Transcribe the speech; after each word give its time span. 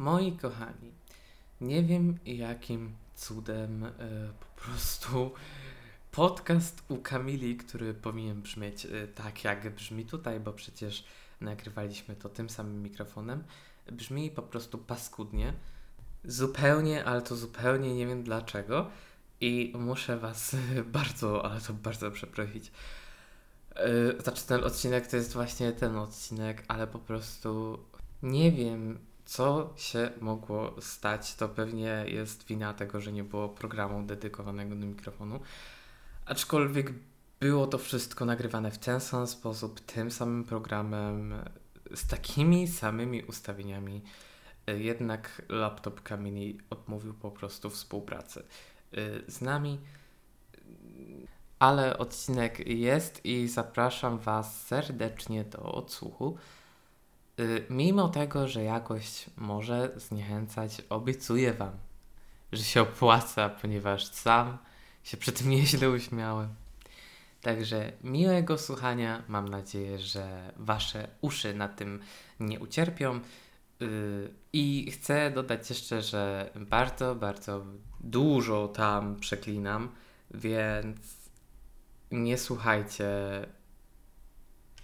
Moi 0.00 0.32
kochani, 0.32 0.92
nie 1.60 1.82
wiem 1.82 2.18
jakim 2.24 2.94
cudem 3.14 3.84
e, 3.84 3.90
po 4.40 4.62
prostu 4.62 5.30
podcast 6.12 6.82
u 6.88 6.96
Kamili, 6.96 7.56
który 7.56 7.94
powinien 7.94 8.42
brzmieć 8.42 8.86
e, 8.86 9.08
tak 9.08 9.44
jak 9.44 9.74
brzmi 9.74 10.04
tutaj, 10.04 10.40
bo 10.40 10.52
przecież 10.52 11.04
nagrywaliśmy 11.40 12.16
to 12.16 12.28
tym 12.28 12.50
samym 12.50 12.82
mikrofonem, 12.82 13.44
brzmi 13.92 14.30
po 14.30 14.42
prostu 14.42 14.78
paskudnie. 14.78 15.52
Zupełnie, 16.24 17.04
ale 17.04 17.22
to 17.22 17.36
zupełnie 17.36 17.94
nie 17.94 18.06
wiem 18.06 18.22
dlaczego. 18.22 18.90
I 19.40 19.72
muszę 19.78 20.18
Was 20.18 20.56
bardzo, 20.98 21.44
ale 21.44 21.60
to 21.60 21.72
bardzo 21.72 22.10
przeprosić. 22.10 22.72
Yy, 23.76 24.22
znaczy, 24.22 24.46
ten 24.46 24.64
odcinek 24.64 25.06
to 25.06 25.16
jest 25.16 25.32
właśnie 25.32 25.72
ten 25.72 25.96
odcinek, 25.96 26.64
ale 26.68 26.86
po 26.86 26.98
prostu 26.98 27.78
nie 28.22 28.52
wiem, 28.52 29.09
co 29.30 29.72
się 29.76 30.10
mogło 30.20 30.74
stać. 30.80 31.34
To 31.34 31.48
pewnie 31.48 32.04
jest 32.06 32.46
wina 32.46 32.74
tego, 32.74 33.00
że 33.00 33.12
nie 33.12 33.24
było 33.24 33.48
programu 33.48 34.02
dedykowanego 34.02 34.74
do 34.74 34.86
mikrofonu. 34.86 35.40
Aczkolwiek 36.26 36.92
było 37.40 37.66
to 37.66 37.78
wszystko 37.78 38.24
nagrywane 38.24 38.70
w 38.70 38.78
ten 38.78 39.00
sam 39.00 39.26
sposób, 39.26 39.80
tym 39.80 40.10
samym 40.10 40.44
programem, 40.44 41.34
z 41.94 42.06
takimi 42.06 42.68
samymi 42.68 43.22
ustawieniami. 43.22 44.02
Jednak 44.66 45.42
laptop 45.48 46.02
Kamini 46.02 46.58
odmówił 46.70 47.14
po 47.14 47.30
prostu 47.30 47.70
współpracy 47.70 48.42
z 49.28 49.40
nami. 49.40 49.78
Ale 51.58 51.98
odcinek 51.98 52.68
jest 52.68 53.24
i 53.24 53.48
zapraszam 53.48 54.18
Was 54.18 54.66
serdecznie 54.66 55.44
do 55.44 55.62
odsłuchu. 55.62 56.38
Mimo 57.70 58.08
tego, 58.08 58.48
że 58.48 58.62
jakość 58.62 59.26
może 59.36 59.90
zniechęcać, 59.96 60.82
obiecuję 60.88 61.54
Wam, 61.54 61.72
że 62.52 62.62
się 62.64 62.82
opłaca, 62.82 63.48
ponieważ 63.48 64.06
sam 64.06 64.58
się 65.02 65.16
przy 65.16 65.32
tym 65.32 65.50
nieźle 65.56 65.90
uśmiałem. 65.90 66.48
Także 67.42 67.92
miłego 68.04 68.58
słuchania. 68.58 69.22
Mam 69.28 69.48
nadzieję, 69.48 69.98
że 69.98 70.52
Wasze 70.56 71.08
uszy 71.20 71.54
na 71.54 71.68
tym 71.68 72.00
nie 72.40 72.60
ucierpią. 72.60 73.20
I 74.52 74.90
chcę 74.90 75.30
dodać 75.30 75.70
jeszcze, 75.70 76.02
że 76.02 76.50
bardzo, 76.56 77.14
bardzo 77.14 77.64
dużo 78.00 78.68
tam 78.68 79.20
przeklinam, 79.20 79.88
więc 80.30 80.98
nie 82.10 82.38
słuchajcie, 82.38 83.06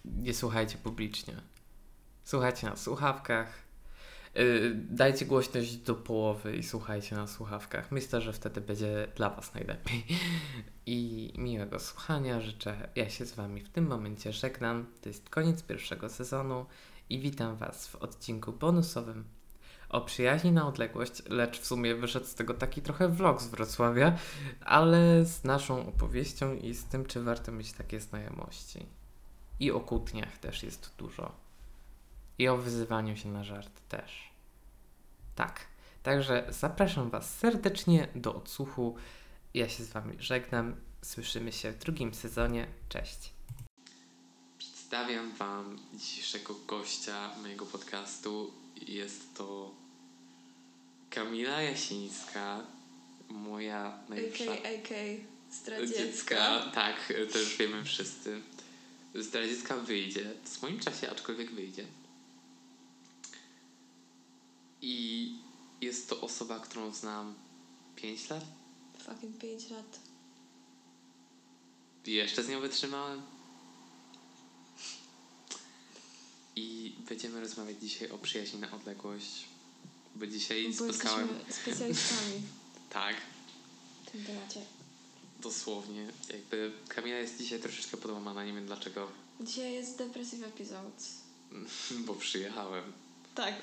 nie 0.05 0.35
słuchajcie 0.35 0.79
publicznie. 0.79 1.37
Słuchajcie 2.27 2.67
na 2.67 2.77
słuchawkach. 2.77 3.49
Yy, 4.35 4.75
dajcie 4.75 5.27
głośność 5.27 5.77
do 5.77 5.95
połowy 5.95 6.57
i 6.57 6.63
słuchajcie 6.63 7.17
na 7.17 7.27
słuchawkach. 7.27 7.93
Myślę, 7.93 8.21
że 8.21 8.33
wtedy 8.33 8.61
będzie 8.61 9.09
dla 9.17 9.31
Was 9.31 9.55
najlepiej. 9.55 10.07
I 10.87 11.33
miłego 11.39 11.79
słuchania 11.79 12.41
życzę. 12.41 12.89
Ja 12.97 13.11
się 13.11 13.27
z 13.27 13.33
Wami 13.33 13.61
w 13.61 13.69
tym 13.69 13.87
momencie 13.87 14.33
żegnam. 14.33 14.87
To 15.01 15.09
jest 15.09 15.31
koniec 15.31 15.63
pierwszego 15.63 16.09
sezonu 16.09 16.67
i 17.11 17.19
witam 17.19 17.57
Was 17.57 17.89
w 17.89 17.97
odcinku 17.97 18.53
bonusowym 18.53 19.25
o 19.89 20.01
przyjaźni 20.01 20.53
na 20.53 20.69
odległość, 20.69 21.23
lecz 21.29 21.61
w 21.61 21.67
sumie 21.67 21.95
wyszedł 21.95 22.27
z 22.27 22.35
tego 22.35 22.55
taki 22.55 22.83
trochę 22.83 23.09
vlog 23.09 23.43
z 23.43 23.47
Wrocławia, 23.47 24.19
ale 24.61 25.25
z 25.25 25.45
naszą 25.45 25.89
opowieścią 25.89 26.55
i 26.55 26.75
z 26.75 26.85
tym, 26.85 27.07
czy 27.07 27.23
warto 27.23 27.53
mieć 27.53 27.73
takie 27.73 28.01
znajomości. 28.01 28.87
I 29.61 29.71
o 29.71 29.81
kłótniach 29.81 30.39
też 30.39 30.63
jest 30.63 30.95
dużo. 30.99 31.46
I 32.39 32.49
o 32.49 32.57
wyzywaniu 32.57 33.17
się 33.17 33.29
na 33.29 33.45
żart 33.45 33.81
też. 33.89 34.31
Tak. 35.35 35.67
Także 36.03 36.47
zapraszam 36.51 37.11
Was 37.11 37.39
serdecznie 37.39 38.09
do 38.15 38.35
odsłuchu. 38.35 38.97
Ja 39.55 39.69
się 39.69 39.85
z 39.85 39.89
Wami 39.91 40.17
żegnam. 40.19 40.77
Słyszymy 41.03 41.53
się 41.53 41.73
w 41.73 41.79
drugim 41.79 42.15
sezonie. 42.15 42.67
Cześć. 42.89 43.33
Przedstawiam 44.59 45.33
Wam 45.33 45.79
dzisiejszego 45.95 46.55
gościa 46.67 47.31
mojego 47.43 47.67
podcastu. 47.67 48.53
Jest 48.87 49.35
to 49.35 49.75
Kamila 51.11 51.63
Jasińska, 51.63 52.61
moja 53.29 53.99
najlepsza... 54.09 54.53
AK, 54.53 54.89
zdradziecka. 55.53 56.71
Tak, 56.75 57.13
to 57.33 57.39
już 57.39 57.57
wiemy 57.57 57.85
wszyscy. 57.85 58.41
Zdradziecka 59.15 59.77
wyjdzie 59.77 60.33
w 60.45 60.49
swoim 60.49 60.81
czasie, 60.81 61.11
aczkolwiek 61.11 61.51
wyjdzie. 61.51 61.85
I 64.83 65.33
jest 65.81 66.09
to 66.09 66.21
osoba, 66.21 66.61
którą 66.61 66.93
znam 66.93 67.35
5 67.97 68.31
lat. 68.31 68.45
Fucking 68.99 69.39
5 69.39 69.71
lat. 69.71 70.01
I 72.07 72.13
jeszcze 72.13 72.43
z 72.43 72.49
nią 72.49 72.61
wytrzymałem. 72.61 73.23
I 76.57 76.95
będziemy 77.09 77.41
rozmawiać 77.41 77.77
dzisiaj 77.81 78.11
o 78.11 78.19
przyjaźni 78.19 78.61
na 78.61 78.73
odległość. 78.73 79.45
Bo 80.15 80.27
dzisiaj 80.27 80.69
Bo 80.69 80.75
spotkałem. 80.75 81.29
specjalistami. 81.51 82.43
tak. 82.91 83.17
W 84.07 84.11
tym 84.11 84.25
temacie. 84.25 84.61
Dosłownie. 85.41 86.07
Jakby 86.33 86.73
Kamila 86.89 87.17
jest 87.17 87.39
dzisiaj 87.39 87.61
troszeczkę 87.61 87.97
podłamana, 87.97 88.45
nie 88.45 88.53
wiem 88.53 88.67
dlaczego. 88.67 89.09
Dzisiaj 89.41 89.73
jest 89.73 89.99
depressive 89.99 90.47
episode. 90.47 91.03
Bo 92.07 92.15
przyjechałem. 92.15 92.93
Tak. 93.37 93.55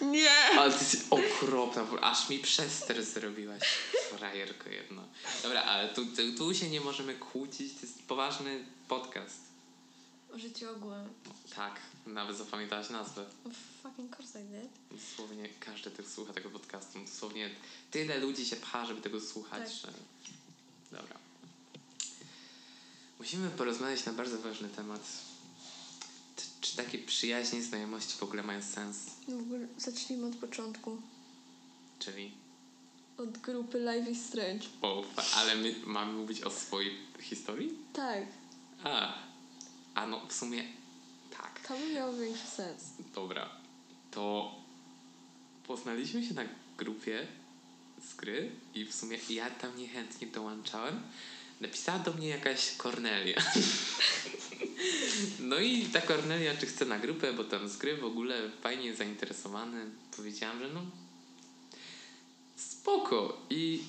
Nie! 0.00 0.30
Ale 0.30 0.72
ty 0.72 0.78
jesteś 0.78 1.00
okropna, 1.10 1.86
aż 2.00 2.28
mi 2.30 2.38
przester 2.38 3.04
zrobiłaś. 3.04 3.62
Frajerko 4.10 4.68
jedno. 4.68 5.02
Dobra, 5.42 5.62
ale 5.62 5.88
tu, 5.88 6.06
tu, 6.06 6.32
tu 6.38 6.54
się 6.54 6.70
nie 6.70 6.80
możemy 6.80 7.14
kłócić, 7.14 7.74
to 7.74 7.80
jest 7.82 8.02
poważny 8.02 8.64
podcast. 8.88 9.40
O 10.34 10.38
życiu 10.38 10.70
ogółem. 10.70 11.08
Tak, 11.56 11.80
nawet 12.06 12.36
zapamiętałaś 12.36 12.90
nazwę. 12.90 13.26
Of 13.44 13.52
fucking 13.82 14.16
course 14.16 14.42
I 14.42 14.44
did. 14.44 15.00
Dosłownie 15.00 15.48
każdy 15.60 15.90
tych 15.90 16.10
słucha 16.10 16.32
tego 16.32 16.50
podcastu. 16.50 16.98
Dosłownie 17.04 17.50
tyle 17.90 18.18
ludzi 18.18 18.46
się 18.46 18.56
pcha, 18.56 18.86
żeby 18.86 19.00
tego 19.00 19.20
słuchać, 19.20 19.80
tak. 19.82 19.92
że... 19.92 19.98
Dobra. 20.92 21.16
Musimy 23.18 23.50
porozmawiać 23.50 24.04
na 24.04 24.12
bardzo 24.12 24.38
ważny 24.38 24.68
temat. 24.68 25.00
Czy 26.74 26.82
takie 26.82 26.98
przyjaźnie, 26.98 27.62
znajomości 27.62 28.18
w 28.18 28.22
ogóle 28.22 28.42
mają 28.42 28.62
sens? 28.62 29.06
No 29.28 29.36
w 29.36 29.40
ogóle 29.40 29.66
zacznijmy 29.78 30.26
od 30.26 30.36
początku. 30.36 31.02
Czyli? 31.98 32.30
Od 33.18 33.38
grupy 33.38 33.78
Life 33.78 34.10
is 34.10 34.26
Strange. 34.26 34.66
O, 34.82 35.04
ale 35.34 35.54
my 35.56 35.74
mamy 35.86 36.12
mówić 36.12 36.42
o 36.42 36.50
swojej 36.50 36.96
historii? 37.20 37.78
Tak. 37.92 38.24
A, 38.84 39.14
a 39.94 40.06
no 40.06 40.26
w 40.28 40.32
sumie 40.32 40.64
tak. 41.30 41.60
To 41.68 41.78
by 41.78 41.92
miało 41.94 42.12
większy 42.12 42.46
sens. 42.46 42.82
Dobra. 43.14 43.50
To 44.10 44.54
poznaliśmy 45.66 46.26
się 46.26 46.34
na 46.34 46.44
grupie 46.78 47.26
z 48.10 48.14
gry 48.14 48.50
i 48.74 48.84
w 48.84 48.94
sumie 48.94 49.18
ja 49.30 49.50
tam 49.50 49.76
niechętnie 49.78 50.26
dołączałem. 50.26 51.02
Napisała 51.60 51.98
do 51.98 52.12
mnie 52.12 52.28
jakaś 52.28 52.76
Kornelia. 52.76 53.42
no 55.40 55.58
i 55.58 55.82
ta 55.86 56.00
Kornelia, 56.00 56.56
czy 56.56 56.66
chce 56.66 56.84
na 56.84 56.98
grupę, 56.98 57.32
bo 57.32 57.44
tam 57.44 57.68
z 57.68 57.76
gry 57.76 57.96
w 57.96 58.04
ogóle 58.04 58.50
fajnie 58.62 58.94
zainteresowany. 58.96 59.86
Powiedziałam, 60.16 60.58
że 60.58 60.68
no 60.68 60.80
spoko. 62.56 63.40
I 63.50 63.82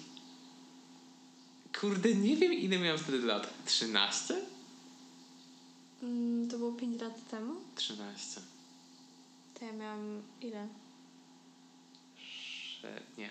kurde, 1.79 2.15
nie 2.15 2.35
wiem 2.37 2.53
ile 2.53 2.79
miałam 2.79 2.99
wtedy 2.99 3.19
lat. 3.19 3.53
13? 3.65 4.41
Mm, 6.03 6.49
to 6.49 6.57
było 6.57 6.71
5 6.73 7.01
lat 7.01 7.29
temu? 7.29 7.55
13. 7.75 8.41
To 9.59 9.65
ja 9.65 9.71
miałam 9.71 10.21
ile? 10.41 10.67
Sze... 12.81 13.01
Nie. 13.17 13.29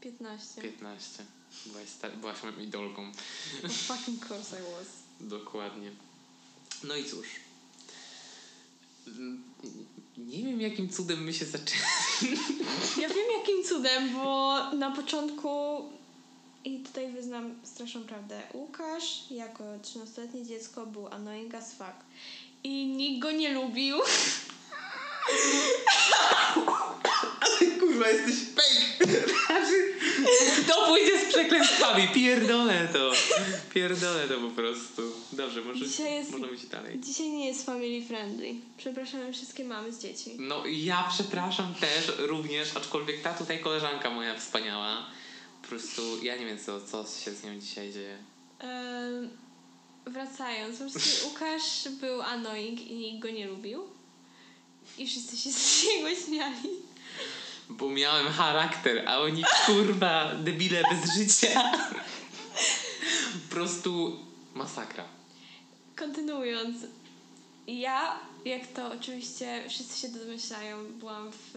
15. 0.00 0.62
15. 0.62 1.24
Byłaś, 1.66 1.88
sta- 1.88 2.10
byłaś 2.10 2.42
moją 2.42 2.58
idolką. 2.58 3.12
Fucking 3.86 4.30
course 4.30 4.56
I 4.60 4.62
was. 4.62 4.88
Dokładnie. 5.20 5.90
No 6.84 6.96
i 6.96 7.04
cóż. 7.04 7.26
Nie 10.18 10.42
wiem, 10.44 10.60
jakim 10.60 10.88
cudem 10.88 11.24
my 11.24 11.34
się 11.34 11.44
zaczęli. 11.44 11.80
Ja 13.02 13.08
wiem, 13.08 13.26
jakim 13.38 13.64
cudem, 13.64 14.12
bo 14.14 14.54
na 14.74 14.90
początku 14.90 15.48
i 16.64 16.78
tutaj 16.78 17.12
wyznam 17.12 17.54
straszną 17.64 18.04
prawdę. 18.04 18.42
Łukasz 18.54 19.30
jako 19.30 19.64
13-letnie 19.64 20.46
dziecko 20.46 20.86
był 20.86 21.08
annoying 21.08 21.54
as 21.54 21.72
fuck. 21.72 21.94
I 22.64 22.86
nikt 22.86 23.22
go 23.22 23.30
nie 23.30 23.54
lubił. 23.54 23.96
Ale 27.40 27.70
kurwa, 27.80 28.08
jesteś 28.08 28.34
fake! 28.54 29.08
To 30.66 30.86
pójdzie 30.86 31.20
z 31.24 31.28
przekleństwami. 31.28 32.08
Pierdolę 32.14 32.88
to. 32.92 33.12
Pierdolę 33.74 34.28
to 34.28 34.34
po 34.40 34.50
prostu. 34.50 35.02
Dobrze, 35.32 35.60
może, 35.62 35.86
Dzisiaj 35.86 36.14
jest- 36.14 36.30
możemy 36.30 36.52
iść 36.54 36.66
dalej. 36.66 37.00
Dzisiaj 37.00 37.28
nie 37.28 37.46
jest 37.46 37.66
family 37.66 38.06
friendly. 38.06 38.54
Przepraszam 38.76 39.32
wszystkie 39.32 39.64
mamy 39.64 39.92
z 39.92 39.98
dzieci. 40.02 40.36
No 40.38 40.62
ja 40.66 41.08
przepraszam 41.14 41.74
też 41.74 42.12
również, 42.18 42.76
aczkolwiek 42.76 43.22
ta 43.22 43.34
tutaj 43.34 43.60
koleżanka 43.60 44.10
moja 44.10 44.38
wspaniała, 44.38 45.06
po 45.62 45.68
prostu 45.68 46.24
ja 46.24 46.36
nie 46.36 46.46
wiem 46.46 46.58
co, 46.58 46.80
co 46.80 47.04
się 47.24 47.30
z 47.32 47.44
nią 47.44 47.60
dzisiaj 47.60 47.92
dzieje. 47.92 48.18
Wracając, 50.06 50.78
po 50.78 50.84
prostu 50.90 51.28
Łukasz 51.28 51.88
był 52.00 52.22
annoying 52.22 52.80
i 52.80 52.94
nikt 52.94 53.22
go 53.22 53.30
nie 53.30 53.46
lubił. 53.46 53.82
I 54.98 55.06
wszyscy 55.06 55.36
się 55.36 55.52
z 55.52 55.84
niego 55.84 56.20
śmiali. 56.26 56.68
Bo 57.70 57.88
miałem 57.90 58.32
charakter, 58.32 59.08
a 59.08 59.18
oni 59.20 59.44
kurwa 59.66 60.34
debile 60.34 60.82
bez 60.90 61.14
życia. 61.14 61.72
Po 63.48 63.54
prostu 63.54 64.18
masakra. 64.54 65.04
Kontynuując, 65.96 66.76
ja, 67.66 68.18
jak 68.44 68.66
to 68.66 68.92
oczywiście 68.92 69.64
wszyscy 69.68 70.00
się 70.00 70.08
domyślają, 70.08 70.84
byłam 70.92 71.30
w 71.32 71.54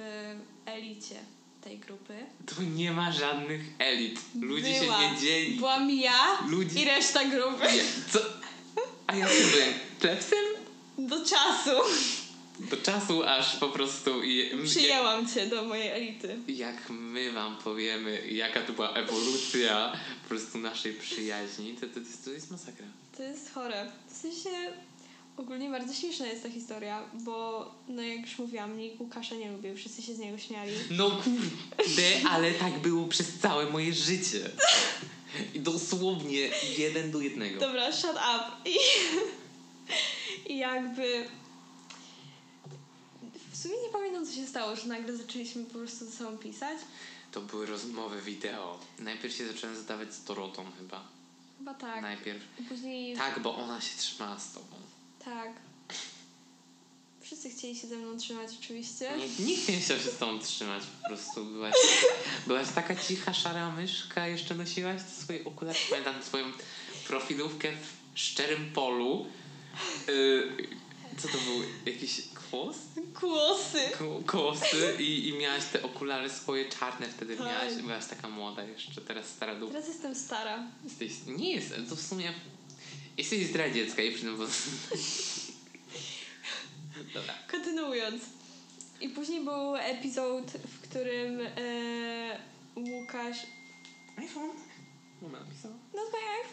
elicie 0.65 1.15
tej 1.61 1.79
grupy. 1.79 2.25
Tu 2.55 2.61
nie 2.61 2.91
ma 2.91 3.11
żadnych 3.11 3.61
elit. 3.79 4.19
Ludzie 4.41 4.79
Była. 4.79 5.01
się 5.01 5.11
nie 5.11 5.17
dzieli. 5.19 5.55
Byłam 5.55 5.91
ja 5.91 6.37
Ludzi- 6.47 6.79
i 6.81 6.85
reszta 6.85 7.25
grupy. 7.25 7.63
Nie, 7.73 7.83
Co? 8.13 8.19
A 9.07 9.15
ja 9.15 9.27
co 9.27 9.33
byłem? 9.51 9.73
Plebsem? 9.99 10.45
Do 10.97 11.25
czasu. 11.25 11.69
Do 12.69 12.77
czasu 12.77 13.23
aż 13.23 13.55
po 13.55 13.69
prostu 13.69 14.23
i 14.23 14.49
Przyjęłam 14.65 15.27
cię 15.29 15.47
do 15.47 15.63
mojej 15.63 15.87
elity. 15.87 16.37
jak 16.47 16.89
my 16.89 17.31
wam 17.31 17.57
powiemy, 17.57 18.27
jaka 18.31 18.61
to 18.61 18.73
była 18.73 18.93
ewolucja 18.93 19.93
po 20.23 20.29
prostu 20.29 20.57
naszej 20.57 20.93
przyjaźni, 20.93 21.73
to, 21.73 21.87
to, 21.87 21.99
jest, 21.99 22.25
to 22.25 22.31
jest 22.31 22.51
masakra. 22.51 22.85
To 23.17 23.23
jest 23.23 23.53
chore. 23.53 23.91
W 24.09 24.17
sensie 24.17 24.49
ogólnie 25.37 25.69
bardzo 25.69 25.93
śmieszna 25.93 26.27
jest 26.27 26.43
ta 26.43 26.49
historia, 26.49 27.03
bo 27.13 27.65
no 27.87 28.01
jak 28.01 28.21
już 28.21 28.39
mówiłam, 28.39 28.77
nikt 28.77 28.99
Łukasza 28.99 29.35
nie 29.35 29.51
lubił, 29.51 29.75
wszyscy 29.75 30.01
się 30.01 30.15
z 30.15 30.19
niego 30.19 30.37
śmiali. 30.37 30.71
No 30.91 31.11
kurde, 31.11 32.29
ale 32.29 32.51
tak 32.51 32.79
było 32.79 33.07
przez 33.07 33.39
całe 33.39 33.65
moje 33.65 33.93
życie. 33.93 34.49
I 35.53 35.59
dosłownie 35.59 36.49
jeden 36.77 37.11
do 37.11 37.21
jednego. 37.21 37.59
Dobra, 37.59 37.91
shut 37.91 38.11
up. 38.11 38.43
I, 38.65 38.77
I 40.53 40.57
jakby 40.57 41.25
sumie 43.61 43.75
nie 43.81 43.89
pamiętam 43.93 44.25
co 44.25 44.33
się 44.33 44.47
stało, 44.47 44.75
że 44.75 44.85
nagle 44.87 45.17
zaczęliśmy 45.17 45.63
po 45.65 45.73
prostu 45.73 46.05
ze 46.05 46.11
sobą 46.11 46.37
pisać. 46.37 46.77
To 47.31 47.41
były 47.41 47.65
rozmowy 47.65 48.21
wideo. 48.21 48.79
Najpierw 48.99 49.35
się 49.35 49.47
zacząłem 49.47 49.75
zadawać 49.75 50.13
z 50.13 50.23
Dorotą 50.23 50.65
chyba. 50.77 51.03
Chyba 51.57 51.73
tak. 51.73 52.01
Najpierw. 52.01 52.43
Później 52.69 53.15
Tak, 53.17 53.39
bo 53.39 53.55
ona 53.55 53.81
się 53.81 53.97
trzymała 53.97 54.39
z 54.39 54.53
tobą. 54.53 54.75
tak. 55.25 55.51
Wszyscy 57.21 57.49
chcieli 57.49 57.75
się 57.75 57.87
ze 57.87 57.95
mną 57.97 58.17
trzymać 58.17 58.49
oczywiście. 58.63 59.11
Nie, 59.17 59.45
nikt 59.45 59.69
nie 59.69 59.79
chciał 59.79 59.97
się 59.97 60.09
z 60.11 60.17
tobą 60.17 60.39
trzymać. 60.39 60.83
Po 61.01 61.07
prostu 61.07 61.45
byłaś, 61.45 61.73
byłaś 62.47 62.67
taka 62.75 62.95
cicha, 62.95 63.33
szara 63.33 63.71
myszka. 63.71 64.27
Jeszcze 64.27 64.55
nosiłaś 64.55 65.01
swoje 65.21 65.45
okulary. 65.45 65.79
Pamiętam 65.89 66.23
swoją 66.23 66.45
profilówkę 67.07 67.71
w 68.13 68.19
szczerym 68.19 68.71
polu. 68.73 69.25
Yy, 70.07 70.67
co 71.17 71.27
to 71.27 71.37
był? 71.37 71.63
Jakiś 71.93 72.21
kłos? 72.49 72.75
Kłosy. 73.19 73.89
Ko- 73.97 74.21
Kłosy 74.27 74.95
i, 74.99 75.27
i 75.29 75.33
miałaś 75.33 75.63
te 75.65 75.83
okulary 75.83 76.29
swoje 76.29 76.69
czarne 76.69 77.07
wtedy 77.09 77.37
Tak. 77.37 77.45
miałaś. 77.45 77.73
Byłaś 77.81 78.05
taka 78.05 78.29
młoda 78.29 78.63
jeszcze, 78.63 79.01
teraz 79.01 79.25
stara 79.25 79.55
dupa. 79.55 79.71
Teraz 79.73 79.87
jestem 79.87 80.15
stara. 80.15 80.63
Jesteś, 80.83 81.11
nie 81.27 81.51
jest, 81.51 81.73
to 81.89 81.95
w 81.95 82.01
sumie 82.01 82.33
jesteś 83.17 83.47
zdradziecka 83.47 84.01
i 84.03 84.11
przy 84.11 84.21
tym... 84.23 84.37
Dobra. 87.13 87.33
Kontynuując. 87.51 88.23
I 89.01 89.09
później 89.09 89.43
był 89.43 89.75
epizod, 89.75 90.51
w 90.51 90.81
którym 90.89 91.41
e, 91.41 92.39
Łukasz. 92.75 93.37
iPhone? 94.17 94.49
Mama 95.21 95.39
napisała. 95.39 95.73
No 95.93 96.01
to 96.01 96.11
my 96.11 96.51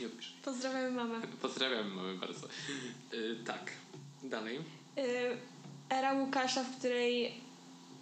Już. 0.00 0.32
Pozdrawiamy 0.44 0.90
mamę. 0.90 1.20
Pozdrawiam 1.42 1.92
mamy 1.94 2.14
bardzo. 2.18 2.46
Y, 3.14 3.36
tak. 3.46 3.70
Dalej. 4.22 4.58
E, 4.98 5.02
era 5.96 6.12
Łukasza, 6.12 6.64
w 6.64 6.76
której 6.78 7.34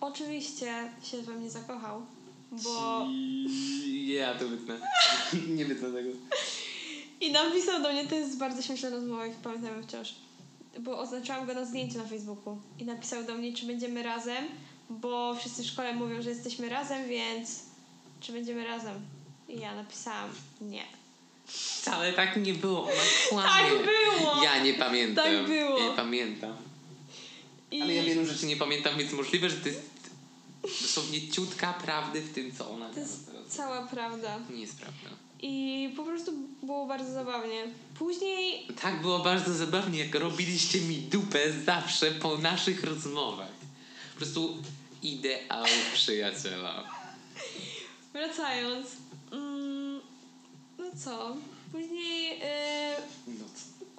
oczywiście 0.00 0.92
się 1.02 1.22
we 1.22 1.32
mnie 1.34 1.50
zakochał. 1.50 2.02
Bo. 2.52 3.06
I- 3.10 4.08
Ja 4.08 4.34
to 4.34 4.48
wytnę. 4.48 4.80
Nie 5.56 5.64
wytnę 5.64 5.90
tego. 5.92 6.10
I 7.20 7.32
napisał 7.32 7.82
do 7.82 7.92
mnie, 7.92 8.06
to 8.06 8.14
jest 8.14 8.38
bardzo 8.38 8.62
śmieszna 8.62 8.90
rozmowa, 8.90 9.26
jak 9.26 9.36
pamiętam 9.36 9.82
wciąż. 9.82 10.14
Bo 10.80 10.98
oznaczyłam 10.98 11.46
go 11.46 11.54
na 11.54 11.64
zdjęciu 11.64 11.98
na 11.98 12.04
Facebooku. 12.04 12.58
I 12.78 12.84
napisał 12.84 13.24
do 13.24 13.34
mnie, 13.34 13.52
czy 13.52 13.66
będziemy 13.66 14.02
razem, 14.02 14.44
bo 14.90 15.34
wszyscy 15.34 15.62
w 15.62 15.66
szkole 15.66 15.94
mówią, 15.94 16.22
że 16.22 16.30
jesteśmy 16.30 16.68
razem, 16.68 17.08
więc 17.08 17.62
czy 18.20 18.32
będziemy 18.32 18.64
razem? 18.66 18.94
I 19.48 19.58
ja 19.60 19.74
napisałam, 19.74 20.30
nie. 20.60 20.84
Wcale 21.48 22.12
tak 22.12 22.36
nie 22.36 22.54
było. 22.54 22.82
Ona 22.82 22.92
kłamie. 23.28 23.48
Tak 23.48 23.84
było! 23.84 24.42
Ja 24.44 24.62
nie 24.62 24.74
pamiętam. 24.74 25.24
Tak 25.24 25.46
było. 25.46 25.80
Nie 25.80 25.96
pamiętam. 25.96 26.56
I 27.70 27.82
Ale 27.82 27.94
ja 27.94 28.02
wielu 28.02 28.26
rzeczy 28.26 28.46
nie 28.46 28.56
pamiętam, 28.56 28.98
więc 28.98 29.12
możliwe, 29.12 29.50
że 29.50 29.56
to 29.56 29.68
jest 29.68 29.82
dosłownie 30.82 31.30
ciutka 31.30 31.72
prawdy 31.72 32.20
w 32.20 32.32
tym, 32.32 32.52
co 32.52 32.70
ona 32.70 32.90
to 32.90 33.00
jest 33.00 33.26
teraz. 33.26 33.46
cała 33.48 33.86
prawda. 33.86 34.38
Nie 34.50 34.60
jest 34.60 34.76
prawda. 34.78 35.08
I 35.42 35.90
po 35.96 36.04
prostu 36.04 36.32
było 36.62 36.86
bardzo 36.86 37.12
zabawnie. 37.12 37.64
Później 37.98 38.66
Tak 38.82 39.00
było 39.00 39.18
bardzo 39.18 39.54
zabawnie, 39.54 39.98
jak 39.98 40.14
robiliście 40.14 40.80
mi 40.80 40.96
dupę 40.96 41.52
zawsze 41.66 42.10
po 42.10 42.38
naszych 42.38 42.84
rozmowach. 42.84 43.52
Po 44.12 44.16
prostu 44.16 44.62
ideał 45.02 45.64
przyjaciela. 45.94 46.84
wracając, 48.12 48.86
no 50.94 51.00
co? 51.04 51.36
Później 51.72 52.38
yy, 52.38 53.34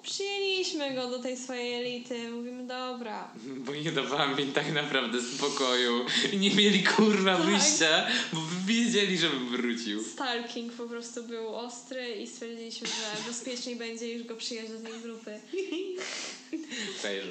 przyjęliśmy 0.02 0.94
go 0.94 1.10
do 1.10 1.18
tej 1.18 1.36
swojej 1.36 1.74
elity. 1.74 2.30
Mówimy, 2.30 2.66
dobra, 2.66 3.30
Bo 3.46 3.74
nie 3.74 3.92
dawałam 3.92 4.36
mi 4.36 4.46
tak 4.46 4.72
naprawdę 4.72 5.22
spokoju. 5.22 6.06
I 6.32 6.36
nie 6.36 6.50
mieli 6.50 6.82
kurwa 6.84 7.36
Tak. 7.36 7.46
wyjścia, 7.46 8.06
bo 8.32 8.40
wiedzieli, 8.66 9.18
żebym 9.18 9.48
wrócił. 9.48 10.04
Stalking 10.04 10.72
po 10.72 10.84
prostu 10.86 11.22
był 11.24 11.54
ostry 11.54 12.16
i 12.16 12.26
stwierdziliśmy, 12.26 12.88
że 12.88 13.28
bezpieczniej 13.28 13.76
będzie 13.76 14.12
już 14.12 14.22
go 14.26 14.36
przyjąć 14.36 14.70
do 14.70 14.78
tej 14.80 15.00
grupy. 15.00 15.40
Fair. 17.02 17.24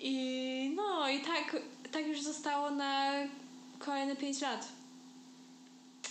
I 0.00 0.72
no 0.76 1.08
i 1.10 1.20
tak, 1.20 1.56
tak 1.92 2.06
już 2.06 2.20
zostało 2.22 2.70
na 2.70 3.12
kolejne 3.78 4.16
5 4.16 4.40
lat. 4.40 4.68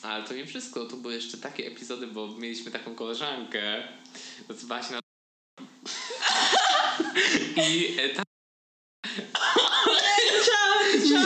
Ale 0.04 0.24
to 0.24 0.34
nie 0.34 0.46
wszystko, 0.46 0.86
to 0.86 0.98
były 0.98 1.14
jeszcze 1.14 1.38
takie 1.38 1.68
epizody, 1.68 2.08
bo 2.08 2.28
mieliśmy 2.28 2.72
taką 2.72 2.96
koleżankę, 2.96 3.88
nazywała 4.50 4.84
się 4.84 4.94
na... 4.94 5.00
I 7.70 7.98
e, 8.00 8.10
ta... 8.10 8.24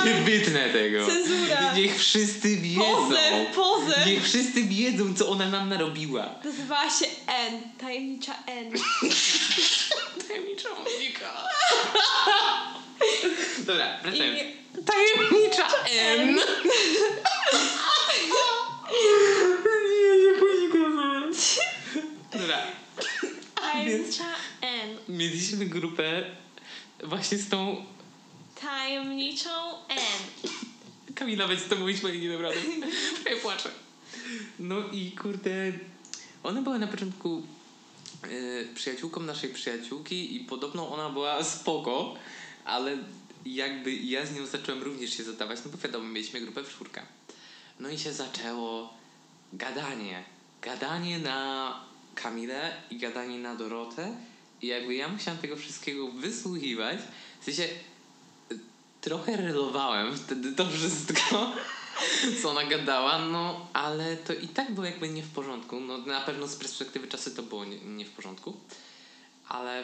Nie 0.05 0.13
wytnę 0.13 0.69
tego. 0.69 1.07
Cenzura. 1.07 1.73
Niech 1.73 1.99
wszyscy 1.99 2.57
wiedzą. 2.57 2.81
Pozew, 2.81 3.55
pozew! 3.55 4.05
Niech 4.05 4.23
wszyscy 4.23 4.63
wiedzą, 4.63 5.13
co 5.15 5.29
ona 5.29 5.49
nam 5.49 5.69
narobiła. 5.69 6.35
Nazywała 6.43 6.89
się 6.89 7.05
N, 7.27 7.61
tajemnicza 7.79 8.35
N. 8.47 8.71
Tajemnicza 10.27 10.69
Monika. 10.69 11.47
Dobra, 13.67 13.99
wracając. 14.03 14.39
Tajemnicza 14.85 15.67
N. 15.89 16.39
Nie, 18.91 20.23
nie 20.23 20.39
ponikam. 20.39 21.33
Dobra. 22.33 22.57
tajemnicza 23.55 24.35
N. 24.61 24.97
Mieliśmy 25.09 25.65
grupę 25.65 26.25
właśnie 27.03 27.37
z 27.37 27.49
tą... 27.49 27.85
Tajemniczą 28.61 29.49
N. 29.89 30.51
Kamila, 31.15 31.47
będzie 31.47 31.63
to 31.63 31.75
mówić 31.75 32.03
moje 32.03 32.15
imię 32.15 32.29
naprawdę. 32.29 32.59
Ja 33.31 33.37
płaczę. 33.41 33.69
No 34.59 34.75
i 34.91 35.11
kurde... 35.11 35.71
Ona 36.43 36.61
była 36.61 36.79
na 36.79 36.87
początku 36.87 37.43
yy, 38.29 38.67
przyjaciółką 38.75 39.21
naszej 39.21 39.49
przyjaciółki 39.49 40.35
i 40.35 40.39
podobno 40.39 40.93
ona 40.93 41.09
była 41.09 41.43
spoko, 41.43 42.15
ale 42.65 42.97
jakby 43.45 43.93
ja 43.93 44.25
z 44.25 44.35
nią 44.35 44.45
zacząłem 44.45 44.83
również 44.83 45.17
się 45.17 45.23
zadawać, 45.23 45.59
no 45.65 45.71
bo 45.71 45.77
wiadomo, 45.77 46.07
mieliśmy 46.07 46.41
grupę 46.41 46.63
w 46.63 46.69
czwórkę. 46.69 47.01
No 47.79 47.89
i 47.89 47.99
się 47.99 48.13
zaczęło 48.13 48.93
gadanie. 49.53 50.23
Gadanie 50.61 51.19
na 51.19 51.73
Kamilę 52.15 52.81
i 52.91 52.97
gadanie 52.97 53.39
na 53.39 53.55
Dorotę 53.55 54.15
i 54.61 54.67
jakby 54.67 54.95
ja 54.95 55.07
musiałam 55.07 55.41
tego 55.41 55.55
wszystkiego 55.55 56.11
wysłuchiwać. 56.11 56.99
W 57.41 57.45
sensie 57.45 57.67
trochę 59.01 59.37
relowałem 59.37 60.17
wtedy 60.17 60.53
to 60.53 60.69
wszystko. 60.69 61.51
co 62.41 62.49
ona 62.49 62.65
gadała, 62.65 63.19
no 63.19 63.67
ale 63.73 64.17
to 64.17 64.33
i 64.33 64.47
tak 64.47 64.71
było 64.71 64.85
jakby 64.85 65.09
nie 65.09 65.23
w 65.23 65.29
porządku. 65.29 65.79
No 65.79 65.97
na 65.97 66.21
pewno 66.21 66.47
z 66.47 66.55
perspektywy 66.55 67.07
czasu 67.07 67.31
to 67.31 67.43
było 67.43 67.65
nie, 67.65 67.79
nie 67.79 68.05
w 68.05 68.11
porządku, 68.11 68.57
ale 69.47 69.83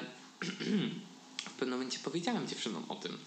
w 1.50 1.54
pewnym 1.60 1.80
momencie 1.80 2.00
powiedziałem 2.04 2.48
dziewczynom 2.48 2.86
o 2.90 2.96
tym. 2.96 3.18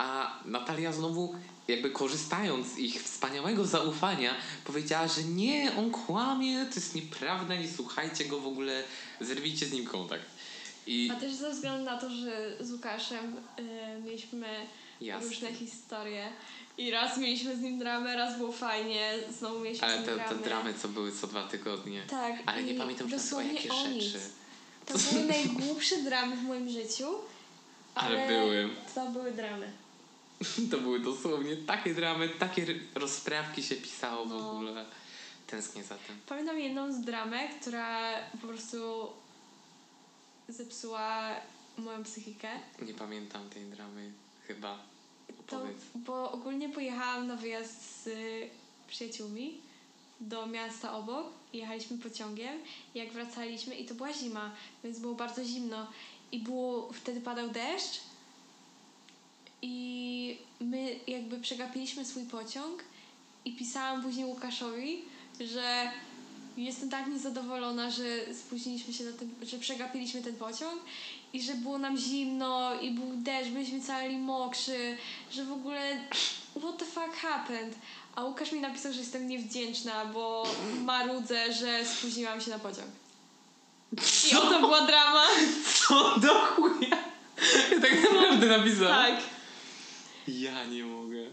A 0.00 0.34
Natalia 0.44 0.92
znowu, 0.92 1.34
jakby 1.68 1.90
korzystając 1.90 2.66
z 2.66 2.78
ich 2.78 3.02
wspaniałego 3.02 3.64
zaufania, 3.64 4.34
powiedziała, 4.64 5.08
że 5.08 5.22
nie, 5.24 5.72
on 5.78 5.90
kłamie, 5.90 6.66
to 6.66 6.74
jest 6.74 6.94
nieprawda, 6.94 7.54
nie 7.54 7.68
słuchajcie 7.68 8.24
go 8.24 8.40
w 8.40 8.46
ogóle, 8.46 8.84
zerwijcie 9.20 9.66
z 9.66 9.72
nim 9.72 9.84
kontakt. 9.84 10.24
I 10.86 11.10
A 11.16 11.20
też 11.20 11.32
ze 11.32 11.50
względu 11.50 11.84
na 11.84 11.96
to, 11.96 12.10
że 12.10 12.56
z 12.60 12.72
Łukaszem 12.72 13.36
y, 13.58 14.02
mieliśmy 14.04 14.46
Jasne. 15.00 15.28
różne 15.28 15.52
historie 15.54 16.28
i 16.78 16.90
raz 16.90 17.18
mieliśmy 17.18 17.56
z 17.56 17.60
nim 17.60 17.78
dramę, 17.78 18.16
raz 18.16 18.38
było 18.38 18.52
fajnie, 18.52 19.12
znowu 19.38 19.60
mieliśmy 19.60 19.86
ale 19.86 20.02
te, 20.02 20.18
te 20.18 20.34
dramy. 20.34 20.74
co 20.74 20.88
były 20.88 21.12
co 21.12 21.26
dwa 21.26 21.48
tygodnie. 21.48 22.02
Tak. 22.10 22.34
Ale 22.46 22.62
nie 22.62 22.74
pamiętam 22.74 23.10
często 23.10 23.36
o 23.36 23.40
dosłownie 23.40 23.52
jakie 23.52 23.72
o 23.74 23.86
nic. 23.86 24.04
rzeczy. 24.04 24.20
To 24.86 24.94
były 24.98 25.24
najgłupsze 25.26 25.96
dramy 26.02 26.36
w 26.36 26.42
moim 26.42 26.70
życiu. 26.70 27.06
Ale 27.94 28.24
Ale, 28.24 28.28
były. 28.28 28.68
To 28.94 29.06
były 29.06 29.32
dramy. 29.32 29.72
To 30.70 30.78
były 30.78 31.00
dosłownie 31.00 31.56
takie 31.56 31.94
dramy, 31.94 32.28
takie 32.28 32.66
rozprawki 32.94 33.62
się 33.62 33.74
pisało 33.74 34.24
w 34.26 34.28
No. 34.28 34.50
ogóle. 34.50 34.84
Tęsknię 35.46 35.84
za 35.84 35.94
tym. 35.94 36.16
Pamiętam 36.28 36.58
jedną 36.58 36.92
z 36.92 37.00
dramek, 37.00 37.60
która 37.60 38.14
po 38.40 38.46
prostu 38.46 39.06
zepsuła 40.48 41.30
moją 41.78 42.04
psychikę. 42.04 42.48
Nie 42.82 42.94
pamiętam 42.94 43.50
tej 43.50 43.64
dramy, 43.64 44.12
chyba. 44.46 44.78
To, 45.46 45.56
Opowiedz. 45.56 45.76
bo 45.94 46.32
ogólnie 46.32 46.68
pojechałam 46.68 47.26
na 47.26 47.36
wyjazd 47.36 48.04
z 48.04 48.08
przyjaciółmi 48.88 49.60
do 50.20 50.46
miasta 50.46 50.96
obok 50.96 51.26
i 51.52 51.58
jechaliśmy 51.58 51.98
pociągiem. 51.98 52.58
Jak 52.94 53.12
wracaliśmy 53.12 53.74
i 53.74 53.84
to 53.86 53.94
była 53.94 54.12
zima, 54.12 54.50
więc 54.84 54.98
było 54.98 55.14
bardzo 55.14 55.44
zimno 55.44 55.86
i 56.32 56.38
było 56.38 56.92
wtedy 56.92 57.20
padał 57.20 57.48
deszcz 57.50 58.00
i 59.62 60.38
my 60.60 60.96
jakby 61.06 61.40
przegapiliśmy 61.40 62.04
swój 62.04 62.22
pociąg 62.22 62.84
i 63.44 63.56
pisałam 63.56 64.02
później 64.02 64.26
Łukaszowi, 64.26 65.02
że 65.40 65.90
jestem 66.56 66.90
tak 66.90 67.06
niezadowolona, 67.06 67.90
że 67.90 68.34
spóźniliśmy 68.34 68.92
się 68.92 69.04
na 69.04 69.12
ten, 69.12 69.30
że 69.42 69.58
przegapiliśmy 69.58 70.22
ten 70.22 70.34
pociąg 70.34 70.82
i 71.32 71.42
że 71.42 71.54
było 71.54 71.78
nam 71.78 71.96
zimno 71.96 72.80
i 72.80 72.90
był 72.90 73.12
deszcz, 73.14 73.50
byliśmy 73.50 73.80
cali 73.80 74.16
mokrzy, 74.16 74.96
że 75.30 75.44
w 75.44 75.52
ogóle 75.52 75.98
what 76.58 76.78
the 76.78 76.84
fuck 76.84 77.16
happened? 77.16 77.74
A 78.16 78.24
Łukasz 78.24 78.52
mi 78.52 78.60
napisał, 78.60 78.92
że 78.92 78.98
jestem 79.00 79.28
niewdzięczna, 79.28 80.04
bo 80.04 80.46
marudzę, 80.84 81.52
że 81.52 81.84
spóźniłam 81.84 82.40
się 82.40 82.50
na 82.50 82.58
pociąg. 82.58 82.88
I 84.32 84.36
oto 84.36 84.60
była 84.60 84.80
drama. 84.80 85.24
Co 85.74 86.18
do 86.18 86.34
chuja? 86.34 86.98
Ja 87.70 87.80
tak 87.80 88.02
naprawdę 88.02 88.46
napisałem. 88.46 89.16
Tak. 89.16 89.24
Ja 90.38 90.64
nie 90.64 90.84
mogę. 90.84 91.26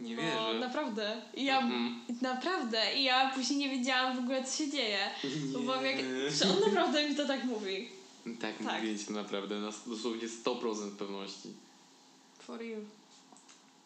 Nie 0.00 0.16
No, 0.16 0.22
wierzę. 0.22 0.58
naprawdę. 0.60 1.22
I 1.34 1.44
ja, 1.44 1.58
Mhm. 1.60 2.00
naprawdę. 2.22 2.94
I 2.94 3.04
ja 3.04 3.30
później 3.34 3.58
nie 3.58 3.68
wiedziałam 3.70 4.16
w 4.16 4.18
ogóle, 4.20 4.44
co 4.44 4.56
się 4.64 4.70
dzieje. 4.70 4.98
Bo 5.52 5.58
byłam 5.58 5.84
jak, 5.84 5.96
że 6.30 6.44
on 6.50 6.60
naprawdę 6.74 7.08
mi 7.08 7.14
to 7.16 7.26
tak 7.26 7.44
mówi. 7.44 7.88
Tak, 8.40 8.58
Tak. 8.64 8.82
mówię 8.82 8.98
ci 8.98 9.12
naprawdę, 9.12 9.60
na 9.60 9.70
dosłownie 9.86 10.28
100% 10.28 10.90
pewności. 10.98 11.48
For 12.38 12.62
you. 12.62 12.76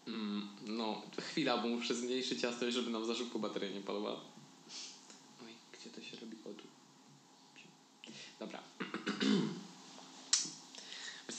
Mm, 0.08 0.48
no, 0.66 1.02
chwila, 1.20 1.58
bo 1.58 1.68
muszę 1.68 1.94
zmniejszyć 1.94 2.42
jasność, 2.42 2.74
żeby 2.76 2.90
nam 2.90 3.04
za 3.06 3.14
szybko 3.14 3.38
bateria 3.38 3.70
nie 3.74 3.80
padła. 3.80 4.16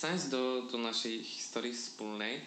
Wracając 0.01 0.29
do, 0.29 0.61
do 0.61 0.77
naszej 0.77 1.23
historii 1.23 1.73
wspólnej, 1.73 2.39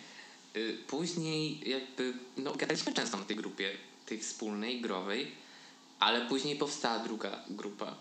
y, 0.56 0.78
później 0.87 1.70
jakby, 1.70 2.14
no 2.37 2.54
gadaliśmy 2.54 2.92
często 2.92 3.16
na 3.16 3.25
tej 3.25 3.37
grupie, 3.37 3.70
tej 4.06 4.18
wspólnej, 4.18 4.80
growej, 4.80 5.30
ale 6.00 6.26
później 6.26 6.56
powstała 6.56 6.99
druga 6.99 7.44
grupa. 7.50 7.94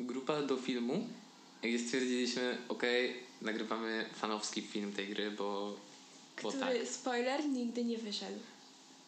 Grupa 0.00 0.42
do 0.42 0.56
filmu, 0.56 1.06
gdzie 1.62 1.78
stwierdziliśmy, 1.78 2.58
okej, 2.68 3.16
nagrywamy 3.42 4.06
fanowski 4.14 4.62
film 4.62 4.92
tej 4.92 5.08
gry, 5.08 5.30
bo, 5.30 5.76
bo 6.42 6.52
tak. 6.52 6.60
Który, 6.60 6.86
spoiler, 6.86 7.44
nigdy 7.48 7.84
nie 7.84 7.98
wyszedł. 7.98 8.38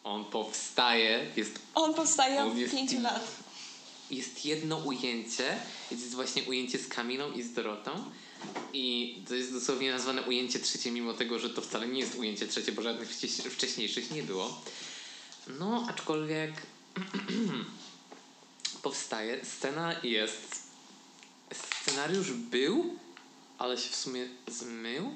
On 0.03 0.25
powstaje, 0.25 1.25
jest, 1.35 1.59
On 1.75 1.93
powstaje 1.93 2.43
On 2.43 2.49
od 2.49 2.71
pięciu 2.71 3.01
lat. 3.01 3.27
jest 4.11 4.45
jedno 4.45 4.77
ujęcie, 4.77 5.57
jest 5.91 6.13
właśnie 6.13 6.43
ujęcie 6.43 6.79
z 6.79 6.87
Kamilą 6.87 7.31
i 7.31 7.43
z 7.43 7.53
Dorotą 7.53 7.91
i 8.73 9.15
to 9.27 9.35
jest 9.35 9.53
dosłownie 9.53 9.91
nazwane 9.91 10.21
ujęcie 10.21 10.59
trzecie, 10.59 10.91
mimo 10.91 11.13
tego, 11.13 11.39
że 11.39 11.49
to 11.49 11.61
wcale 11.61 11.87
nie 11.87 11.99
jest 11.99 12.15
ujęcie 12.15 12.47
trzecie, 12.47 12.71
bo 12.71 12.81
żadnych 12.81 13.09
wcześ- 13.09 13.49
wcześniejszych 13.49 14.11
nie 14.11 14.23
było. 14.23 14.61
No, 15.59 15.85
aczkolwiek 15.89 16.53
powstaje, 18.83 19.45
scena 19.45 19.95
jest, 20.03 20.61
scenariusz 21.53 22.31
był, 22.31 22.95
ale 23.57 23.77
się 23.77 23.89
w 23.89 23.95
sumie 23.95 24.27
zmył 24.47 25.11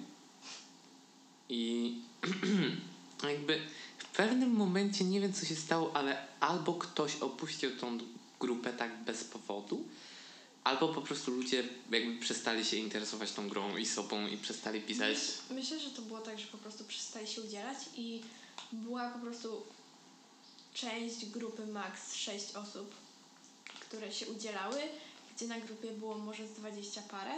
i 1.50 1.94
jakby 3.30 3.62
w 3.98 4.06
pewnym 4.06 4.52
momencie 4.52 5.04
nie 5.06 5.22
wiem 5.22 5.34
co 5.34 5.46
się 5.46 5.56
stało, 5.56 5.96
ale 5.96 6.28
albo 6.40 6.74
ktoś 6.74 7.16
opuścił 7.16 7.78
tą 7.78 7.98
grupę 8.40 8.74
tak 8.74 9.04
bez 9.04 9.24
powodu, 9.24 9.84
albo 10.66 10.88
po 10.88 11.02
prostu 11.02 11.32
ludzie 11.32 11.64
jakby 11.92 12.20
przestali 12.20 12.66
się 12.66 12.78
interesować 12.78 13.32
tą 13.32 13.50
grą 13.50 13.78
i 13.78 13.86
sobą 13.86 14.28
i 14.28 14.38
przestali 14.38 14.82
pisać. 14.82 15.18
Myślę, 15.50 15.80
że 15.80 15.90
to 15.92 16.02
było 16.02 16.20
tak, 16.20 16.40
że 16.40 16.48
po 16.48 16.58
prostu 16.58 16.84
przestali 16.84 17.28
się 17.28 17.42
udzielać 17.42 17.78
i 17.96 18.22
była 18.72 19.10
po 19.10 19.20
prostu 19.20 19.64
część 20.74 21.26
grupy 21.26 21.68
max 21.68 22.16
6 22.16 22.56
osób, 22.56 22.96
które 23.80 24.12
się 24.12 24.28
udzielały, 24.28 24.82
gdzie 25.36 25.48
na 25.48 25.60
grupie 25.60 25.92
było 25.92 26.18
może 26.18 26.48
z 26.48 26.52
20 26.52 27.02
parę, 27.02 27.34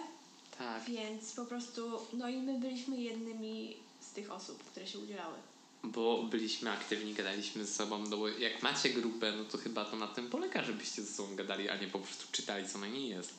Tak. 0.57 0.83
więc 0.85 1.31
po 1.31 1.45
prostu, 1.45 1.99
no 2.13 2.29
i 2.29 2.37
my 2.37 2.59
byliśmy 2.59 2.97
jednymi 2.97 3.77
z 4.01 4.09
tych 4.11 4.31
osób, 4.31 4.63
które 4.63 4.87
się 4.87 4.99
udzielały. 4.99 5.35
Bo 5.83 6.23
byliśmy 6.23 6.71
aktywni, 6.71 7.13
gadaliśmy 7.13 7.65
ze 7.65 7.73
sobą, 7.73 7.97
no 8.09 8.17
bo 8.17 8.27
jak 8.27 8.63
macie 8.63 8.89
grupę, 8.89 9.31
no 9.37 9.43
to 9.45 9.57
chyba 9.57 9.85
to 9.85 9.95
na 9.95 10.07
tym 10.07 10.29
polega, 10.29 10.63
żebyście 10.63 11.01
ze 11.01 11.13
sobą 11.13 11.35
gadali, 11.35 11.69
a 11.69 11.77
nie 11.77 11.87
po 11.87 11.99
prostu 11.99 12.25
czytali, 12.31 12.69
co 12.69 12.77
na 12.77 12.87
niej 12.87 13.09
jest. 13.09 13.33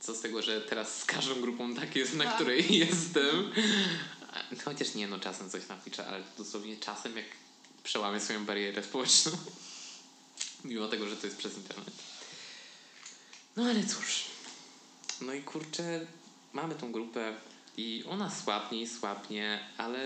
Co 0.00 0.14
z 0.14 0.20
tego, 0.20 0.42
że 0.42 0.60
teraz 0.60 1.00
z 1.00 1.04
każdą 1.04 1.40
grupą 1.40 1.74
tak 1.74 1.96
jest, 1.96 2.14
na 2.14 2.24
Tak. 2.24 2.34
której 2.34 2.74
jestem. 2.78 3.52
Chociaż 4.64 4.94
nie, 4.94 5.08
no 5.08 5.18
czasem 5.18 5.50
coś 5.50 5.68
napiszę, 5.68 6.06
ale 6.06 6.22
dosłownie 6.38 6.76
czasem 6.76 7.16
jak 7.16 7.26
przełamię 7.84 8.20
swoją 8.20 8.44
barierę 8.44 8.82
społeczną. 8.82 9.32
Mimo 10.64 10.88
tego, 10.88 11.08
że 11.08 11.16
to 11.16 11.26
jest 11.26 11.38
przez 11.38 11.56
internet. 11.56 11.94
No 13.56 13.64
ale 13.64 13.84
cóż. 13.84 14.24
No 15.20 15.34
i 15.34 15.42
kurczę, 15.42 16.06
mamy 16.52 16.74
tą 16.74 16.92
grupę 16.92 17.36
i 17.76 18.04
ona 18.08 18.30
słabnie 18.30 18.82
i 18.82 18.88
słabnie, 18.88 19.60
ale 19.76 19.98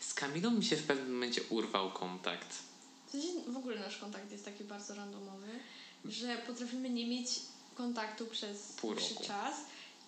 z 0.00 0.14
Kamilą 0.14 0.50
mi 0.50 0.64
się 0.64 0.76
w 0.76 0.82
pewnym 0.82 1.12
momencie 1.12 1.42
urwał 1.42 1.92
kontakt. 1.92 2.58
W 3.48 3.56
ogóle 3.56 3.80
nasz 3.80 3.96
kontakt 3.96 4.32
jest 4.32 4.44
taki 4.44 4.64
bardzo 4.64 4.94
randomowy, 4.94 5.48
że 6.04 6.36
potrafimy 6.46 6.90
nie 6.90 7.06
mieć 7.06 7.28
kontaktu 7.74 8.26
przez 8.26 8.72
Pół 8.72 8.94
czas 9.26 9.54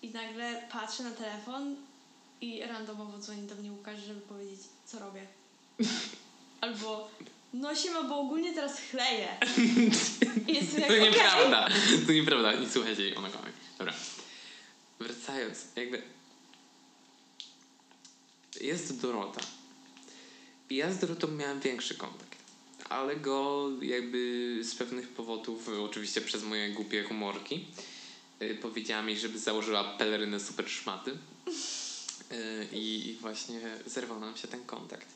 i 0.03 0.11
nagle 0.11 0.69
patrzę 0.73 1.03
na 1.03 1.11
telefon 1.11 1.77
i 2.41 2.63
randomowo 2.63 3.19
dzwoni 3.19 3.43
do 3.43 3.55
mnie 3.55 3.73
Łukasz, 3.73 4.01
żeby 4.01 4.21
powiedzieć, 4.21 4.61
co 4.87 4.99
robię. 4.99 5.27
Albo 6.61 7.11
no 7.55 7.75
siema, 7.75 8.03
bo 8.03 8.21
ogólnie 8.21 8.55
teraz 8.55 8.81
chleję. 8.81 9.29
I 10.49 10.55
jestem 10.55 10.81
jak, 10.81 10.91
To 10.91 10.97
nieprawda. 10.97 11.69
To 12.07 12.13
nieprawda. 12.13 12.53
Nie 12.53 12.69
słuchajcie 12.69 13.03
jej, 13.03 13.17
ona 13.17 13.31
kłamie. 13.31 13.53
Dobra. 13.79 13.95
Wracając, 15.01 15.65
jakby 15.77 16.03
jest 18.61 19.01
Dorota. 19.01 19.41
I 20.71 20.77
ja 20.77 20.93
z 20.93 20.99
Dorotą 20.99 21.29
miałem 21.29 21.61
większy 21.61 21.95
kontakt. 21.95 22.37
Ale 22.89 23.17
go 23.17 23.71
jakby 23.83 24.59
z 24.63 24.75
pewnych 24.75 25.09
powodów, 25.09 25.69
oczywiście 25.69 26.21
przez 26.21 26.45
moje 26.45 26.71
głupie 26.71 27.05
humorki, 27.05 27.65
yy, 28.41 28.55
powiedziałam 28.55 29.09
jej, 29.09 29.19
żeby 29.19 29.39
założyła 29.39 29.85
pelerynę 29.85 30.41
super 30.41 30.71
szmaty. 30.71 31.19
I, 32.73 33.09
I 33.09 33.15
właśnie 33.21 33.61
zerwał 33.87 34.21
nam 34.21 34.37
się 34.37 34.49
ten 34.49 34.65
kontakt. 34.65 35.07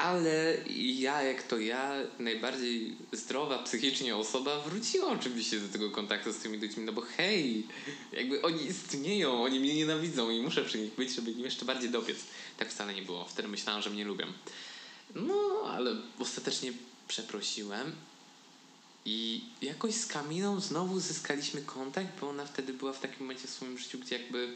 Ale 0.00 0.56
ja, 0.76 1.22
jak 1.22 1.42
to 1.42 1.58
ja, 1.58 1.92
najbardziej 2.18 2.96
zdrowa 3.12 3.58
psychicznie 3.58 4.16
osoba, 4.16 4.60
wróciła 4.60 5.08
oczywiście 5.08 5.60
do 5.60 5.68
tego 5.68 5.90
kontaktu 5.90 6.32
z 6.32 6.38
tymi 6.38 6.58
ludźmi, 6.58 6.84
no 6.84 6.92
bo 6.92 7.00
hej, 7.00 7.66
jakby 8.12 8.42
oni 8.42 8.66
istnieją, 8.66 9.42
oni 9.42 9.60
mnie 9.60 9.74
nienawidzą 9.74 10.30
i 10.30 10.42
muszę 10.42 10.64
przy 10.64 10.78
nich 10.78 10.94
być, 10.94 11.10
żeby 11.14 11.30
im 11.30 11.40
jeszcze 11.40 11.64
bardziej 11.64 11.90
dopiec. 11.90 12.16
Tak 12.58 12.70
wcale 12.70 12.94
nie 12.94 13.02
było. 13.02 13.24
Wtedy 13.24 13.48
myślałam, 13.48 13.82
że 13.82 13.90
mnie 13.90 14.04
lubią. 14.04 14.26
No, 15.14 15.62
ale 15.66 15.96
ostatecznie 16.18 16.72
przeprosiłem. 17.08 17.92
I 19.04 19.40
jakoś 19.62 19.94
z 19.94 20.06
Kamilą 20.06 20.60
znowu 20.60 21.00
zyskaliśmy 21.00 21.62
kontakt, 21.62 22.08
bo 22.20 22.28
ona 22.28 22.46
wtedy 22.46 22.72
była 22.72 22.92
w 22.92 23.00
takim 23.00 23.20
momencie 23.20 23.46
w 23.46 23.50
swoim 23.50 23.78
życiu, 23.78 23.98
gdzie 23.98 24.18
jakby 24.18 24.54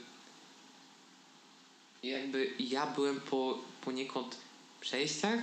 jakby 2.03 2.51
ja 2.59 2.87
byłem 2.87 3.21
po 3.21 3.59
poniekąd 3.85 4.37
przejściach 4.85 5.41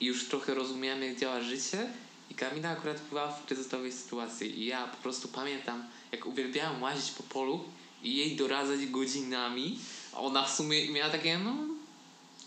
i 0.00 0.06
już 0.06 0.28
trochę 0.28 0.54
rozumiałem, 0.54 1.02
jak 1.02 1.18
działa 1.18 1.40
życie 1.40 1.86
i 2.30 2.34
Kamila 2.34 2.70
akurat 2.70 3.00
była 3.08 3.32
w 3.32 3.46
kryzysowej 3.46 3.92
sytuacji 3.92 4.60
i 4.60 4.66
ja 4.66 4.86
po 4.86 4.96
prostu 4.96 5.28
pamiętam, 5.28 5.84
jak 6.12 6.26
uwielbiałem 6.26 6.82
łazić 6.82 7.10
po 7.10 7.22
polu 7.22 7.64
i 8.02 8.16
jej 8.16 8.36
doradzać 8.36 8.86
godzinami, 8.86 9.78
a 10.12 10.16
ona 10.20 10.44
w 10.44 10.54
sumie 10.56 10.92
miała 10.92 11.10
takie, 11.10 11.38
no 11.38 11.54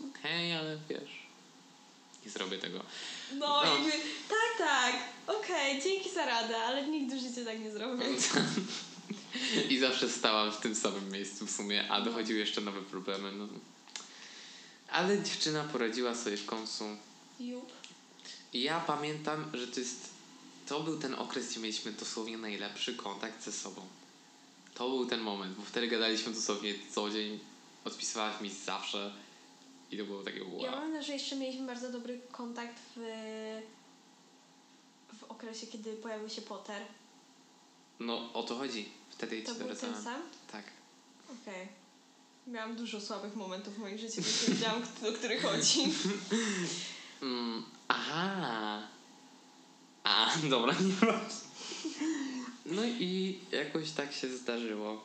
okej, 0.10 0.53
ale 0.53 0.77
wiesz, 0.89 1.25
nie 2.25 2.32
zrobię 2.32 2.58
tego. 2.58 2.79
No, 3.34 3.62
No. 3.63 3.74
jakby, 3.75 3.91
tak, 4.29 4.67
tak, 4.67 4.96
okej, 5.27 5.82
dzięki 5.82 6.10
za 6.10 6.25
radę, 6.25 6.58
ale 6.58 6.88
nigdy 6.88 7.15
w 7.15 7.20
życiu 7.20 7.46
tak 7.46 7.60
nie 7.60 7.72
zrobię. 7.72 8.05
I 9.70 9.77
zawsze 9.79 10.10
stałam 10.10 10.51
w 10.51 10.58
tym 10.58 10.75
samym 10.75 11.12
miejscu 11.12 11.46
w 11.46 11.51
sumie, 11.51 11.91
a 11.91 12.01
dochodziły 12.01 12.39
jeszcze 12.39 12.62
nowe 12.62 12.82
problemy. 12.82 13.32
No. 13.32 13.48
Ale 14.91 15.23
dziewczyna 15.23 15.63
poradziła 15.63 16.15
sobie 16.15 16.37
w 16.37 16.45
końcu. 16.45 16.83
Jup. 17.39 17.71
I 18.53 18.61
ja 18.61 18.79
pamiętam, 18.79 19.51
że 19.53 19.67
to 19.67 19.79
jest. 19.79 20.09
To 20.67 20.83
był 20.83 20.99
ten 20.99 21.15
okres, 21.15 21.49
gdzie 21.49 21.59
mieliśmy 21.59 21.91
dosłownie 21.91 22.37
najlepszy 22.37 22.95
kontakt 22.95 23.43
ze 23.43 23.51
sobą. 23.51 23.81
To 24.73 24.89
był 24.89 25.05
ten 25.05 25.21
moment, 25.21 25.57
bo 25.57 25.63
wtedy 25.63 25.87
gadaliśmy 25.87 26.33
dosłownie 26.33 26.73
co 26.91 27.09
dzień, 27.09 27.39
odpisywałaś 27.85 28.41
mi 28.41 28.49
zawsze 28.49 29.13
i 29.91 29.97
to 29.97 30.05
było 30.05 30.23
takie 30.23 30.43
wow. 30.43 30.61
Ja 30.61 30.71
pamiętam, 30.71 31.03
że 31.03 31.13
jeszcze 31.13 31.35
mieliśmy 31.35 31.65
bardzo 31.67 31.91
dobry 31.91 32.19
kontakt 32.31 32.75
w, 32.95 32.99
w 35.19 35.23
okresie, 35.23 35.67
kiedy 35.67 35.93
pojawił 35.93 36.29
się 36.29 36.41
Potter. 36.41 36.81
No 37.99 38.33
o 38.33 38.43
to 38.43 38.55
chodzi. 38.55 38.89
Wtedy 39.09 39.41
To 39.41 39.53
ci 39.53 39.57
był 39.57 39.75
ten 39.75 40.03
sam? 40.03 40.21
Tak. 40.51 40.63
Okej. 41.25 41.67
Miałam 42.47 42.75
dużo 42.75 43.01
słabych 43.01 43.35
momentów 43.35 43.75
w 43.75 43.77
moim 43.77 43.97
życiu, 43.97 44.15
więc 44.21 44.47
nie 44.47 44.53
wiedziałam, 44.53 44.81
kto- 44.81 45.09
o 45.09 45.13
który 45.13 45.39
chodzi. 45.39 45.79
Mm, 47.21 47.63
aha. 47.87 48.87
A, 50.03 50.31
dobra, 50.49 50.73
nie 50.73 50.93
ważne. 50.93 51.39
No 52.65 52.83
i 52.85 53.39
jakoś 53.51 53.91
tak 53.91 54.13
się 54.13 54.37
zdarzyło, 54.37 55.03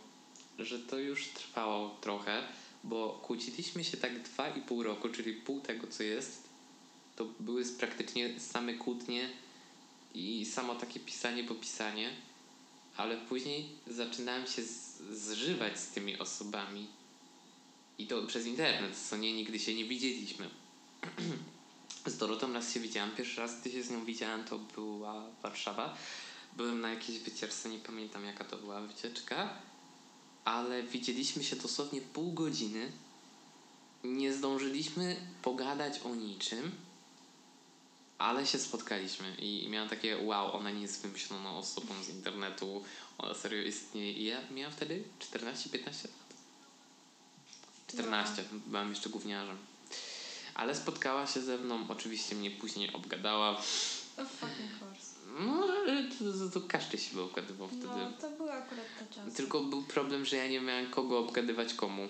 że 0.59 0.79
to 0.79 0.99
już 0.99 1.29
trwało 1.29 1.97
trochę, 2.01 2.43
bo 2.85 3.21
kłóciliśmy 3.23 3.85
się 3.85 3.97
tak 3.97 4.23
dwa 4.23 4.49
i 4.49 4.61
pół 4.61 4.83
roku, 4.83 5.09
czyli 5.09 5.33
pół 5.35 5.61
tego, 5.61 5.87
co 5.87 6.03
jest. 6.03 6.43
To 7.17 7.25
były 7.41 7.65
praktycznie 7.65 8.41
same 8.41 8.75
kłótnie 8.75 9.31
i 10.15 10.47
samo 10.47 10.75
takie 10.75 11.01
pisanie 11.01 11.45
po 11.45 11.55
pisanie, 11.55 12.11
ale 12.97 13.17
później 13.17 13.69
zaczynałem 13.87 14.47
się 14.47 14.63
zżywać 15.13 15.81
z 15.81 15.87
tymi 15.89 16.19
osobami. 16.19 16.87
I 18.01 18.07
to 18.07 18.23
przez 18.23 18.47
internet, 18.47 18.97
co 19.09 19.17
nie, 19.17 19.33
nigdy 19.33 19.59
się 19.59 19.75
nie 19.75 19.85
widzieliśmy. 19.85 20.51
Z 22.07 22.17
Dorotą 22.17 22.53
raz 22.53 22.75
się 22.75 22.81
widziałam. 22.81 23.11
Pierwszy 23.11 23.41
raz, 23.41 23.61
gdy 23.61 23.71
się 23.71 23.83
z 23.83 23.91
nią 23.91 24.05
widziałem, 24.05 24.45
to 24.45 24.59
była 24.59 25.31
Warszawa. 25.43 25.97
Byłem 26.57 26.81
na 26.81 26.91
jakiejś 26.91 27.19
wycieczce, 27.19 27.69
nie 27.69 27.79
pamiętam 27.79 28.25
jaka 28.25 28.45
to 28.45 28.57
była 28.57 28.81
wycieczka, 28.81 29.55
ale 30.45 30.83
widzieliśmy 30.83 31.45
się 31.45 31.57
dosłownie 31.57 32.01
pół 32.01 32.33
godziny. 32.33 32.93
Nie 34.05 34.33
zdążyliśmy 34.33 35.17
pogadać 35.43 36.01
o 36.05 36.15
niczym, 36.15 36.73
ale 38.19 38.47
się 38.47 38.59
spotkaliśmy 38.59 39.35
i 39.39 39.69
miałam 39.69 39.89
takie 39.89 40.19
wow, 40.19 40.57
ona 40.57 40.71
nie 40.71 40.83
jest 40.83 41.03
wymyśloną 41.03 41.59
osobą 41.59 41.95
z 42.05 42.09
internetu, 42.09 42.85
ona 43.19 43.35
serio 43.35 43.63
istnieje. 43.63 44.13
I 44.13 44.25
ja 44.25 44.41
miałam 44.51 44.73
wtedy 44.73 45.05
14-15 45.33 45.85
lat. 45.85 46.20
14, 47.93 48.45
byłam 48.67 48.91
jeszcze 48.91 49.11
gówniarzem. 49.11 49.57
Ale 50.55 50.75
spotkała 50.75 51.27
się 51.27 51.41
ze 51.41 51.59
mną, 51.59 51.87
oczywiście 51.89 52.35
mnie 52.37 52.51
później 52.51 52.93
obgadała. 52.93 53.51
Of 54.17 54.29
fucking 54.29 54.71
course. 54.83 55.11
No, 55.39 55.67
to, 56.19 56.39
to, 56.53 56.61
to 56.61 56.69
każdy 56.69 56.99
się 56.99 57.15
by 57.15 57.23
obgadywał 57.23 57.69
wtedy. 57.69 57.87
No, 57.87 58.13
to 58.21 58.31
były 58.31 58.53
akurat 58.53 58.87
te 58.99 59.15
czasy. 59.15 59.37
Tylko 59.37 59.61
był 59.61 59.83
problem, 59.83 60.25
że 60.25 60.37
ja 60.37 60.49
nie 60.49 60.61
miałem 60.61 60.91
kogo 60.91 61.19
obgadywać 61.19 61.75
komu. 61.75 62.09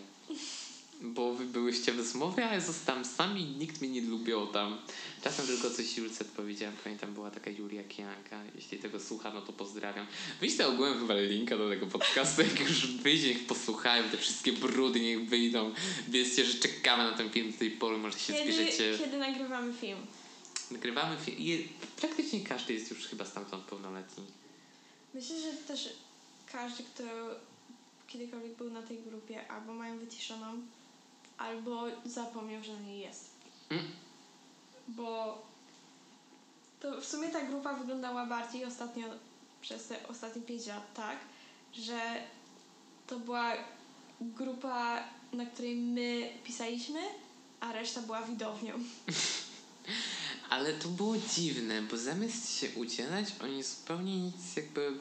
Bo 1.03 1.35
wy 1.35 1.45
byłyście 1.45 1.93
w 1.93 1.99
rozmowie, 1.99 2.49
a 2.49 2.55
ja 2.55 2.61
zostałem 2.61 3.05
sam 3.05 3.39
i 3.39 3.45
nikt 3.45 3.81
mnie 3.81 3.91
nie 3.91 4.03
lubił 4.03 4.47
tam. 4.47 4.79
Czasem 5.25 5.47
tylko 5.47 5.71
coś 5.71 5.99
Julce 5.99 6.25
powiedziałem. 6.25 6.77
Pamiętam, 6.85 7.15
była 7.15 7.31
taka 7.31 7.51
Julia 7.51 7.85
Kijanka. 7.85 8.41
Jeśli 8.55 8.79
tego 8.79 9.01
słucha, 9.01 9.33
no 9.35 9.43
to 9.43 9.53
pozdrawiam. 9.53 10.07
Wyślę 10.41 10.69
ogółem 10.69 11.01
chyba 11.01 11.15
linka 11.15 11.57
do 11.57 11.69
tego 11.69 11.87
podcastu. 11.87 12.43
Jak 12.43 12.61
już 12.61 12.87
wyjdzie, 12.87 13.29
niech 13.29 13.47
posłuchają 13.47 14.09
te 14.11 14.17
wszystkie 14.17 14.53
brudy, 14.53 15.01
niech 15.01 15.29
wyjdą. 15.29 15.75
Wiedzcie, 16.09 16.45
że 16.45 16.55
czekamy 16.55 17.05
na 17.11 17.17
ten 17.17 17.31
film 17.31 17.53
do 17.53 17.59
tej 17.59 17.71
pory. 17.71 17.99
Może 17.99 18.19
się 18.19 18.33
Kiedy, 18.33 18.53
zbierzecie. 18.53 18.99
kiedy 18.99 19.19
nagrywamy 19.19 19.73
film? 19.73 19.99
Nagrywamy 20.71 21.17
film 21.17 21.39
i 21.39 21.69
praktycznie 22.01 22.41
każdy 22.41 22.75
jest 22.75 22.91
już 22.91 23.07
chyba 23.07 23.25
stamtąd 23.25 23.65
pełnoletni. 23.65 24.25
Myślę, 25.15 25.37
że 25.41 25.53
też 25.53 25.89
każdy, 26.53 26.83
kto 26.95 27.05
kiedykolwiek 28.09 28.57
był 28.57 28.71
na 28.71 28.83
tej 28.83 28.99
grupie, 28.99 29.49
albo 29.49 29.75
mają 29.75 29.99
wyciszoną, 29.99 30.61
albo 31.41 31.85
zapomniał, 32.05 32.63
że 32.65 32.73
na 32.73 32.81
niej 32.81 33.01
jest. 33.01 33.31
Mm. 33.71 33.85
Bo 34.89 35.43
to 36.81 37.01
w 37.01 37.07
sumie 37.07 37.29
ta 37.29 37.41
grupa 37.41 37.75
wyglądała 37.75 38.27
bardziej 38.27 38.65
ostatnio, 38.65 39.07
przez 39.61 39.87
te 39.87 40.09
ostatnie 40.09 40.43
5 40.43 40.67
lat 40.67 40.95
tak, 40.95 41.19
że 41.73 42.01
to 43.07 43.19
była 43.19 43.53
grupa, 44.21 45.05
na 45.33 45.47
której 45.47 45.77
my 45.77 46.33
pisaliśmy, 46.45 47.01
a 47.61 47.73
reszta 47.73 48.03
była 48.03 48.23
widownią. 48.23 48.75
Ale 50.51 50.73
to 50.73 50.89
było 50.89 51.15
dziwne, 51.35 51.83
bo 51.83 51.97
zamiast 51.97 52.59
się 52.59 52.69
udzielać, 52.77 53.27
oni 53.43 53.63
zupełnie 53.63 54.17
nic 54.17 54.57
jakby 54.57 54.99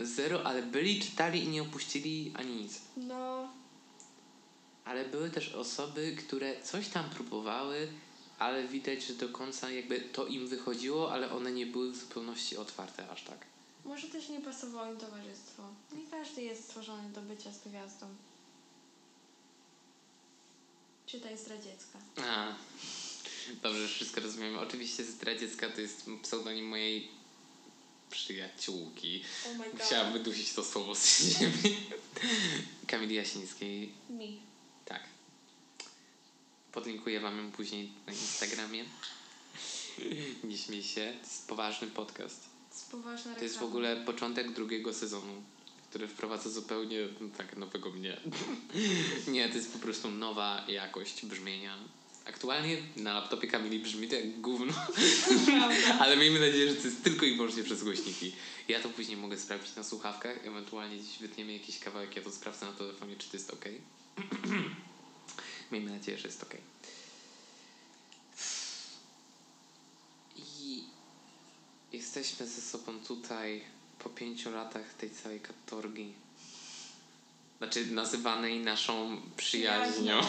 zero, 0.00 0.42
ale 0.44 0.62
byli, 0.62 1.00
czytali 1.00 1.44
i 1.44 1.48
nie 1.48 1.62
opuścili 1.62 2.32
ani 2.36 2.54
nic. 2.54 2.80
No, 2.96 3.48
Ale 4.84 5.04
były 5.04 5.30
też 5.30 5.54
osoby, 5.54 6.16
które 6.26 6.62
coś 6.62 6.88
tam 6.88 7.10
próbowały, 7.10 7.88
ale 8.38 8.68
widać, 8.68 9.06
że 9.06 9.14
do 9.14 9.28
końca 9.28 9.70
jakby 9.70 10.00
to 10.00 10.26
im 10.26 10.48
wychodziło, 10.48 11.12
ale 11.12 11.30
one 11.32 11.52
nie 11.52 11.66
były 11.66 11.90
w 11.92 11.96
zupełności 11.96 12.56
otwarte 12.56 13.08
aż 13.08 13.22
tak. 13.22 13.38
może 13.84 14.08
też 14.08 14.28
nie 14.28 14.40
pasowało 14.40 14.92
im 14.92 14.98
towarzystwo. 14.98 15.62
Nie 15.92 16.10
każdy 16.10 16.42
jest 16.42 16.64
stworzony 16.64 17.08
do 17.10 17.20
bycia 17.20 17.52
z 17.52 17.68
gwiazdą. 17.68 18.06
Czytaj 21.06 21.38
zdradziecka. 21.38 21.98
A, 22.16 22.54
dobrze, 23.62 23.88
wszystko 23.88 24.20
rozumiemy. 24.20 24.60
Oczywiście 24.60 25.04
zdradziecka 25.04 25.68
to 25.70 25.80
jest 25.80 26.06
pseudonim 26.22 26.68
mojej 26.68 27.08
przyjaciółki. 28.10 29.24
Oh 29.46 29.58
my 29.58 29.70
god. 29.70 29.82
Chciałam 29.82 30.12
wydusić 30.12 30.52
to 30.52 30.64
słowo 30.64 30.94
z 30.94 31.38
siebie. 31.38 31.76
Kamili 32.86 33.14
Jasińskiej, 33.14 33.92
Mi. 34.10 34.40
Podlinkuję 36.74 37.20
wam 37.20 37.38
ją 37.38 37.50
później 37.50 37.92
na 38.06 38.12
Instagramie. 38.12 38.84
Nie 40.44 40.58
śmiej 40.58 40.82
się, 40.82 41.12
to 41.20 41.26
jest 41.26 41.48
poważny 41.48 41.88
podcast. 41.88 42.40
To 42.70 42.74
jest 42.74 42.90
poważna 42.90 43.34
To 43.34 43.44
jest 43.44 43.58
w 43.58 43.62
ogóle 43.62 43.96
początek 43.96 44.52
drugiego 44.52 44.94
sezonu, 44.94 45.42
który 45.90 46.08
wprowadza 46.08 46.50
zupełnie 46.50 46.98
no, 47.20 47.28
tak 47.36 47.56
nowego 47.56 47.90
mnie. 47.90 48.20
Nie, 49.28 49.48
to 49.48 49.54
jest 49.54 49.72
po 49.72 49.78
prostu 49.78 50.10
nowa 50.10 50.64
jakość 50.68 51.26
brzmienia. 51.26 51.78
Aktualnie 52.24 52.76
na 52.96 53.14
laptopie 53.14 53.48
Kamili 53.48 53.78
brzmi 53.78 54.08
to 54.08 54.14
jak 54.14 54.40
gówno, 54.40 54.72
ale 56.00 56.16
miejmy 56.16 56.40
nadzieję, 56.40 56.70
że 56.70 56.76
to 56.76 56.88
jest 56.88 57.04
tylko 57.04 57.26
i 57.26 57.36
wyłącznie 57.36 57.62
przez 57.64 57.84
głośniki. 57.84 58.32
Ja 58.68 58.80
to 58.80 58.88
później 58.88 59.16
mogę 59.16 59.38
sprawdzić 59.38 59.76
na 59.76 59.84
słuchawkach, 59.84 60.46
ewentualnie 60.46 60.96
gdzieś 60.96 61.18
wytniemy 61.18 61.52
jakiś 61.52 61.78
kawałek, 61.78 62.16
ja 62.16 62.22
to 62.22 62.32
sprawdzę 62.32 62.66
na 62.66 62.72
telefonie, 62.72 63.16
czy 63.16 63.30
to 63.30 63.36
jest 63.36 63.50
ok. 63.50 63.64
miejmy 65.72 65.90
nadzieję, 65.90 66.18
że 66.18 66.28
jest 66.28 66.42
ok. 66.42 66.54
I 70.36 70.84
jesteśmy 71.92 72.46
ze 72.46 72.60
sobą 72.60 73.00
tutaj 73.00 73.64
po 73.98 74.10
pięciu 74.10 74.50
latach 74.50 74.94
tej 74.94 75.10
całej 75.10 75.40
katorgi. 75.40 76.12
Znaczy 77.58 77.86
nazywanej 77.86 78.60
naszą 78.60 79.20
przyjaźnią. 79.36 80.20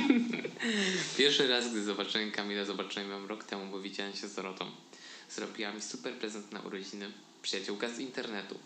Pierwszy 1.18 1.48
raz, 1.48 1.70
gdy 1.70 1.84
zobaczyłem 1.84 2.30
Kamilę, 2.30 2.66
zobaczyłem 2.66 3.10
ją 3.10 3.26
rok 3.26 3.44
temu, 3.44 3.72
bo 3.72 3.80
widziałem 3.80 4.16
się 4.16 4.28
z 4.28 4.34
Dorotą. 4.34 4.70
Zrobiła 5.30 5.72
mi 5.72 5.82
super 5.82 6.14
prezent 6.14 6.52
na 6.52 6.60
urodziny. 6.60 7.12
Przyjaciółka 7.42 7.88
z 7.88 7.98
internetu. 7.98 8.58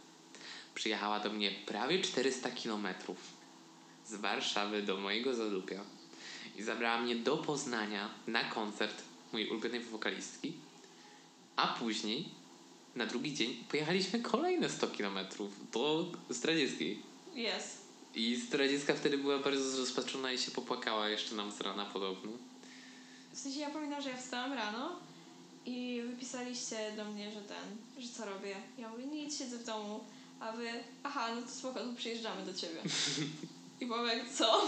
Przyjechała 0.75 1.21
do 1.21 1.31
mnie 1.31 1.51
prawie 1.67 2.03
400 2.03 2.51
kilometrów 2.51 3.38
z 4.09 4.15
Warszawy 4.15 4.83
do 4.83 4.97
mojego 4.97 5.35
Zadupia, 5.35 5.85
i 6.59 6.63
zabrała 6.63 7.01
mnie 7.01 7.17
do 7.17 7.37
Poznania 7.37 8.11
na 8.27 8.45
koncert 8.45 9.03
mojej 9.33 9.49
ulubionej 9.49 9.81
wokalistki, 9.81 10.53
a 11.57 11.67
później 11.67 12.29
na 12.97 13.07
drugi 13.07 13.35
dzień 13.35 13.65
pojechaliśmy 13.71 14.21
kolejne 14.21 14.69
100 14.69 14.87
kilometrów 14.89 15.71
do 15.73 16.13
Zdradzieckiej. 16.31 17.03
Jest. 17.35 17.79
I 18.15 18.37
Zdradziecka 18.37 18.95
wtedy 18.95 19.19
była 19.19 19.39
bardzo 19.39 19.71
zrozpaczona 19.71 20.33
i 20.33 20.39
się 20.39 20.51
popłakała 20.51 21.09
jeszcze 21.09 21.35
nam 21.35 21.53
z 21.53 21.61
rana 21.61 21.85
podobno. 21.85 22.33
W 23.33 23.39
sensie 23.39 23.61
ja 23.61 23.71
pamiętam, 23.71 24.03
że 24.03 24.11
ja 24.11 24.17
wstałam 24.17 24.53
rano 24.53 24.97
i 25.67 26.03
wypisaliście 26.11 26.93
do 26.97 27.05
mnie, 27.05 27.33
że 27.33 27.41
ten, 27.41 28.03
że 28.03 28.09
co 28.09 28.25
robię. 28.25 28.57
Ja 28.79 28.89
mówię, 28.89 29.07
nic, 29.07 29.39
siedzę 29.39 29.59
w 29.59 29.65
domu, 29.65 30.01
a 30.41 30.53
wy, 30.53 30.69
aha, 31.03 31.35
no 31.35 31.43
to 31.43 31.49
spoko, 31.49 31.81
to 31.81 31.93
przyjeżdżamy 31.97 32.47
do 32.47 32.55
ciebie. 32.55 32.81
I 33.81 33.87
powiem, 33.87 34.21
co? 34.39 34.61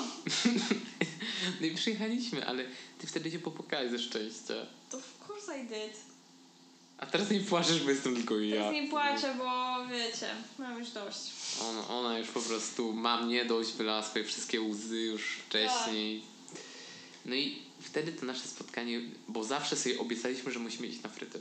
No 1.61 1.67
i 1.67 1.75
przyjechaliśmy, 1.75 2.47
ale 2.47 2.65
ty 2.99 3.07
wtedy 3.07 3.31
się 3.31 3.39
popłakałeś 3.39 3.91
ze 3.91 3.99
szczęścia. 3.99 4.55
To 4.91 4.99
of 4.99 5.31
course 5.31 5.61
I 5.61 5.63
did. 5.67 5.97
A 6.99 7.07
teraz 7.07 7.31
nie 7.31 7.41
płaczesz, 7.41 7.83
bo 7.85 7.91
jestem 7.91 8.17
tylko 8.17 8.39
ja. 8.39 8.57
Teraz 8.57 8.73
nie 8.73 8.89
płaczę, 8.89 9.35
bo 9.39 9.77
wiecie, 9.87 10.27
mam 10.59 10.79
już 10.79 10.91
dość. 10.91 11.19
Ona, 11.61 11.89
ona 11.89 12.19
już 12.19 12.29
po 12.29 12.41
prostu 12.41 12.93
ma 12.93 13.23
mnie 13.23 13.45
dość, 13.45 13.73
wylała 13.73 14.03
swoje 14.03 14.25
wszystkie 14.25 14.61
łzy 14.61 15.01
już 15.01 15.23
wcześniej. 15.47 16.23
No 17.27 17.35
i 17.35 17.63
wtedy 17.81 18.13
to 18.13 18.27
nasze 18.27 18.49
spotkanie, 18.49 19.01
bo 19.29 19.45
zawsze 19.45 19.77
sobie 19.77 19.99
obiecaliśmy, 19.99 20.53
że 20.53 20.59
musimy 20.59 20.87
iść 20.87 21.03
na 21.03 21.09
fryty. 21.09 21.41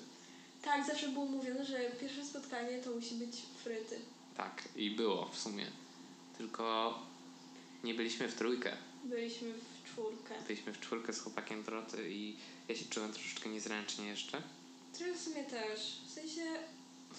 Tak, 0.61 0.87
zawsze 0.87 1.07
było 1.07 1.25
mówione, 1.25 1.65
że 1.65 1.79
pierwsze 2.01 2.25
spotkanie 2.25 2.77
to 2.83 2.91
musi 2.91 3.15
być 3.15 3.35
fryty. 3.63 3.99
Tak, 4.37 4.63
i 4.75 4.91
było 4.91 5.29
w 5.33 5.39
sumie. 5.39 5.65
Tylko 6.37 6.93
nie 7.83 7.93
byliśmy 7.93 8.27
w 8.27 8.35
trójkę. 8.35 8.71
Byliśmy 9.03 9.53
w 9.53 9.89
czwórkę. 9.91 10.33
Byliśmy 10.47 10.73
w 10.73 10.79
czwórkę 10.79 11.13
z 11.13 11.19
chłopakiem 11.21 11.63
Doroty 11.63 12.09
i 12.11 12.35
ja 12.67 12.75
się 12.75 12.85
czułem 12.85 13.13
troszeczkę 13.13 13.49
niezręcznie 13.49 14.05
jeszcze. 14.07 14.41
Trochę 14.93 15.13
w 15.13 15.19
sumie 15.21 15.43
też. 15.43 16.01
W 16.07 16.11
sensie, 16.11 16.41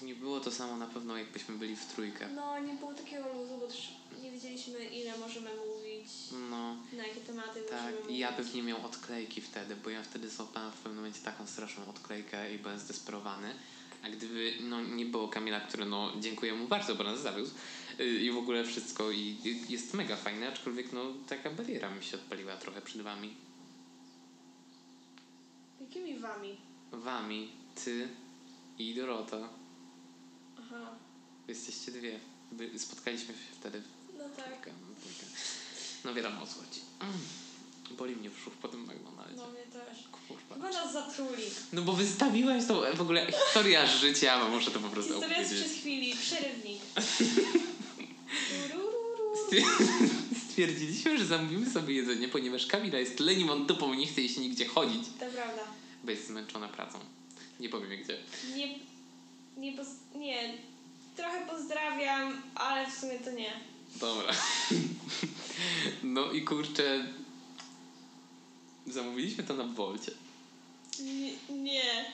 Nie 0.02 0.14
było 0.14 0.40
to 0.40 0.50
samo 0.50 0.76
na 0.76 0.86
pewno, 0.86 1.16
jakbyśmy 1.16 1.58
byli 1.58 1.76
w 1.76 1.84
trójkę. 1.86 2.28
no 2.34 2.58
nie 2.58 2.74
było 2.74 2.94
takiego 2.94 3.32
luzu, 3.32 3.58
bo 3.60 3.66
też 3.66 3.92
nie 4.22 4.30
wiedzieliśmy 4.30 4.84
ile 4.84 5.18
możemy 5.18 5.50
mówić, 5.66 6.08
No, 6.50 6.76
na 6.92 7.06
jakie 7.06 7.20
tematy 7.20 7.62
tak. 7.62 7.72
możemy 7.80 7.98
I 7.98 8.02
mówić. 8.02 8.18
ja 8.18 8.32
pewnie 8.32 8.62
miał 8.62 8.86
odklejki 8.86 9.40
wtedy, 9.40 9.76
bo 9.76 9.90
ja 9.90 10.02
wtedy 10.02 10.28
złapałem 10.28 10.72
w 10.72 10.74
pewnym 10.74 10.96
momencie 10.96 11.20
taką 11.20 11.46
straszną 11.46 11.86
odklejkę 11.88 12.54
i 12.54 12.58
byłem 12.58 12.78
zdesperowany. 12.78 13.54
A 14.02 14.08
gdyby 14.10 14.52
no, 14.60 14.80
nie 14.82 15.06
było 15.06 15.28
Kamila, 15.28 15.60
który 15.60 15.84
no 15.86 16.12
dziękuję 16.20 16.54
mu 16.54 16.68
bardzo, 16.68 16.94
bo 16.94 17.04
nas 17.04 17.20
zawiózł 17.20 17.54
i 17.98 18.30
w 18.30 18.36
ogóle 18.36 18.64
wszystko 18.64 19.10
i 19.10 19.36
jest 19.68 19.94
mega 19.94 20.16
fajne, 20.16 20.48
aczkolwiek 20.48 20.92
no 20.92 21.00
taka 21.28 21.50
bariera 21.50 21.90
mi 21.90 22.04
się 22.04 22.16
odpaliła 22.16 22.56
trochę 22.56 22.82
przed 22.82 23.02
wami. 23.02 23.34
Jakimi 25.80 26.18
wami? 26.18 26.56
Wami, 26.92 27.50
ty 27.84 28.08
i 28.78 28.94
Dorota. 28.94 29.48
Aha, 30.58 30.90
Jesteście 31.48 31.92
dwie. 31.92 32.20
Spotkaliśmy 32.78 33.34
się 33.34 33.40
wtedy 33.60 33.82
no 34.18 34.24
tak. 34.36 34.44
trójkę, 34.46 34.70
no. 34.80 34.86
No 36.04 36.14
wiadomo 36.14 36.42
o 36.42 36.46
co 36.46 36.54
chodzi. 36.54 36.80
Mm. 37.00 37.14
Boli 37.98 38.16
mnie 38.16 38.30
brzuch 38.30 38.54
po 38.54 38.68
tym 38.68 38.80
McDonaldzie. 38.80 39.36
No 39.36 39.46
mnie 39.50 39.62
też. 39.62 39.98
Kurwa. 40.12 40.54
Chyba 40.54 40.70
nas 40.70 40.92
zatruli. 40.92 41.42
No 41.72 41.82
bo 41.82 41.92
wystawiłaś 41.92 42.66
tą 42.66 42.80
w 42.96 43.00
ogóle 43.00 43.32
historia 43.32 43.86
życia, 43.86 44.38
bo 44.40 44.48
muszę 44.48 44.70
to 44.70 44.80
po 44.80 44.88
prostu 44.88 45.12
Historia 45.12 45.36
z 45.36 45.40
opowiedzieć. 45.46 45.64
przez 45.64 45.78
chwili, 45.80 46.14
przerywnik. 46.16 46.80
Stwierdziliśmy, 50.48 51.18
że 51.18 51.24
zamówimy 51.26 51.70
sobie 51.70 51.94
jedzenie, 51.94 52.28
ponieważ 52.28 52.66
Kamila 52.66 52.98
jest 52.98 53.20
lenimą 53.20 53.66
dupą 53.66 53.92
i 53.92 53.96
nie 53.98 54.06
chce 54.06 54.20
jej 54.20 54.30
się 54.30 54.40
nigdzie 54.40 54.66
chodzić, 54.66 55.02
To 55.20 55.26
prawda. 55.26 55.62
bo 56.04 56.10
jest 56.10 56.26
zmęczona 56.26 56.68
pracą. 56.68 56.98
Nie 57.60 57.68
powiem 57.68 58.02
gdzie. 58.04 58.18
Nie, 58.56 58.78
nie, 59.56 59.72
poz, 59.76 59.86
nie, 60.14 60.54
trochę 61.16 61.46
pozdrawiam, 61.46 62.42
ale 62.54 62.90
w 62.90 62.94
sumie 62.94 63.18
to 63.18 63.30
nie. 63.30 63.52
Dobra. 63.96 64.32
No 66.02 66.32
i 66.32 66.42
kurczę... 66.44 67.06
Zamówiliśmy 68.86 69.44
to 69.44 69.54
na 69.54 69.64
Wolcie. 69.64 70.12
Nie, 71.00 71.32
nie. 71.56 72.04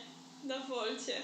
na 0.44 0.58
Wolcie. 0.66 1.22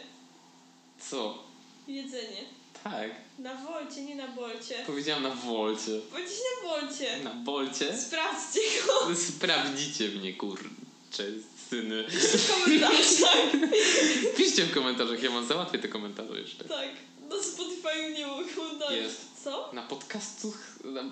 Co? 1.11 1.42
Jedzenie. 1.88 2.44
Tak. 2.85 3.11
Na 3.38 3.55
Wolcie, 3.55 4.03
nie 4.03 4.14
na 4.14 4.29
Bolcie. 4.29 4.75
Powiedziałam 4.87 5.23
na 5.23 5.31
Wolcie. 5.35 6.01
Powiedzieć 6.11 6.35
na 6.62 6.68
Wolcie. 6.68 7.23
Na 7.25 7.35
Bolcie? 7.35 7.99
Sprawdźcie 7.99 8.61
go 8.87 9.16
Sprawdzicie 9.16 10.09
mnie, 10.09 10.35
kurczę, 10.35 11.25
syny. 11.71 12.05
w 12.09 12.51
komentarzach. 12.51 13.71
Piszcie 14.37 14.64
w 14.64 14.75
komentarzach, 14.75 15.23
ja 15.23 15.31
mam 15.31 15.47
załatwię 15.47 15.79
te 15.79 15.88
komentarze 15.88 16.40
jeszcze. 16.40 16.64
Tak, 16.64 16.88
na 17.31 17.42
Spotify 17.42 18.12
nie 18.18 18.27
mogą 18.27 18.79
dać. 18.79 18.92
Jest. 18.97 19.21
Co? 19.45 19.71
Na 19.73 19.83
podcastach... 19.83 20.79
Na, 20.85 21.03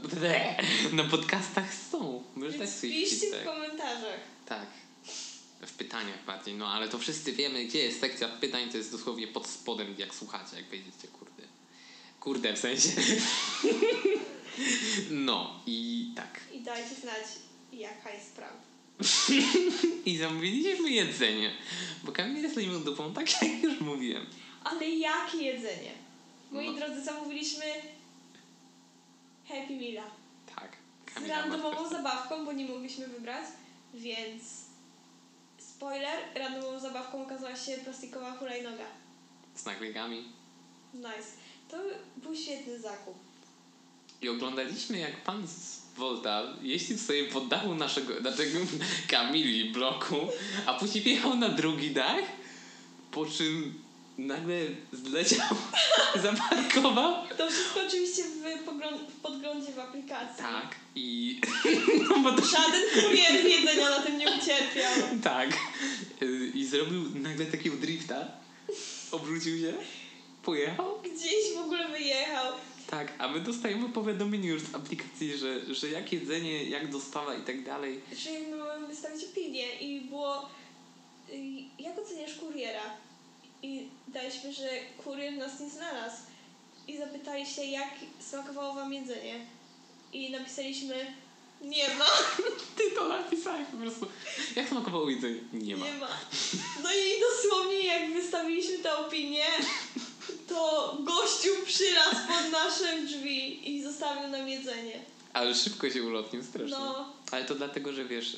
na 0.92 1.04
podcastach 1.04 1.74
są. 1.92 2.22
Możesz 2.36 2.58
dać 2.58 2.70
piszcie 2.82 3.16
w 3.16 3.20
feedback. 3.20 3.44
komentarzach. 3.44 4.20
Tak. 4.46 4.66
W 5.66 5.72
pytaniach 5.72 6.24
bardziej, 6.26 6.54
no 6.54 6.68
ale 6.68 6.88
to 6.88 6.98
wszyscy 6.98 7.32
wiemy, 7.32 7.64
gdzie 7.64 7.78
jest 7.78 8.00
sekcja 8.00 8.28
pytań, 8.28 8.70
to 8.70 8.76
jest 8.76 8.92
dosłownie 8.92 9.28
pod 9.28 9.46
spodem, 9.46 9.94
jak 9.98 10.14
słuchacie, 10.14 10.56
jak 10.56 10.64
wejdziecie, 10.66 11.08
kurde. 11.18 11.29
Kurde, 12.20 12.52
w 12.54 12.58
sensie. 12.58 12.88
No 15.10 15.60
i 15.66 16.08
tak. 16.16 16.40
I 16.52 16.60
dajcie 16.60 16.94
znać, 16.94 17.24
jaka 17.72 18.10
jest 18.10 18.32
prawda. 18.36 18.60
I 20.06 20.16
zamówiliśmy 20.18 20.90
jedzenie, 20.90 21.50
bo 22.04 22.12
Kamil 22.12 22.42
jest 22.42 22.56
leniwą 22.56 22.80
dupą, 22.84 23.12
tak 23.14 23.42
jak 23.42 23.62
już 23.62 23.80
mówiłem. 23.80 24.26
Ale 24.64 24.88
jakie 24.88 25.38
jedzenie? 25.38 25.92
Moi 26.50 26.66
No. 26.66 26.72
drodzy, 26.72 27.04
zamówiliśmy 27.04 27.64
Happy 29.48 29.72
Meala. 29.76 30.10
Tak. 30.56 30.76
Z 31.10 31.14
Kamila 31.14 31.40
randomową 31.40 31.70
Marquez. 31.70 31.90
zabawką, 31.92 32.44
bo 32.44 32.52
nie 32.52 32.64
mogliśmy 32.64 33.08
wybrać, 33.08 33.44
więc 33.94 34.42
spoiler, 35.58 36.18
randomową 36.34 36.80
zabawką 36.80 37.22
okazała 37.22 37.56
się 37.56 37.72
plastikowa 37.78 38.32
hulajnoga. 38.32 38.84
Z 39.54 39.64
naklejkami. 39.64 40.24
Nice. 40.94 41.30
To 41.70 41.76
był 42.16 42.36
świetny 42.36 42.80
zakup. 42.80 43.14
I 44.22 44.28
oglądaliśmy, 44.28 44.98
jak 44.98 45.24
pan 45.24 45.46
z 45.48 45.80
Volta 45.96 46.42
jeździł 46.62 46.98
sobie 46.98 47.24
po 47.24 47.40
dachu 47.40 47.74
naszego, 47.74 48.20
naszego 48.20 48.58
Kamili 49.10 49.72
bloku, 49.72 50.16
a 50.66 50.74
później 50.74 51.04
wjechał 51.04 51.36
na 51.36 51.48
drugi 51.48 51.90
dach, 51.90 52.24
po 53.10 53.26
czym 53.26 53.74
nagle 54.18 54.56
zleciał, 54.92 55.56
zaparkował. 56.22 57.14
To 57.38 57.50
wszystko 57.50 57.80
oczywiście 57.86 58.22
w, 58.22 58.62
w 59.12 59.20
podglądzie 59.20 59.72
w 59.72 59.78
aplikacji. 59.78 60.44
Tak. 60.44 60.74
I... 60.94 61.40
No 62.08 62.18
bo 62.18 62.32
to... 62.32 62.46
Żaden 62.46 62.82
kurier 62.94 63.46
jedzenia 63.46 63.90
na 63.90 64.00
tym 64.00 64.18
nie 64.18 64.26
ucierpiał. 64.26 64.92
Tak. 65.22 65.58
Y, 66.22 66.52
I 66.54 66.64
zrobił 66.64 67.02
nagle 67.14 67.46
takiego 67.46 67.76
drifta. 67.76 68.26
Obrócił 69.10 69.58
się. 69.58 69.74
Pojechał. 70.50 70.98
Gdzieś 71.02 71.54
w 71.56 71.58
ogóle 71.58 71.88
wyjechał. 71.88 72.52
Tak, 72.86 73.12
a 73.18 73.28
my 73.28 73.40
dostajemy 73.40 73.88
powiadomienie 73.88 74.48
już 74.48 74.62
z 74.62 74.74
aplikacji, 74.74 75.36
że, 75.36 75.74
że 75.74 75.88
jak 75.88 76.12
jedzenie, 76.12 76.64
jak 76.64 76.90
dostawa 76.90 77.34
i 77.34 77.42
tak 77.42 77.64
dalej. 77.64 78.00
Że 78.12 78.30
my 78.50 78.56
mamy 78.56 78.86
wystawić 78.86 79.24
opinię 79.24 79.74
i 79.80 80.00
było 80.00 80.48
y, 81.30 81.34
jak 81.78 81.98
oceniasz 81.98 82.34
kuriera? 82.34 82.82
I 83.62 83.88
daliśmy, 84.08 84.52
że 84.52 84.68
kurier 85.04 85.32
nas 85.32 85.60
nie 85.60 85.70
znalazł. 85.70 86.16
I 86.88 86.98
zapytali 86.98 87.46
się, 87.46 87.64
jak 87.64 87.90
smakowało 88.20 88.74
wam 88.74 88.92
jedzenie. 88.92 89.46
I 90.12 90.30
napisaliśmy, 90.30 91.14
nie 91.60 91.94
ma, 91.94 92.10
Ty 92.76 92.90
to 92.94 93.08
napisałeś 93.08 93.66
po 93.72 93.76
prostu. 93.76 94.06
Jak 94.56 94.68
smakowało 94.68 95.10
jedzenie? 95.10 95.40
Nie 95.52 95.76
ma. 95.76 95.86
nie 95.86 95.94
ma. 95.94 96.08
No 96.82 96.90
i 96.92 97.20
dosłownie 97.20 97.86
jak 97.86 98.12
wystawiliśmy 98.12 98.78
tę 98.78 98.96
opinię, 98.96 99.44
to 100.50 100.96
gościu 101.00 101.50
przylazł 101.66 102.26
pod 102.28 102.52
nasze 102.52 103.02
drzwi 103.02 103.70
i 103.70 103.82
zostawił 103.82 104.28
nam 104.28 104.48
jedzenie. 104.48 105.00
Ale 105.32 105.54
szybko 105.54 105.90
się 105.90 106.02
ulotnił 106.02 106.42
strasznie. 106.44 106.76
No. 106.78 107.12
Ale 107.30 107.44
to 107.44 107.54
dlatego, 107.54 107.92
że 107.92 108.04
wiesz, 108.04 108.36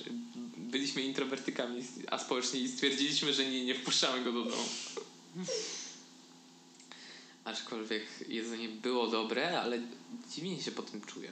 byliśmy 0.57 1.03
introwertykami, 1.03 1.85
a 2.11 2.19
społecznie 2.19 2.61
i 2.61 2.69
stwierdziliśmy, 2.69 3.35
że 3.35 3.45
nie, 3.45 3.65
nie 3.65 3.75
wpuszczamy 3.75 4.25
go 4.25 4.33
do 4.33 4.45
domu. 4.45 4.65
Aczkolwiek 7.45 8.03
jedzenie 8.29 8.69
było 8.69 9.07
dobre, 9.07 9.61
ale 9.61 9.81
dziwnie 10.35 10.63
się 10.63 10.71
po 10.71 10.83
tym 10.83 11.01
czuję. 11.01 11.31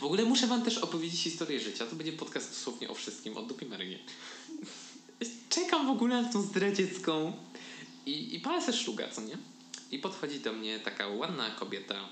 W 0.00 0.04
ogóle 0.04 0.24
muszę 0.24 0.46
wam 0.46 0.62
też 0.62 0.78
opowiedzieć 0.78 1.20
historię 1.20 1.60
życia. 1.60 1.86
To 1.86 1.96
będzie 1.96 2.12
podcast 2.12 2.50
dosłownie 2.50 2.88
o 2.88 2.94
wszystkim, 2.94 3.36
o 3.36 3.42
dupie 3.42 3.66
Marynie. 3.66 3.98
Czekam 5.48 5.86
w 5.86 5.90
ogóle 5.90 6.22
na 6.22 6.32
tą 6.32 6.42
zdradziecką 6.42 7.32
i, 8.08 8.34
i 8.34 8.40
palę 8.40 8.62
se 8.62 8.72
szluga, 8.72 9.08
co 9.08 9.20
nie? 9.20 9.38
I 9.90 9.98
podchodzi 9.98 10.40
do 10.40 10.52
mnie 10.52 10.80
taka 10.80 11.08
ładna 11.08 11.50
kobieta 11.50 12.08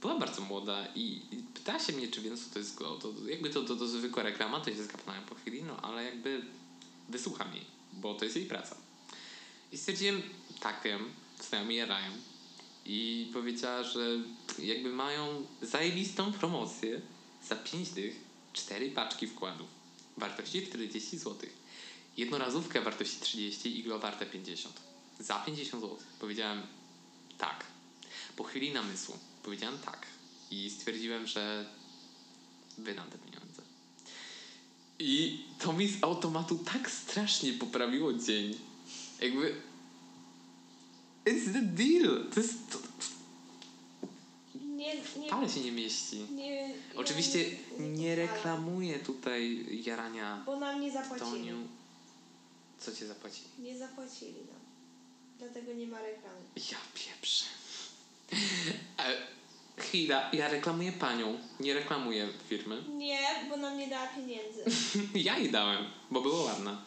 była 0.00 0.18
bardzo 0.18 0.42
młoda 0.42 0.86
i, 0.94 1.20
i 1.30 1.42
się 1.86 1.92
mnie, 1.92 2.08
czy 2.08 2.20
wiem, 2.20 2.36
co 2.36 2.50
to 2.52 2.58
jest 2.58 2.74
Glow. 2.74 3.02
To, 3.02 3.12
jakby 3.28 3.50
to, 3.50 3.62
to, 3.62 3.76
to 3.76 3.88
zwykła 3.88 4.22
reklama, 4.22 4.60
to 4.60 4.70
się 4.70 4.84
skapnąłem 4.84 5.24
po 5.24 5.34
chwili, 5.34 5.62
no 5.62 5.76
ale 5.82 6.04
jakby 6.04 6.42
wysłucham 7.08 7.54
jej, 7.54 7.64
bo 7.92 8.14
to 8.14 8.24
jest 8.24 8.36
jej 8.36 8.46
praca. 8.46 8.76
I 9.72 9.78
stwierdziłem, 9.78 10.22
tak 10.60 10.80
wiem, 10.84 11.10
znajomi 11.40 11.74
jarają. 11.74 12.10
I 12.86 13.30
powiedziała, 13.32 13.82
że 13.82 14.00
jakby 14.58 14.92
mają 14.92 15.46
zajebistą 15.62 16.32
promocję 16.32 17.00
za 17.48 17.56
5 17.56 17.90
dych, 17.90 18.16
4 18.52 18.90
paczki 18.90 19.26
wkładów 19.26 19.66
wartości 20.16 20.66
40 20.66 21.18
zł. 21.18 21.48
Jednorazówkę 22.16 22.80
wartości 22.80 23.20
30 23.20 23.78
i 23.78 23.82
Glow 23.82 24.02
warte 24.02 24.26
50. 24.26 24.91
Za 25.22 25.34
50 25.34 25.82
zł. 25.82 25.96
Powiedziałem 26.20 26.62
tak. 27.38 27.64
Po 28.36 28.44
chwili 28.44 28.72
namysłu 28.72 29.18
powiedziałem 29.42 29.78
tak. 29.78 30.06
I 30.50 30.70
stwierdziłem, 30.70 31.26
że 31.26 31.66
wydam 32.78 33.10
te 33.10 33.18
pieniądze. 33.18 33.62
I 34.98 35.44
to 35.58 35.72
mi 35.72 35.88
z 35.88 36.04
automatu 36.04 36.58
tak 36.58 36.90
strasznie 36.90 37.52
poprawiło 37.52 38.12
dzień. 38.12 38.58
Jakby. 39.20 39.54
It's 41.24 41.52
the 41.52 41.62
deal! 41.62 42.26
To 42.34 42.40
jest. 42.40 42.54
To, 42.72 42.78
Nie, 44.60 44.94
nie, 45.16 45.32
ale 45.32 45.48
się 45.50 45.60
nie 45.60 45.72
mieści. 45.72 46.26
nie, 46.34 46.74
Oczywiście 46.96 47.38
nie 47.78 48.16
pozwalam, 48.16 48.16
reklamuję 48.16 48.98
tutaj 48.98 49.66
jarania 49.84 50.42
Bo 50.46 50.60
nam 50.60 50.80
nie 50.80 50.92
zapłacili. 50.92 51.30
Toniu. 51.30 51.56
Co 52.78 52.92
cię 52.92 53.06
zapłaci? 53.06 53.40
Nie 53.58 53.78
zapłacili 53.78 54.32
nam. 54.34 54.61
Dlatego 55.42 55.72
nie 55.72 55.86
ma 55.86 55.98
reklamy. 55.98 56.40
Ja 56.56 56.78
pieprzę. 56.94 57.44
E, 58.98 59.32
Chwila, 59.82 60.30
ja 60.32 60.48
reklamuję 60.48 60.92
panią, 60.92 61.38
nie 61.60 61.74
reklamuję 61.74 62.28
firmy. 62.48 62.84
Nie, 62.98 63.18
bo 63.50 63.56
nam 63.56 63.78
nie 63.78 63.88
dała 63.88 64.06
pieniędzy. 64.06 64.64
Ja 65.14 65.38
jej 65.38 65.50
dałem, 65.50 65.84
bo 66.10 66.20
była 66.20 66.42
ładna. 66.44 66.82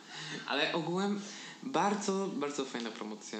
Ale 0.47 0.73
ogółem 0.73 1.21
bardzo, 1.63 2.27
bardzo 2.33 2.65
fajna 2.65 2.91
promocja. 2.91 3.39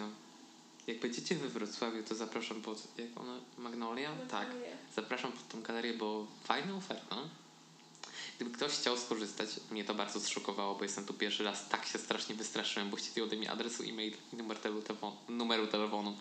Jak 0.87 0.99
będziecie 0.99 1.35
we 1.35 1.49
Wrocławiu, 1.49 2.03
to 2.03 2.15
zapraszam 2.15 2.61
pod, 2.61 2.87
jak 2.97 3.19
ona, 3.19 3.39
Magnolia? 3.57 4.09
Tak. 4.31 4.47
Magnolia. 4.47 4.75
Zapraszam 4.95 5.31
pod 5.31 5.47
tą 5.47 5.61
galerię, 5.61 5.93
bo 5.93 6.27
fajna 6.43 6.75
oferta. 6.75 7.15
Gdyby 8.35 8.51
ktoś 8.51 8.71
chciał 8.71 8.97
skorzystać, 8.97 9.49
mnie 9.71 9.83
to 9.83 9.95
bardzo 9.95 10.19
zszokowało, 10.19 10.75
bo 10.75 10.83
jestem 10.83 11.05
tu 11.05 11.13
pierwszy 11.13 11.43
raz, 11.43 11.69
tak 11.69 11.85
się 11.85 11.99
strasznie 11.99 12.35
wystraszyłem, 12.35 12.89
bo 12.89 12.97
chcieli 12.97 13.21
ode 13.21 13.35
mnie 13.35 13.51
adresu 13.51 13.83
e-mail 13.83 14.13
i 14.33 14.35
numer 14.35 14.57
telefonu, 14.57 15.15
numeru 15.29 15.67
telefonu. 15.67 16.17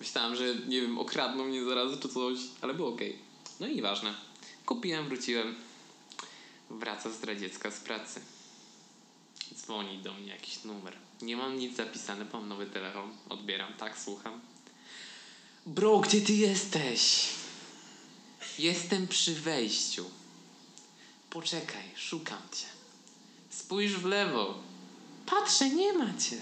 Myślałem, 0.00 0.36
że 0.36 0.54
nie 0.54 0.80
wiem, 0.80 0.98
okradną 0.98 1.44
mnie 1.44 1.64
zaraz 1.64 1.98
czy 2.00 2.08
coś, 2.08 2.38
ale 2.60 2.74
było 2.74 2.88
okej. 2.88 3.18
No 3.60 3.66
i 3.66 3.76
nieważne. 3.76 4.14
Kupiłem, 4.66 5.08
wróciłem. 5.08 5.54
Wraca 6.70 7.10
zdradziecka 7.10 7.70
z 7.70 7.80
pracy. 7.80 8.20
Dzwoni 9.54 9.98
do 9.98 10.14
mnie 10.14 10.32
jakiś 10.32 10.64
numer. 10.64 10.96
Nie 11.22 11.36
mam 11.36 11.58
nic 11.58 11.76
zapisane, 11.76 12.24
bo 12.24 12.38
mam 12.38 12.48
nowy 12.48 12.66
telefon. 12.66 13.12
Odbieram, 13.28 13.74
tak, 13.74 13.98
słucham. 13.98 14.40
Bro, 15.66 15.98
gdzie 15.98 16.20
ty 16.20 16.32
jesteś? 16.32 17.28
Jestem 18.58 19.08
przy 19.08 19.34
wejściu. 19.34 20.10
Poczekaj, 21.30 21.82
szukam 21.96 22.42
cię. 22.52 22.66
Spójrz 23.50 23.92
w 23.92 24.04
lewo. 24.04 24.54
Patrzę, 25.26 25.70
nie 25.70 25.92
ma 25.92 26.18
cię. 26.18 26.36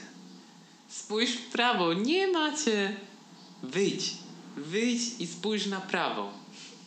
Spójrz 0.89 1.31
w 1.31 1.51
prawo, 1.51 1.93
nie 1.95 2.29
ma 2.29 2.57
cię. 2.57 2.97
Wyjdź, 3.63 4.11
wyjdź 4.57 5.03
i 5.19 5.27
spójrz 5.27 5.67
na 5.67 5.81
prawo. 5.81 6.33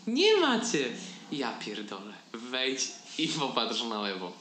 Nie 0.08 0.38
ma 0.38 0.60
cię. 0.72 0.90
Ja 1.32 1.52
pierdolę. 1.60 2.14
Wejdź 2.34 2.82
i 3.18 3.28
popatrz 3.28 3.84
na 3.84 4.02
lewo. 4.02 4.34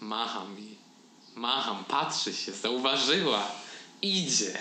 Macham 0.00 0.56
mi. 0.56 0.74
Macham, 1.34 1.84
patrzy 1.84 2.34
się, 2.34 2.52
zauważyła. 2.52 3.50
Idzie. 4.02 4.58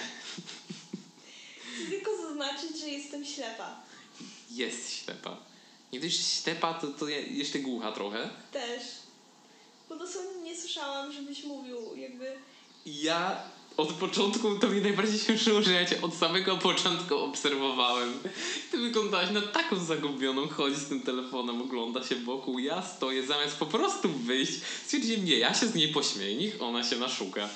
Chcę 1.76 1.86
tylko 1.90 2.18
zaznaczyć, 2.18 2.80
że 2.80 2.90
jestem 2.90 3.26
ślepa. 3.26 3.76
Jest 4.52 4.94
ślepa. 4.94 5.38
Nie 5.94 6.00
dość, 6.00 6.18
że 6.18 6.24
ślepa, 6.24 6.74
to, 6.74 6.88
to 6.88 7.08
jeszcze 7.08 7.60
głucha 7.60 7.92
trochę. 7.92 8.30
Też. 8.52 8.84
Bo 9.90 9.96
dosłownie 9.96 10.42
nie 10.44 10.58
słyszałam, 10.58 11.14
żebyś 11.14 11.44
mówił 11.44 11.96
jakby... 11.96 12.32
Ja 12.86 13.44
od 13.78 13.94
początku, 13.94 14.60
to 14.60 14.68
mnie 14.68 14.82
najbardziej 14.82 15.20
śmieszyło, 15.20 15.62
że 15.62 15.74
ja 15.74 15.86
cię 15.86 16.02
od 16.02 16.14
samego 16.14 16.58
początku 16.58 17.16
obserwowałem. 17.16 18.14
Ty 18.72 18.78
wyglądałaś 18.78 19.32
na 19.32 19.42
taką 19.42 19.86
zagubioną, 19.86 20.48
chodzi 20.48 20.76
z 20.76 20.88
tym 20.88 21.02
telefonem, 21.02 21.62
ogląda 21.62 22.04
się 22.04 22.16
wokół, 22.16 22.60
ja 22.60 22.82
stoję, 22.82 23.28
zamiast 23.28 23.58
po 23.58 23.66
prostu 23.66 24.10
wyjść, 24.10 24.54
stwierdziłem, 24.86 25.26
nie, 25.26 25.38
ja 25.38 25.54
się 25.54 25.68
z 25.68 25.76
niej 25.76 25.94
pośmieję, 25.94 26.36
niech 26.36 26.62
ona 26.62 26.84
się 26.84 26.96
naszuka. 26.96 27.50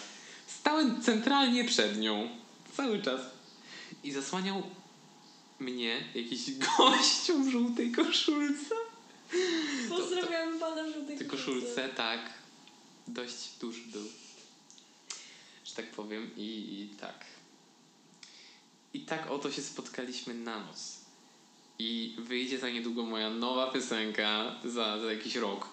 Stałem 0.47 1.01
centralnie 1.01 1.65
przed 1.65 1.99
nią, 1.99 2.29
cały 2.77 3.01
czas. 3.01 3.21
I 4.03 4.11
zasłaniał 4.11 4.63
mnie 5.59 6.03
jakiś 6.15 6.51
gościu 6.77 7.43
w 7.43 7.49
żółtej 7.49 7.91
koszulce. 7.91 8.75
Pozdrawiam 9.89 10.59
pana 10.59 10.83
w 10.83 10.93
żółtej 10.93 11.17
tej 11.17 11.27
koszulce, 11.27 11.89
tak, 11.89 12.19
dość 13.07 13.57
duży 13.61 13.81
był. 13.81 14.05
Że 15.65 15.75
tak 15.75 15.91
powiem 15.91 16.31
i, 16.37 16.41
i 16.41 16.95
tak. 16.99 17.25
I 18.93 18.99
tak 18.99 19.31
oto 19.31 19.51
się 19.51 19.61
spotkaliśmy 19.61 20.33
na 20.33 20.65
noc. 20.65 20.97
I 21.79 22.15
wyjdzie 22.17 22.59
za 22.59 22.69
niedługo 22.69 23.05
moja 23.05 23.29
nowa 23.29 23.71
piosenka 23.71 24.55
za, 24.65 24.99
za 24.99 25.11
jakiś 25.11 25.35
rok. 25.35 25.69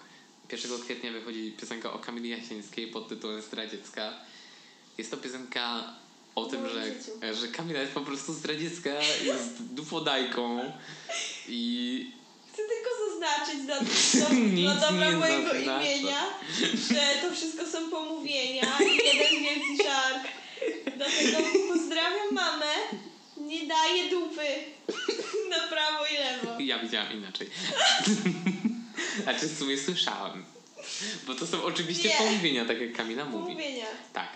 1 0.52 0.80
kwietnia 0.80 1.12
wychodzi 1.12 1.52
piosenka 1.60 1.92
o 1.92 1.98
Kamili 1.98 2.28
Jasińskiej 2.28 2.86
pod 2.86 3.08
tytułem 3.08 3.42
Zdradziecka. 3.42 4.12
Jest 4.98 5.10
to 5.10 5.16
piosenka 5.16 5.94
o 6.34 6.46
tym, 6.46 6.60
moim 6.62 6.74
że, 6.74 6.84
życiu. 6.84 7.40
że 7.40 7.48
Kamila 7.48 7.80
jest 7.80 7.92
po 7.92 8.00
prostu 8.00 8.32
zdradziecka, 8.32 8.90
jest 9.24 9.62
dupodajką 9.62 10.72
i 11.48 12.10
Chcę 12.52 12.62
tylko 12.68 12.90
zaznaczyć 13.10 13.66
dla, 13.66 13.80
dla, 13.80 14.74
dla 14.74 14.90
dobra 14.90 15.10
mojego 15.18 15.48
zaznacza. 15.52 15.82
imienia, 15.82 16.24
że 16.90 17.28
to 17.28 17.34
wszystko 17.34 17.66
są 17.66 17.90
pomówienia 17.90 18.78
i 18.80 19.06
jeden 19.06 19.42
wielki 19.44 19.76
żart. 19.84 20.28
Dlatego 20.96 21.38
pozdrawiam 21.68 22.32
mamę. 22.32 22.66
Nie 23.36 23.66
daję 23.66 24.10
dupy 24.10 24.46
na 25.50 25.68
prawo 25.68 26.04
i 26.06 26.18
lewo. 26.18 26.60
Ja 26.60 26.78
widziałam 26.78 27.12
inaczej. 27.12 27.50
znaczy 29.22 29.46
w 29.48 29.58
sumie 29.58 29.78
słyszałem. 29.78 30.44
Bo 31.26 31.34
to 31.34 31.46
są 31.46 31.62
oczywiście 31.64 32.08
Nie. 32.08 32.14
pomówienia, 32.14 32.64
tak 32.64 32.80
jak 32.80 32.92
Kamila 32.92 33.24
mówi. 33.24 33.44
Pomówienia. 33.46 33.86
Tak. 34.12 34.28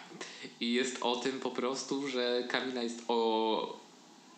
I 0.61 0.73
jest 0.73 0.99
o 1.01 1.17
tym 1.17 1.41
po 1.41 1.51
prostu, 1.51 2.09
że 2.09 2.45
Kamila 2.49 2.83
jest 2.83 3.03
o... 3.09 3.81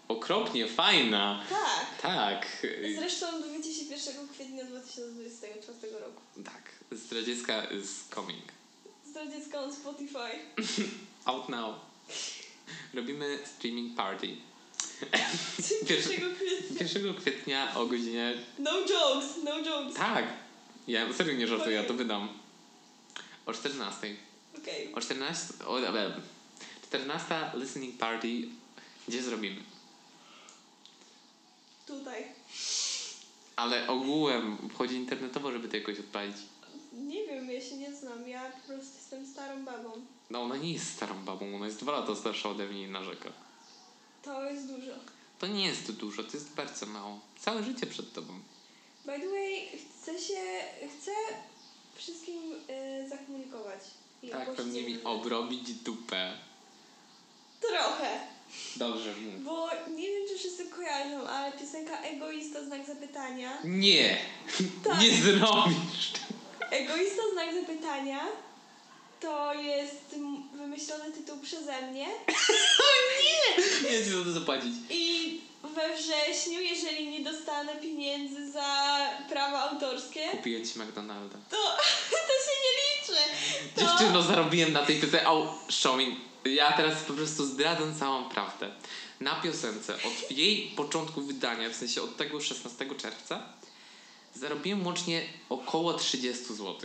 okropnie 0.08 0.68
fajna. 0.68 1.44
Tak. 1.50 2.02
Tak. 2.02 2.66
Zresztą 2.98 3.26
dowiecie 3.42 3.74
się 3.74 3.84
1 3.84 4.28
kwietnia 4.28 4.64
2024 4.64 5.92
roku. 5.92 6.22
Tak. 6.44 6.62
Zdradziecka 6.92 7.64
is 7.64 8.04
coming. 8.14 8.44
Zdradziecka 9.06 9.60
on 9.60 9.74
Spotify. 9.74 10.30
Out 11.24 11.48
now. 11.48 11.74
Robimy 12.94 13.38
streaming 13.56 13.96
party. 13.96 14.26
1 15.88 16.34
kwietnia. 16.34 16.86
1 17.02 17.14
kwietnia 17.14 17.74
o 17.74 17.86
godzinie... 17.86 18.34
No 18.58 18.70
jokes, 18.80 19.26
no 19.44 19.58
jokes. 19.58 19.94
Tak. 19.94 20.24
Ja 20.88 21.12
serio 21.12 21.34
nie 21.34 21.46
żartuję, 21.46 21.76
ja 21.76 21.84
to 21.84 21.94
wydam. 21.94 22.28
O 23.46 23.52
14. 23.52 24.16
Okej. 24.62 24.94
O 24.94 25.00
14. 25.00 25.66
O, 25.66 25.80
e, 25.80 26.12
14 26.88 27.50
listening 27.54 27.98
party. 27.98 28.28
Gdzie 29.08 29.22
zrobimy? 29.22 29.60
Tutaj. 31.86 32.24
Ale 33.56 33.88
ogółem 33.88 34.56
wchodzi 34.74 34.94
internetowo, 34.94 35.52
żeby 35.52 35.68
to 35.68 35.76
jakoś 35.76 35.98
odpalić. 35.98 36.36
Nie 36.92 37.26
wiem, 37.26 37.50
ja 37.50 37.60
się 37.60 37.76
nie 37.76 37.96
znam. 37.96 38.28
Ja 38.28 38.50
po 38.50 38.68
prostu 38.68 38.94
jestem 38.96 39.26
starą 39.26 39.64
babą. 39.64 39.92
No 40.30 40.42
ona 40.42 40.56
nie 40.56 40.72
jest 40.72 40.92
starą 40.96 41.24
babą, 41.24 41.56
ona 41.56 41.66
jest 41.66 41.80
dwa 41.80 41.92
lata 41.92 42.14
starsza 42.16 42.48
ode 42.48 42.66
mnie 42.66 42.82
i 42.82 42.90
narzeka. 42.90 43.32
To 44.22 44.44
jest 44.44 44.66
dużo. 44.66 44.92
To 45.38 45.46
nie 45.46 45.66
jest 45.66 45.92
dużo, 45.92 46.24
to 46.24 46.32
jest 46.32 46.54
bardzo 46.54 46.86
mało. 46.86 47.20
Całe 47.38 47.62
życie 47.62 47.86
przed 47.86 48.12
tobą. 48.12 48.32
By 49.06 49.20
the 49.20 49.28
way, 49.28 49.68
chcę 49.78 50.18
się, 50.18 50.40
chcę 50.98 51.10
wszystkim 51.94 52.36
y, 52.70 53.08
zakomunikować. 53.08 53.80
Tak, 54.30 54.54
pewnie 54.54 54.82
mi 54.82 55.02
obrobić 55.04 55.72
dupę. 55.72 56.32
Trochę, 57.60 58.20
Dobrze 58.76 59.14
bo 59.38 59.70
nie 59.90 60.06
wiem, 60.08 60.28
czy 60.28 60.38
wszyscy 60.38 60.64
kojarzą, 60.66 61.28
ale 61.28 61.52
piosenka 61.52 62.00
Egoista, 62.02 62.64
znak 62.64 62.86
zapytania. 62.86 63.58
Nie! 63.64 64.16
Tak. 64.84 65.00
Nie 65.00 65.10
zrobisz! 65.10 66.12
Egoista, 66.70 67.22
znak 67.32 67.54
zapytania 67.54 68.26
to 69.20 69.54
jest 69.54 70.16
wymyślony 70.54 71.12
tytuł 71.12 71.38
przeze 71.38 71.82
mnie 71.90 72.06
Nie 73.90 74.00
chcę 74.02 74.10
za 74.10 74.24
to 74.24 74.32
zapłacić. 74.32 74.74
i 74.90 75.40
we 75.62 75.96
wrześniu, 75.96 76.60
jeżeli 76.60 77.08
nie 77.08 77.20
dostanę 77.20 77.76
pieniędzy 77.76 78.52
za 78.52 78.98
prawa 79.28 79.70
autorskie, 79.70 80.28
Kupiłem 80.30 80.64
ci 80.66 80.78
McDonalda. 80.78 81.38
to, 81.50 81.56
to 82.28 82.34
się 82.46 82.56
nie 82.64 82.72
liczy. 82.82 83.22
To... 83.74 83.80
Dziewczyno, 83.80 84.22
zarobiłem 84.22 84.72
na 84.72 84.86
tej 84.86 84.96
piosence. 84.96 85.26
Au, 85.26 85.46
Showing. 85.68 86.18
Ja 86.44 86.72
teraz 86.72 87.02
po 87.02 87.12
prostu 87.12 87.46
zdradzam 87.46 87.94
całą 87.98 88.28
prawdę. 88.28 88.70
Na 89.20 89.40
piosence, 89.40 89.94
od 89.94 90.30
jej 90.30 90.72
początku 90.76 91.20
wydania, 91.22 91.68
w 91.70 91.74
sensie 91.74 92.02
od 92.02 92.16
tego 92.16 92.40
16 92.40 92.94
czerwca, 92.94 93.42
zarobiłem 94.34 94.86
łącznie 94.86 95.22
około 95.48 95.94
30 95.94 96.44
zł. 96.44 96.76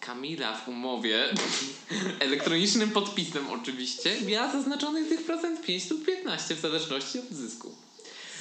Kamila 0.00 0.56
w 0.56 0.68
umowie, 0.68 1.28
elektronicznym 2.20 2.90
podpisem 2.90 3.50
oczywiście, 3.50 4.20
miała 4.20 4.52
zaznaczonych 4.52 5.08
tych 5.08 5.26
procent 5.26 5.62
5 5.62 5.90
lub 5.90 6.04
15 6.06 6.54
w 6.54 6.60
zależności 6.60 7.18
od 7.18 7.28
zysku. 7.30 7.74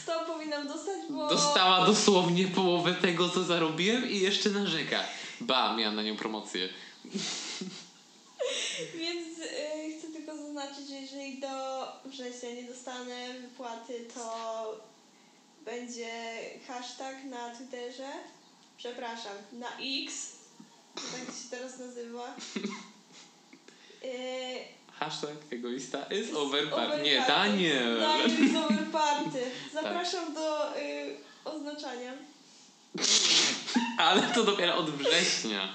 100 0.10 0.26
powinnam 0.26 0.68
dostać, 0.68 0.96
bo... 1.10 1.30
Dostała 1.30 1.86
dosłownie 1.86 2.48
połowę 2.48 2.94
tego, 2.94 3.30
co 3.30 3.44
zarobiłem 3.44 4.10
i 4.10 4.20
jeszcze 4.20 4.50
narzeka. 4.50 5.04
Ba, 5.42 5.76
miałam 5.76 5.96
na 5.96 6.04
nią 6.04 6.18
promocję. 6.18 6.70
Więc 8.96 9.40
y, 9.40 9.98
chcę 9.98 10.08
tylko 10.14 10.38
zaznaczyć, 10.38 10.88
że 10.90 10.96
jeżeli 10.96 11.40
do 11.40 11.48
września 12.06 12.54
nie 12.54 12.64
dostanę 12.64 13.34
wypłaty, 13.42 14.08
to 14.16 14.32
będzie 15.66 16.12
hashtag 16.68 17.24
na 17.24 17.56
Twitterze. 17.56 18.12
Przepraszam, 18.78 19.34
na 19.52 19.68
X. 19.78 20.32
to 20.96 21.02
Tak 21.02 21.36
się 21.36 21.50
teraz 21.50 21.80
nazywa. 21.80 22.36
Y, 24.04 24.79
Hashtag 25.00 25.38
egoista 25.52 26.04
is 26.12 26.34
over 26.34 26.60
overparty. 26.60 26.88
party. 26.90 27.04
Nie, 27.04 27.26
Daniel. 27.28 28.00
Daniel 28.00 28.46
is 28.46 28.56
over 28.56 28.86
party. 28.92 29.52
Zapraszam 29.74 30.34
do 30.34 30.78
y, 30.78 31.18
oznaczania. 31.46 32.14
Ale 33.98 34.22
to 34.22 34.44
dopiero 34.44 34.76
od 34.78 34.90
września. 34.90 35.74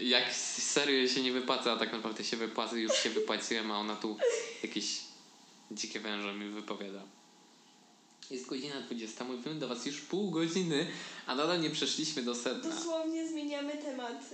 Jak 0.00 0.32
serio 0.58 1.08
się 1.08 1.22
nie 1.22 1.32
wypłaca, 1.32 1.72
a 1.72 1.76
tak 1.76 1.92
naprawdę 1.92 2.24
się 2.24 2.36
wypłaca, 2.36 2.76
już 2.76 3.02
się 3.02 3.10
wypłaciłem, 3.10 3.70
a 3.70 3.78
ona 3.78 3.96
tu 3.96 4.16
jakieś 4.62 5.00
dzikie 5.70 6.00
węże 6.00 6.34
mi 6.34 6.50
wypowiada. 6.50 7.02
Jest 8.30 8.46
godzina 8.46 8.80
20, 8.80 9.24
mówimy 9.24 9.54
do 9.54 9.68
was 9.68 9.86
już 9.86 10.00
pół 10.00 10.30
godziny, 10.30 10.86
a 11.26 11.34
nadal 11.34 11.60
nie 11.60 11.70
przeszliśmy 11.70 12.22
do 12.22 12.34
sedna. 12.34 12.74
Dosłownie 12.74 13.28
zmieniamy 13.28 13.76
temat. 13.76 14.24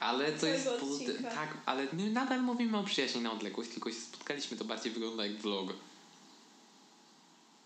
Ale 0.00 0.32
to 0.32 0.46
jest 0.46 0.64
Całego 0.64 0.86
pozyty- 0.86 1.10
odcinka. 1.10 1.30
tak, 1.30 1.48
ale 1.66 1.86
my 1.92 2.10
nadal 2.10 2.42
mówimy 2.42 2.78
o 2.78 2.84
przyjaźni 2.84 3.20
na 3.20 3.32
odległość, 3.32 3.70
tylko 3.70 3.90
się 3.90 4.00
spotkaliśmy, 4.00 4.56
to 4.56 4.64
bardziej 4.64 4.92
wygląda 4.92 5.26
jak 5.26 5.36
vlog. 5.36 5.72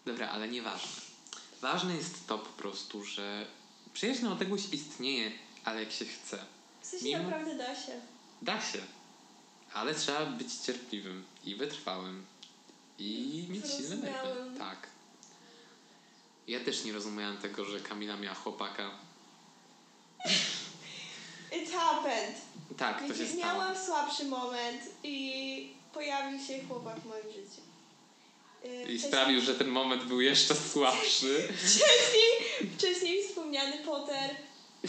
Dobra, 0.07 0.29
ale 0.29 0.49
nieważne. 0.49 1.03
Ważne 1.61 1.97
jest 1.97 2.27
to 2.27 2.39
po 2.39 2.51
prostu, 2.63 3.05
że 3.05 3.47
przyjaźń 3.93 4.25
na 4.25 4.33
odległość 4.33 4.73
istnieje, 4.73 5.33
ale 5.65 5.81
jak 5.83 5.93
się 5.93 6.05
chce. 6.05 6.39
W 6.81 6.87
sensie 6.87 7.07
Mimo- 7.07 7.23
naprawdę 7.23 7.55
da 7.59 7.75
się. 7.77 7.93
Da 8.43 8.61
się. 8.61 8.79
Ale 9.75 9.95
trzeba 9.95 10.27
być 10.27 10.55
cierpliwym 10.55 11.25
i 11.45 11.55
wytrwałym. 11.55 12.25
I 12.99 13.47
mieć 13.51 13.67
silne 13.67 13.97
nerwy. 13.97 14.59
Tak. 14.59 14.87
Ja 16.49 16.61
też 16.61 16.85
nie 16.85 16.93
rozumiałem 16.93 17.37
tego, 17.37 17.65
że 17.65 17.81
Kamila 17.81 18.17
miała 18.17 18.35
chłopaka. 18.35 18.91
It 21.63 21.71
happened. 21.73 22.35
Tak, 22.77 23.01
to 23.01 23.09
się 23.09 23.13
Wiecie, 23.15 23.27
stało. 23.27 23.43
miałam 23.43 23.77
słabszy 23.87 24.25
moment 24.25 24.83
i 25.03 25.69
pojawił 25.93 26.39
się 26.47 26.65
chłopak 26.69 27.01
w 27.01 27.07
moim 27.07 27.23
życiu. 27.33 27.63
Yy, 28.65 28.93
I 28.93 28.99
sprawił, 28.99 29.41
że 29.41 29.55
ten 29.55 29.69
moment 29.69 30.05
był 30.05 30.21
jeszcze 30.21 30.55
słabszy. 30.55 31.49
Wcześniej, 31.57 32.69
wcześniej 32.79 33.29
wspomniany 33.29 33.79
Potter, 33.79 34.31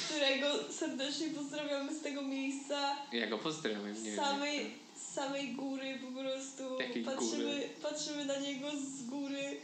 którego 0.10 0.74
serdecznie 0.74 1.28
pozdrawiamy 1.30 1.96
z 2.00 2.02
tego 2.02 2.22
miejsca. 2.22 2.96
Ja 3.12 3.28
go 3.28 3.38
pozdrawiam, 3.38 3.88
nie 3.88 4.00
Z 4.00 4.04
wiem. 4.04 4.16
samej, 4.16 4.58
jak 4.64 4.72
z 5.02 5.14
samej 5.14 5.54
góry 5.54 6.00
po 6.06 6.22
prostu. 6.22 6.80
Jakiej 6.82 7.04
patrzymy, 7.04 7.44
góry? 7.44 7.70
patrzymy 7.82 8.26
na 8.26 8.38
niego 8.40 8.68
z 8.72 9.06
góry. 9.06 9.58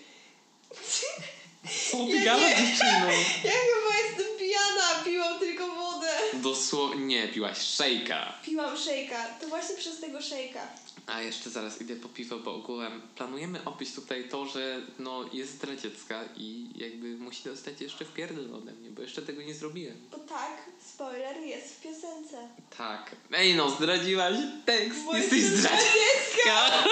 Co 1.91 1.97
ty 1.97 2.11
Ja 2.13 2.23
gadasz, 2.25 2.49
nie- 2.59 2.67
dziewczyno? 2.67 3.07
Ja 3.43 3.51
chyba 3.51 3.97
jestem 4.07 4.37
pijana, 4.39 5.03
piłam 5.05 5.39
tylko 5.39 5.67
wodę. 5.67 6.07
Dosłownie, 6.33 7.05
nie, 7.05 7.27
piłaś 7.27 7.57
szejka. 7.57 8.33
Piłam 8.45 8.77
szejka, 8.77 9.25
to 9.41 9.47
właśnie 9.47 9.75
przez 9.75 9.99
tego 9.99 10.21
szejka. 10.21 10.67
A 11.07 11.21
jeszcze 11.21 11.49
zaraz 11.49 11.81
idę 11.81 11.95
po 11.95 12.09
piwo, 12.09 12.39
bo 12.39 12.55
ogółem 12.55 13.01
planujemy 13.15 13.65
opić 13.65 13.93
tutaj 13.93 14.29
to, 14.29 14.45
że 14.45 14.81
no 14.99 15.25
jest 15.33 15.51
zdradziecka 15.51 16.23
i 16.37 16.69
jakby 16.75 17.17
musi 17.17 17.43
dostać 17.43 17.81
jeszcze 17.81 18.05
w 18.05 18.13
pierdol 18.13 18.55
ode 18.55 18.71
mnie, 18.71 18.89
bo 18.89 19.01
jeszcze 19.01 19.21
tego 19.21 19.41
nie 19.41 19.53
zrobiłem. 19.53 19.97
Bo 20.11 20.17
tak, 20.17 20.69
spoiler 20.93 21.37
jest 21.37 21.75
w 21.75 21.81
piosence. 21.81 22.47
Tak. 22.77 23.15
Ej 23.31 23.55
no, 23.55 23.69
zdradziłaś 23.69 24.35
tekst, 24.65 25.05
Bo 25.05 25.17
jesteś 25.17 25.43
zdradziecka. 25.43 26.83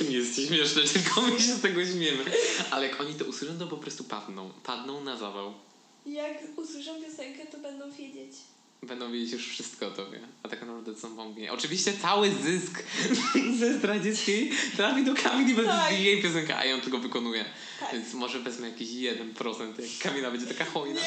Nie 0.08 0.16
jest 0.16 0.34
śmieszne, 0.34 0.82
tylko 0.82 1.22
my 1.22 1.40
się 1.40 1.54
z 1.54 1.62
tego 1.62 1.86
śmiemy. 1.86 2.24
Ale 2.70 2.88
jak 2.88 3.00
oni 3.00 3.14
to 3.14 3.24
usłyszą, 3.24 3.58
to 3.58 3.66
po 3.66 3.76
prostu 3.76 4.04
padną. 4.04 4.50
Padną 4.64 5.04
na 5.04 5.16
zawał. 5.16 5.54
Jak 6.06 6.38
usłyszą 6.56 7.02
piosenkę, 7.02 7.46
to 7.46 7.58
będą 7.58 7.90
wiedzieć. 7.90 8.32
Będą 8.82 9.12
wiedzieć 9.12 9.32
już 9.32 9.48
wszystko 9.48 9.86
o 9.86 9.90
tobie. 9.90 10.20
A 10.42 10.48
tak 10.48 10.60
naprawdę 10.60 10.94
co 10.94 11.00
są 11.00 11.14
wątpienia. 11.16 11.52
Oczywiście 11.52 11.92
cały 12.02 12.30
zysk 12.34 12.82
ze 13.60 13.78
zdradzieckiej 13.78 14.52
trafi 14.76 15.04
do 15.04 15.14
Kamili, 15.14 15.54
bo 15.54 15.62
Tak. 15.62 15.90
jest 15.92 16.02
jej 16.04 16.22
piosenka, 16.22 16.58
a 16.58 16.64
ją 16.64 16.80
tylko 16.80 16.98
wykonuje. 16.98 17.44
Tak. 17.80 17.92
Więc 17.92 18.14
może 18.14 18.40
wezmę 18.40 18.68
jakiś 18.70 18.88
1%, 18.88 19.80
jak 19.80 19.90
Kamila 20.02 20.30
będzie 20.30 20.46
taka 20.46 20.64
hojna. 20.64 21.00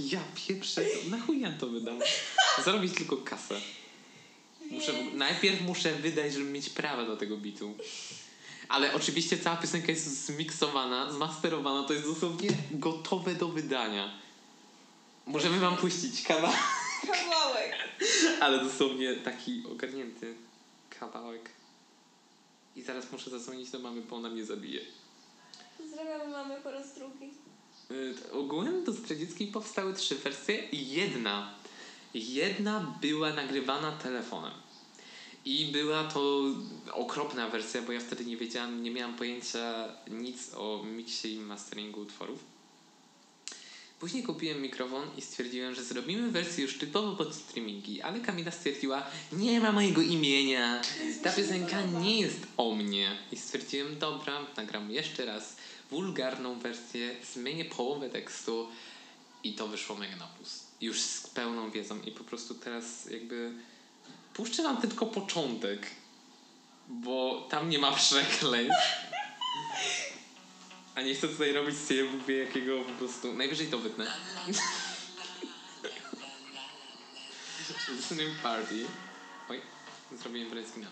Ja 0.00 0.20
pieprzę, 0.34 0.82
to 0.84 1.10
na 1.10 1.20
chuj 1.20 1.40
ja 1.40 1.52
to 1.52 1.66
wydam. 1.66 1.98
Zarobić 2.64 2.94
tylko 2.94 3.16
kasę. 3.16 3.60
Muszę, 4.70 4.92
najpierw 5.14 5.60
muszę 5.60 5.94
wydać, 5.94 6.32
żeby 6.32 6.44
mieć 6.44 6.68
prawa 6.68 7.04
do 7.06 7.16
tego 7.16 7.36
bitu. 7.36 7.74
Ale 8.68 8.94
oczywiście 8.94 9.38
cała 9.38 9.56
piosenka 9.56 9.92
jest 9.92 10.26
zmiksowana, 10.26 11.12
zmasterowana, 11.12 11.82
to 11.82 11.92
jest 11.92 12.06
dosłownie 12.06 12.50
gotowe 12.70 13.34
do 13.34 13.48
wydania. 13.48 14.10
Możemy 15.26 15.58
wam 15.58 15.76
puścić 15.76 16.22
kawał, 16.22 16.52
Kawałek. 17.06 17.74
ale 18.40 18.64
dosłownie 18.64 19.14
taki 19.14 19.62
ogarnięty 19.72 20.34
kawałek. 21.00 21.50
I 22.76 22.82
zaraz 22.82 23.12
muszę 23.12 23.30
zadzwonić 23.30 23.70
do 23.70 23.78
mamy, 23.78 24.02
bo 24.02 24.16
ona 24.16 24.28
mnie 24.28 24.44
zabije. 24.44 24.80
Pozdrawiamy 25.78 26.28
mamy 26.28 26.60
po 26.60 26.70
raz 26.70 26.94
drugi. 26.94 27.30
Y, 27.90 28.32
Ogółem 28.32 28.84
do 28.84 28.92
Zdradzieckiej 28.92 29.46
powstały 29.46 29.94
trzy 29.94 30.14
wersje 30.14 30.68
i 30.72 30.90
jedna, 30.90 31.54
jedna 32.14 32.96
była 33.00 33.32
nagrywana 33.32 33.92
telefonem. 33.92 34.52
I 35.44 35.66
była 35.72 36.04
to 36.04 36.42
okropna 36.92 37.48
wersja, 37.48 37.82
bo 37.82 37.92
ja 37.92 38.00
wtedy 38.00 38.24
nie 38.24 38.36
wiedziałam, 38.36 38.82
nie 38.82 38.90
miałam 38.90 39.16
pojęcia 39.16 39.88
nic 40.10 40.54
o 40.54 40.82
miksie 40.84 41.34
i 41.34 41.40
masteringu 41.40 42.00
utworów. 42.00 42.38
Później 44.00 44.22
kupiłem 44.22 44.62
mikrofon 44.62 45.10
i 45.16 45.22
stwierdziłem, 45.22 45.74
że 45.74 45.84
zrobimy 45.84 46.30
wersję 46.30 46.64
już 46.64 46.78
typowo 46.78 47.16
pod 47.16 47.34
streamingi, 47.34 48.02
ale 48.02 48.20
Kamila 48.20 48.50
stwierdziła, 48.50 49.02
nie 49.32 49.60
ma 49.60 49.72
mojego 49.72 50.02
imienia, 50.02 50.82
ta 51.22 51.32
piosenka 51.32 51.82
nie 51.82 52.20
jest 52.20 52.46
o 52.56 52.74
mnie. 52.74 53.16
I 53.32 53.36
stwierdziłem, 53.36 53.98
dobra, 53.98 54.46
nagram 54.56 54.90
jeszcze 54.90 55.24
raz 55.24 55.56
wulgarną 55.90 56.58
wersję, 56.58 57.16
zmienię 57.34 57.64
połowę 57.64 58.10
tekstu 58.10 58.68
i 59.44 59.52
to 59.52 59.68
wyszło 59.68 59.96
mega 59.96 60.16
na 60.16 60.26
plus. 60.26 60.64
Już 60.80 61.00
z 61.00 61.26
pełną 61.26 61.70
wiedzą 61.70 62.02
i 62.02 62.10
po 62.10 62.24
prostu 62.24 62.54
teraz 62.54 63.10
jakby 63.10 63.52
puszczę 64.34 64.62
wam 64.62 64.76
tylko 64.76 65.06
początek, 65.06 65.86
bo 66.88 67.46
tam 67.50 67.70
nie 67.70 67.78
ma 67.78 67.92
przekleństw. 67.96 69.09
A 70.94 71.02
nie 71.02 71.14
chcę 71.14 71.28
tutaj 71.28 71.52
robić 71.52 71.76
z 71.76 71.90
jakiego 72.28 72.84
po 72.84 72.92
prostu... 72.92 73.34
Najwyżej 73.34 73.66
to 73.66 73.78
wytnę. 73.78 74.12
Listening 77.88 78.38
party. 78.42 78.86
Oj, 79.48 79.60
zrobiłem 80.12 80.50
brezgina. 80.50 80.86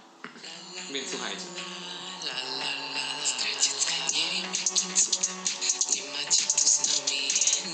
Więc 0.93 1.11
słuchajcie. 1.11 1.43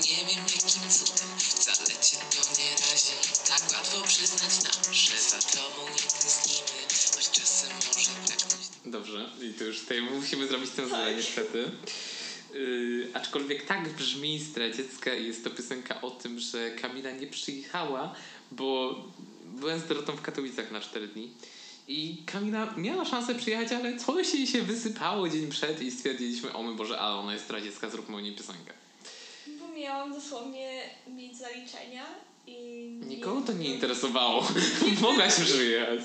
Nie 0.03 0.25
wiem 0.25 0.39
jakim 0.39 0.89
cudem 0.89 1.39
Wcale 1.39 1.87
cię 2.01 2.17
to 2.17 2.61
nie 2.61 2.71
razi 2.71 3.13
Tak 3.47 3.61
łatwo 3.71 4.01
przyznać 4.07 4.63
nam 4.63 4.93
Że 4.93 5.21
za 5.21 5.39
tobą 5.39 5.89
nie 5.89 6.01
tęsknimy 6.01 6.81
Choć 7.15 7.31
czasem 7.31 7.69
może 7.75 8.11
Dobrze, 8.85 9.29
i 9.41 9.53
to 9.53 9.63
już 9.63 9.79
tutaj 9.79 10.01
musimy 10.01 10.47
zrobić 10.47 10.71
tę 10.71 10.87
zadanie 10.87 11.15
niestety. 11.15 11.71
Yy, 12.55 13.09
aczkolwiek 13.13 13.65
tak 13.65 13.89
brzmi 13.89 14.39
Zdradziecka 14.39 15.13
jest 15.13 15.43
to 15.43 15.49
piosenka 15.49 16.01
o 16.01 16.11
tym, 16.11 16.39
że 16.39 16.71
Kamila 16.71 17.11
nie 17.11 17.27
przyjechała, 17.27 18.15
bo 18.51 18.95
byłem 19.45 19.79
z 19.79 19.87
Dorotą 19.87 20.15
w 20.15 20.21
Katowicach 20.21 20.71
na 20.71 20.81
4 20.81 21.07
dni 21.07 21.31
I 21.87 22.17
Kamila 22.25 22.73
miała 22.77 23.05
szansę 23.05 23.35
przyjechać, 23.35 23.71
ale 23.71 23.97
coś 23.97 24.33
jej 24.33 24.47
się 24.47 24.61
wysypało 24.61 25.29
dzień 25.29 25.49
przed 25.49 25.81
i 25.81 25.91
stwierdziliśmy, 25.91 26.53
o 26.53 26.63
mój 26.63 26.75
Boże, 26.75 26.99
ale 26.99 27.15
ona 27.15 27.33
jest 27.33 27.49
radziecka, 27.49 27.89
zróbmy 27.89 28.17
o 28.17 28.21
niej 28.21 28.35
piosenkę. 28.35 28.73
Bo 29.47 29.67
miałam 29.67 30.13
dosłownie 30.13 30.81
mieć 31.07 31.37
zaliczenia 31.37 32.05
i... 32.47 32.57
Nikogo 33.07 33.41
to 33.41 33.53
nie 33.53 33.73
interesowało. 33.73 34.47
Mogłaś 35.01 35.33
przyjechać. 35.33 35.99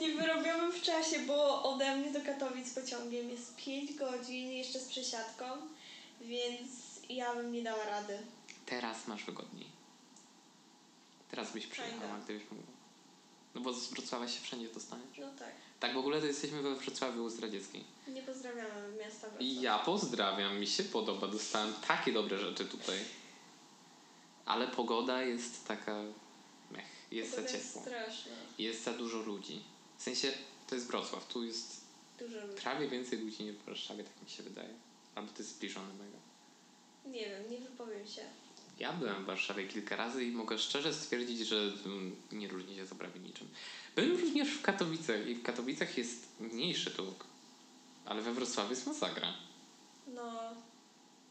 Nie 0.00 0.14
wyrobiłam 0.14 0.72
w 0.72 0.82
czasie, 0.82 1.18
bo 1.26 1.62
ode 1.62 1.96
mnie 1.96 2.12
do 2.12 2.20
Katowic 2.20 2.74
pociągiem 2.74 3.30
jest 3.30 3.56
5 3.56 3.94
godzin, 3.94 4.52
jeszcze 4.52 4.78
z 4.78 4.88
przesiadką, 4.88 5.44
więc 6.20 6.68
ja 7.08 7.34
bym 7.34 7.52
nie 7.52 7.62
dała 7.62 7.84
rady. 7.84 8.18
Teraz 8.66 9.06
masz 9.08 9.24
wygodniej. 9.24 9.66
Teraz 11.30 11.52
byś 11.52 11.66
przyjechała, 11.66 12.18
gdybyś 12.24 12.42
mogła. 12.50 12.66
No 13.54 13.60
bo 13.60 13.72
z 13.72 13.88
Wrocławia 13.88 14.28
się 14.28 14.40
wszędzie 14.40 14.68
dostaniesz. 14.68 15.18
No 15.18 15.26
tak. 15.38 15.52
Tak, 15.80 15.94
w 15.94 15.96
ogóle 15.96 16.20
to 16.20 16.26
jesteśmy 16.26 16.62
we 16.62 16.74
Wrocławiu 16.74 17.24
u 17.24 17.28
Zdradzieckiej. 17.30 17.84
Nie 18.08 18.22
pozdrawiamy 18.22 18.96
miasta 18.98 19.20
Wrocław. 19.20 19.40
I 19.40 19.60
ja 19.60 19.78
pozdrawiam, 19.78 20.58
mi 20.60 20.66
się 20.66 20.84
podoba, 20.84 21.28
dostałem 21.28 21.74
takie 21.88 22.12
dobre 22.12 22.38
rzeczy 22.38 22.64
tutaj. 22.64 22.98
Ale 24.46 24.68
pogoda 24.68 25.22
jest 25.22 25.66
taka 25.68 26.02
mech, 26.70 26.84
jest 27.10 27.30
za 27.30 27.36
Pogoda 27.36 27.54
jest 27.56 27.66
ciepło. 27.68 27.82
straszna. 27.82 28.32
Jest 28.58 28.84
za 28.84 28.92
dużo 28.92 29.18
ludzi. 29.18 29.62
W 29.98 30.02
sensie, 30.02 30.32
to 30.66 30.74
jest 30.74 30.86
Wrocław, 30.86 31.26
tu 31.28 31.44
jest 31.44 31.80
Dużo 32.18 32.46
ludzi. 32.46 32.62
prawie 32.62 32.88
więcej 32.88 33.18
ludzi 33.18 33.44
niż 33.44 33.56
w 33.56 33.64
Warszawie, 33.64 34.04
tak 34.04 34.22
mi 34.24 34.30
się 34.30 34.42
wydaje. 34.42 34.74
Albo 35.16 35.32
to 35.32 35.38
jest 35.38 35.56
zbliżone 35.56 35.88
mega. 35.94 36.18
Nie 37.18 37.28
wiem, 37.30 37.50
nie 37.50 37.58
wypowiem 37.58 38.06
się. 38.06 38.22
Ja 38.78 38.92
byłem 38.92 39.22
w 39.22 39.26
Warszawie 39.26 39.66
kilka 39.68 39.96
razy 39.96 40.24
i 40.24 40.30
mogę 40.30 40.58
szczerze 40.58 40.94
stwierdzić, 40.94 41.38
że 41.48 41.72
nie 42.32 42.48
różni 42.48 42.76
się 42.76 42.86
to 42.86 42.94
prawie 42.94 43.20
niczym. 43.20 43.48
Byłem 43.96 44.20
również 44.20 44.48
w 44.48 44.62
Katowicach 44.62 45.26
i 45.26 45.34
w 45.34 45.42
Katowicach 45.42 45.98
jest 45.98 46.28
mniejszy 46.40 46.90
tłuk, 46.90 47.24
ale 48.04 48.22
we 48.22 48.32
Wrocławiu 48.32 48.70
jest 48.70 48.86
masakra. 48.86 49.32
No, 50.14 50.32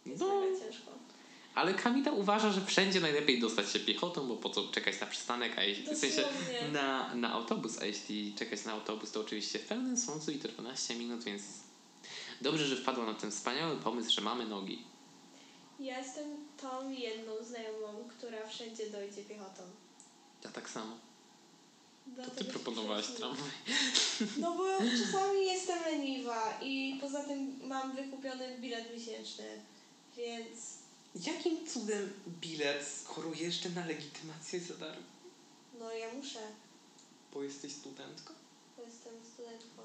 jest 0.05 0.21
No. 0.21 0.41
ciężko. 0.59 0.91
Ale 1.55 1.73
Kamila 1.73 2.11
uważa, 2.11 2.51
że 2.51 2.65
wszędzie 2.65 3.01
najlepiej 3.01 3.39
dostać 3.39 3.71
się 3.71 3.79
piechotą, 3.79 4.27
bo 4.27 4.36
po 4.36 4.49
co 4.49 4.67
czekać 4.67 5.01
na 5.01 5.07
przystanek, 5.07 5.57
a 5.57 5.63
jeśli, 5.63 5.95
w 5.95 5.97
sensie 5.97 6.23
na, 6.71 7.15
na 7.15 7.33
autobus, 7.33 7.77
a 7.81 7.86
jeśli 7.86 8.33
czekać 8.33 8.65
na 8.65 8.71
autobus, 8.71 9.11
to 9.11 9.21
oczywiście 9.21 9.59
w 9.59 9.65
pełnym 9.65 9.97
słońcu 9.97 10.31
i 10.31 10.39
to 10.39 10.47
12 10.47 10.95
minut, 10.95 11.23
więc 11.23 11.43
dobrze, 12.41 12.65
że 12.67 12.75
wpadła 12.75 13.05
na 13.05 13.13
ten 13.13 13.31
wspaniały 13.31 13.77
pomysł, 13.77 14.11
że 14.11 14.21
mamy 14.21 14.45
nogi. 14.45 14.83
Ja 15.79 15.99
jestem 15.99 16.27
tą 16.61 16.89
jedną 16.89 17.43
znajomą, 17.43 18.09
która 18.17 18.47
wszędzie 18.47 18.89
dojdzie 18.89 19.23
piechotą. 19.23 19.61
Ja 20.43 20.49
tak 20.51 20.69
samo. 20.69 20.97
To 22.25 22.31
ty 22.31 22.45
proponowałaś 22.45 23.07
tramwaj. 23.07 23.49
No 24.39 24.55
bo 24.57 24.63
czasami 25.05 25.45
jestem 25.45 25.83
leniwa 25.83 26.59
i 26.61 26.97
poza 27.01 27.23
tym 27.23 27.59
mam 27.67 27.95
wykupiony 27.95 28.57
bilet 28.59 28.93
miesięczny, 28.93 29.61
więc 30.17 30.75
Jakim 31.25 31.67
cudem 31.67 32.13
bilet, 32.41 32.88
skoro 33.03 33.33
jeszcze 33.33 33.69
na 33.69 33.86
legitymację 33.86 34.59
za 34.59 34.73
darmo? 34.73 35.03
no 35.79 35.91
ja 35.91 36.13
muszę, 36.13 36.39
Bo 37.33 37.43
jesteś 37.43 37.71
studentką? 37.73 38.33
bo 38.77 38.83
jestem 38.83 39.13
studentką. 39.33 39.81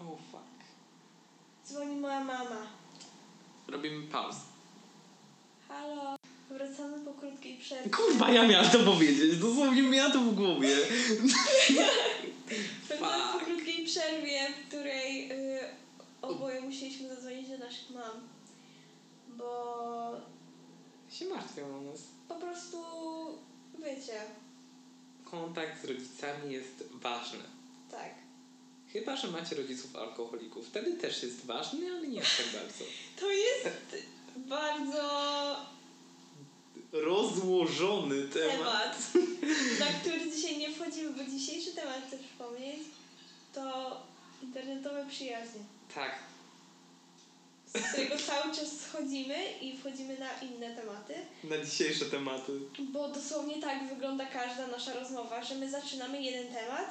Oh 0.00 0.16
fuck. 0.32 0.42
Dzwoni 1.66 1.96
moja 1.96 2.20
mama. 2.24 2.66
Robimy 3.68 4.06
pauzę. 4.06 4.38
Halo, 5.68 6.16
wracamy 6.50 7.04
po 7.04 7.12
krótkiej 7.14 7.58
przerwie. 7.58 7.90
Kurwa, 7.90 8.30
ja 8.30 8.46
miałam 8.48 8.70
to 8.70 8.78
powiedzieć. 8.78 9.36
Dosłownie 9.36 9.82
miałam 9.82 10.12
to 10.12 10.18
w 10.20 10.34
głowie. 10.34 10.76
Wracamy 12.88 13.32
po 13.32 13.44
krótkiej 13.44 13.86
przerwie, 13.86 14.40
w 14.52 14.68
której 14.68 15.32
y, 15.32 15.58
oboje 16.22 16.60
musieliśmy 16.60 17.08
zadzwonić 17.08 17.48
do 17.48 17.58
naszych 17.58 17.90
mam. 17.90 18.20
Bo 19.28 20.12
się 21.10 21.24
martwią 21.24 21.76
o 21.78 21.80
nas. 21.80 22.00
po 22.28 22.34
prostu, 22.34 22.78
wiecie, 23.78 24.20
Kontakt 25.24 25.82
z 25.82 25.84
rodzicami 25.84 26.52
jest 26.52 26.84
ważny. 26.92 27.38
tak. 27.90 28.27
Chyba, 28.92 29.16
że 29.16 29.28
macie 29.28 29.56
rodziców 29.56 29.96
alkoholików. 29.96 30.66
Wtedy 30.66 30.92
też 30.92 31.22
jest 31.22 31.46
ważny, 31.46 31.90
ale 31.90 32.08
nie 32.08 32.20
aż 32.22 32.36
tak 32.36 32.46
bardzo. 32.62 32.84
To 33.20 33.30
jest 33.30 33.68
bardzo 34.36 35.08
Rozłożony 36.92 38.28
temat, 38.28 38.98
na 39.80 39.86
który 39.86 40.30
dzisiaj 40.32 40.58
nie 40.58 40.70
wchodzimy, 40.74 41.10
bo 41.10 41.24
dzisiejszy 41.30 41.72
temat, 41.72 42.02
chcę 42.08 42.18
przypomnieć, 42.18 42.78
to 43.54 43.96
internetowe 44.42 45.06
przyjaźnie, 45.10 45.60
Tak. 45.94 46.18
z 47.74 47.92
którego 47.92 48.16
cały 48.26 48.54
czas 48.54 48.80
schodzimy 48.80 49.36
i 49.60 49.78
wchodzimy 49.78 50.18
na 50.18 50.38
inne 50.40 50.76
tematy, 50.76 51.14
Na 51.44 51.64
dzisiejsze 51.64 52.04
tematy. 52.04 52.52
bo 52.92 53.08
dosłownie 53.08 53.60
tak 53.60 53.88
wygląda 53.88 54.26
każda 54.26 54.66
nasza 54.66 54.92
rozmowa, 54.92 55.44
że 55.44 55.54
my 55.54 55.70
zaczynamy 55.70 56.22
jeden 56.22 56.54
temat 56.54 56.86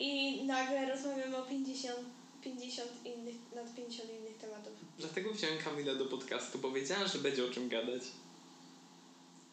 i 0.00 0.42
nagle 0.44 0.94
rozmawiamy 0.94 1.36
o 1.36 1.42
50, 1.42 1.98
50 2.44 2.90
innych, 3.04 3.36
nad 3.54 3.74
50 3.74 4.10
innych 4.10 4.38
tematów. 4.38 4.72
Dlatego 4.98 5.32
wziąłem 5.34 5.58
Kamila 5.58 5.94
do 5.94 6.06
podcastu, 6.06 6.58
bo 6.58 6.72
wiedziałam, 6.72 7.08
że 7.08 7.18
będzie 7.18 7.44
o 7.44 7.50
czym 7.50 7.68
gadać. 7.68 8.02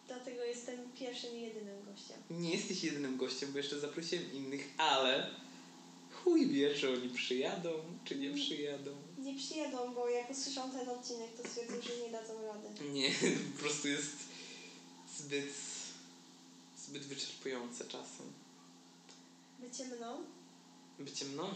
Dlatego 0.08 0.44
jestem 0.44 0.92
pierwszym 1.00 1.38
i 1.38 1.42
jedynym 1.42 1.86
gościem. 1.86 2.18
Nie 2.30 2.52
jesteś 2.52 2.84
jedynym 2.84 3.18
gościem, 3.18 3.52
bo 3.52 3.58
jeszcze 3.58 3.80
zaprosiłem 3.80 4.34
innych, 4.34 4.70
ale 4.78 5.30
chuj 6.12 6.48
wie, 6.48 6.76
czy 6.76 6.94
oni 6.94 7.10
przyjadą, 7.10 7.70
czy 8.06 8.16
nie 8.16 8.34
przyjadą. 8.34 8.92
Nie 9.18 9.36
przyjedą, 9.36 9.94
bo 9.94 10.10
jak 10.10 10.30
usłyszą 10.30 10.72
ten 10.72 10.90
odcinek, 10.90 11.30
to 11.38 11.50
stwierdzą, 11.50 11.82
że 11.82 11.98
nie 12.06 12.12
dadzą 12.12 12.34
rady. 12.48 12.90
Nie, 12.92 13.12
po 13.54 13.60
prostu 13.60 13.88
jest 13.88 14.16
zbyt, 15.18 15.54
zbyt 16.78 17.04
wyczerpujące 17.04 17.86
czasem. 17.86 18.26
Bycie 19.60 19.86
mną? 19.86 20.37
Bycie 21.00 21.26
mną. 21.26 21.50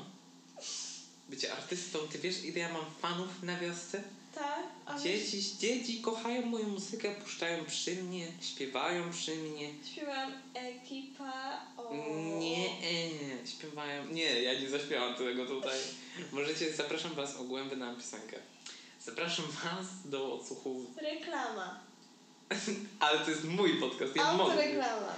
Bycie 1.30 1.54
artystą. 1.54 2.00
Ty 2.12 2.20
wiesz, 2.20 2.44
ile 2.44 2.60
ja 2.60 2.74
mam 2.74 2.86
fanów 3.02 3.44
na 3.44 3.60
wiosce? 3.60 4.04
Tak, 4.36 4.64
ale 4.86 5.02
Dzieci, 5.04 5.58
dzieci 5.58 6.02
kochają 6.02 6.46
moją 6.46 6.68
muzykę, 6.68 7.16
puszczają 7.16 7.66
przy 7.66 7.96
mnie, 7.96 8.28
śpiewają 8.42 9.12
przy 9.12 9.36
mnie. 9.36 9.74
śpiewam 9.92 10.34
ekipa 10.54 11.66
o... 11.78 11.96
Nie, 12.40 12.66
e, 12.68 13.48
śpiewają. 13.48 14.08
Nie, 14.08 14.42
ja 14.42 14.60
nie 14.60 14.70
zaśpiewam 14.70 15.16
tego 15.16 15.46
tutaj. 15.46 15.80
Możecie, 16.32 16.74
zapraszam 16.74 17.14
was 17.14 17.36
ogółem 17.36 17.70
wydałam 17.70 17.96
piosenkę. 17.96 18.38
Zapraszam 19.00 19.46
was 19.46 19.88
do 20.06 20.34
odsłuchu, 20.34 20.86
Reklama. 21.02 21.80
ale 23.00 23.20
to 23.20 23.32
jest 23.32 23.44
mój 23.44 23.80
podcast, 23.80 24.16
ja 24.16 24.34
mogę. 24.34 24.52
Autoreklama. 24.52 25.16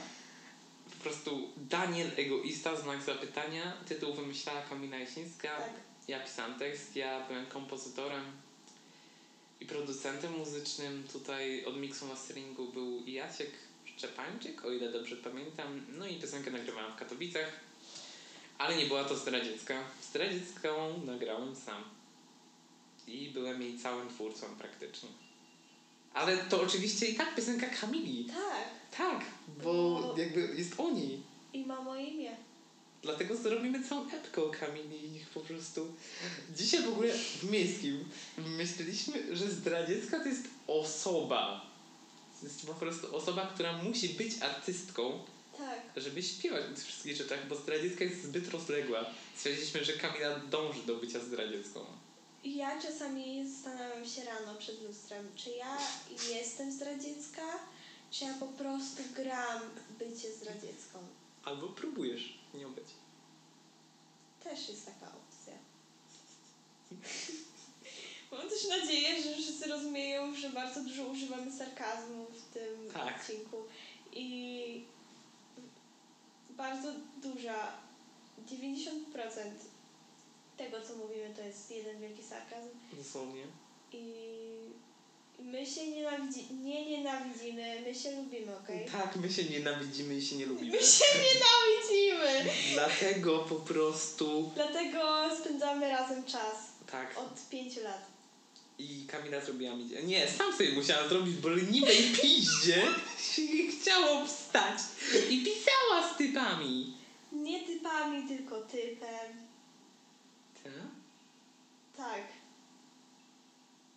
Po 1.04 1.10
prostu 1.10 1.50
Daniel 1.58 2.12
Egoista, 2.18 2.76
znak 2.76 3.02
zapytania. 3.02 3.74
Tytuł 3.88 4.14
wymyślała 4.14 4.62
Kamila 4.62 4.98
Jasińska. 4.98 5.58
Tak. 5.58 5.70
Ja 6.08 6.20
pisałam 6.20 6.60
tekst, 6.60 6.96
ja 6.96 7.28
byłem 7.28 7.46
kompozytorem 7.46 8.24
i 9.60 9.66
producentem 9.66 10.38
muzycznym. 10.38 11.04
Tutaj 11.14 11.66
od 11.66 11.78
miksu 11.78 12.08
masteringu 12.08 12.72
był 12.72 13.06
Jacek 13.06 13.50
Szczepańczyk, 13.86 14.66
o 14.66 14.72
ile 14.72 14.92
dobrze 14.92 15.16
pamiętam. 15.16 15.86
No 15.90 16.08
i 16.08 16.16
piosenkę 16.16 16.52
nagrywałem 16.52 16.92
w 16.92 16.96
Katowicach. 16.96 17.60
Ale 18.58 18.78
nie 18.78 18.86
była 18.86 19.04
to 19.04 19.16
Zdradziecka. 19.16 19.84
Zdradziecką 20.02 21.02
nagrałem 21.06 21.56
sam. 21.56 21.84
I 23.08 23.30
byłem 23.30 23.62
jej 23.62 23.78
całym 23.78 24.10
twórcą 24.10 24.56
praktycznie. 24.58 25.10
Ale 26.14 26.38
to 26.38 26.62
oczywiście 26.62 27.06
i 27.06 27.16
tak 27.16 27.36
piosenka 27.36 27.68
Kamili. 27.68 28.26
Tak. 28.26 28.68
Tak, 28.98 29.26
bo 29.64 30.00
No. 30.02 30.16
jakby 30.18 30.54
jest 30.58 30.74
o 30.80 30.92
niej. 30.92 31.20
I 31.54 31.66
ma 31.66 31.82
moje 31.82 32.04
imię. 32.08 32.32
Dlatego 33.02 33.36
zrobimy 33.36 33.84
całą 33.84 34.10
epkę 34.12 34.44
o 34.44 34.50
Kamili 34.50 35.06
i 35.06 35.10
niech 35.12 35.30
po 35.30 35.40
prostu... 35.40 35.88
Dzisiaj 36.56 36.84
w 36.84 36.88
ogóle 36.88 37.14
w 37.14 37.44
Miejskim 37.52 38.06
myśleliśmy, 38.38 39.36
że 39.36 39.50
zdradziecka 39.52 40.20
to 40.20 40.26
jest 40.30 40.44
osoba. 40.68 41.66
To 42.40 42.48
jest 42.48 42.66
po 42.68 42.74
prostu 42.74 43.16
osoba, 43.16 43.46
która 43.48 43.84
musi 43.84 44.10
być 44.10 44.42
artystką, 44.42 45.20
Tak. 45.58 45.80
żeby 46.04 46.24
śpiewać 46.24 46.64
o 46.72 46.76
tych 46.76 46.86
wszystkich 46.86 47.16
rzeczach, 47.18 47.48
bo 47.48 47.56
zdradziecka 47.56 48.04
jest 48.04 48.24
zbyt 48.24 48.50
rozległa. 48.50 49.06
Stwierdziliśmy, 49.36 49.86
że 49.86 49.94
Kamila 49.94 50.40
dąży 50.40 50.84
do 50.86 50.96
bycia 50.96 51.20
zdradziecką. 51.20 51.86
Ja 52.44 52.82
czasami 52.82 53.50
zastanawiam 53.50 54.06
się 54.06 54.24
rano 54.24 54.56
przed 54.56 54.82
lustrem, 54.82 55.32
czy 55.36 55.50
ja 55.50 55.78
jestem 56.30 56.72
zdradziecka, 56.72 57.42
czy 58.12 58.26
ja 58.26 58.34
po 58.34 58.46
prostu 58.48 59.04
gram 59.16 59.62
bycie 60.00 60.34
zdradziecką. 60.34 61.00
Albo 61.46 61.68
próbujesz 61.68 62.38
nią 62.54 62.74
być. 62.74 62.86
Też 64.44 64.70
jest 64.70 64.86
taka 64.86 65.06
opcja. 65.08 65.54
Mam 68.32 68.50
też 68.50 68.68
nadzieję, 68.68 69.24
że 69.24 69.34
wszyscy 69.34 69.68
rozumieją, 69.68 70.36
że 70.36 70.50
bardzo 70.50 70.84
dużo 70.84 71.04
używamy 71.04 71.52
sarkazmu 71.58 72.26
w 72.26 72.54
tym 72.54 72.90
Tak. 72.94 73.16
odcinku. 73.20 73.58
I 74.12 74.86
bardzo 76.50 76.88
duża 77.22 77.72
90% 78.48 78.90
tego, 80.58 80.82
co 80.88 80.96
mówimy, 80.96 81.34
to 81.36 81.42
jest 81.42 81.72
jeden 81.72 82.02
wielki 82.02 82.24
sarkazm. 82.24 82.68
Dosłownie. 82.94 83.44
I 83.94 84.04
my 85.40 85.66
się 85.66 85.82
nienawidzi- 85.82 86.52
nie 86.64 86.86
nienawidzimy, 86.86 87.82
my 87.82 87.96
się 87.96 88.12
lubimy, 88.12 88.58
okej? 88.58 88.86
Tak, 88.92 89.16
my 89.16 89.30
się 89.34 89.44
nienawidzimy 89.44 90.16
i 90.16 90.22
się 90.22 90.36
nie 90.36 90.46
lubimy. 90.46 90.72
My 90.72 90.84
się 90.84 91.06
nienawidzimy! 91.24 92.52
Dlatego 92.74 93.40
po 93.40 93.56
prostu 93.56 94.52
Dlatego 94.56 95.30
spędzamy 95.40 95.90
razem 95.90 96.24
czas 96.24 96.56
tak. 96.92 97.18
od 97.18 97.50
pięciu 97.50 97.82
lat. 97.84 98.02
I 98.80 99.06
Kamila 99.08 99.42
zrobiła 99.42 99.76
mi... 99.76 99.86
Nie, 100.04 100.28
sam 100.28 100.54
sobie 100.54 100.72
musiałam 100.72 101.10
zrobić, 101.10 101.36
bo 101.36 101.50
leniwej 101.50 101.98
piździe 102.22 102.84
się 103.34 103.42
nie 103.42 103.72
chciało 103.72 104.26
wstać. 104.26 104.80
I 105.30 105.44
pisała 105.46 106.14
z 106.14 106.18
typami. 106.18 106.94
Nie 107.32 107.60
typami, 107.68 108.28
tylko 108.28 108.62
typem. 108.62 109.44
Tak? 110.64 110.74
Tak. 111.98 112.24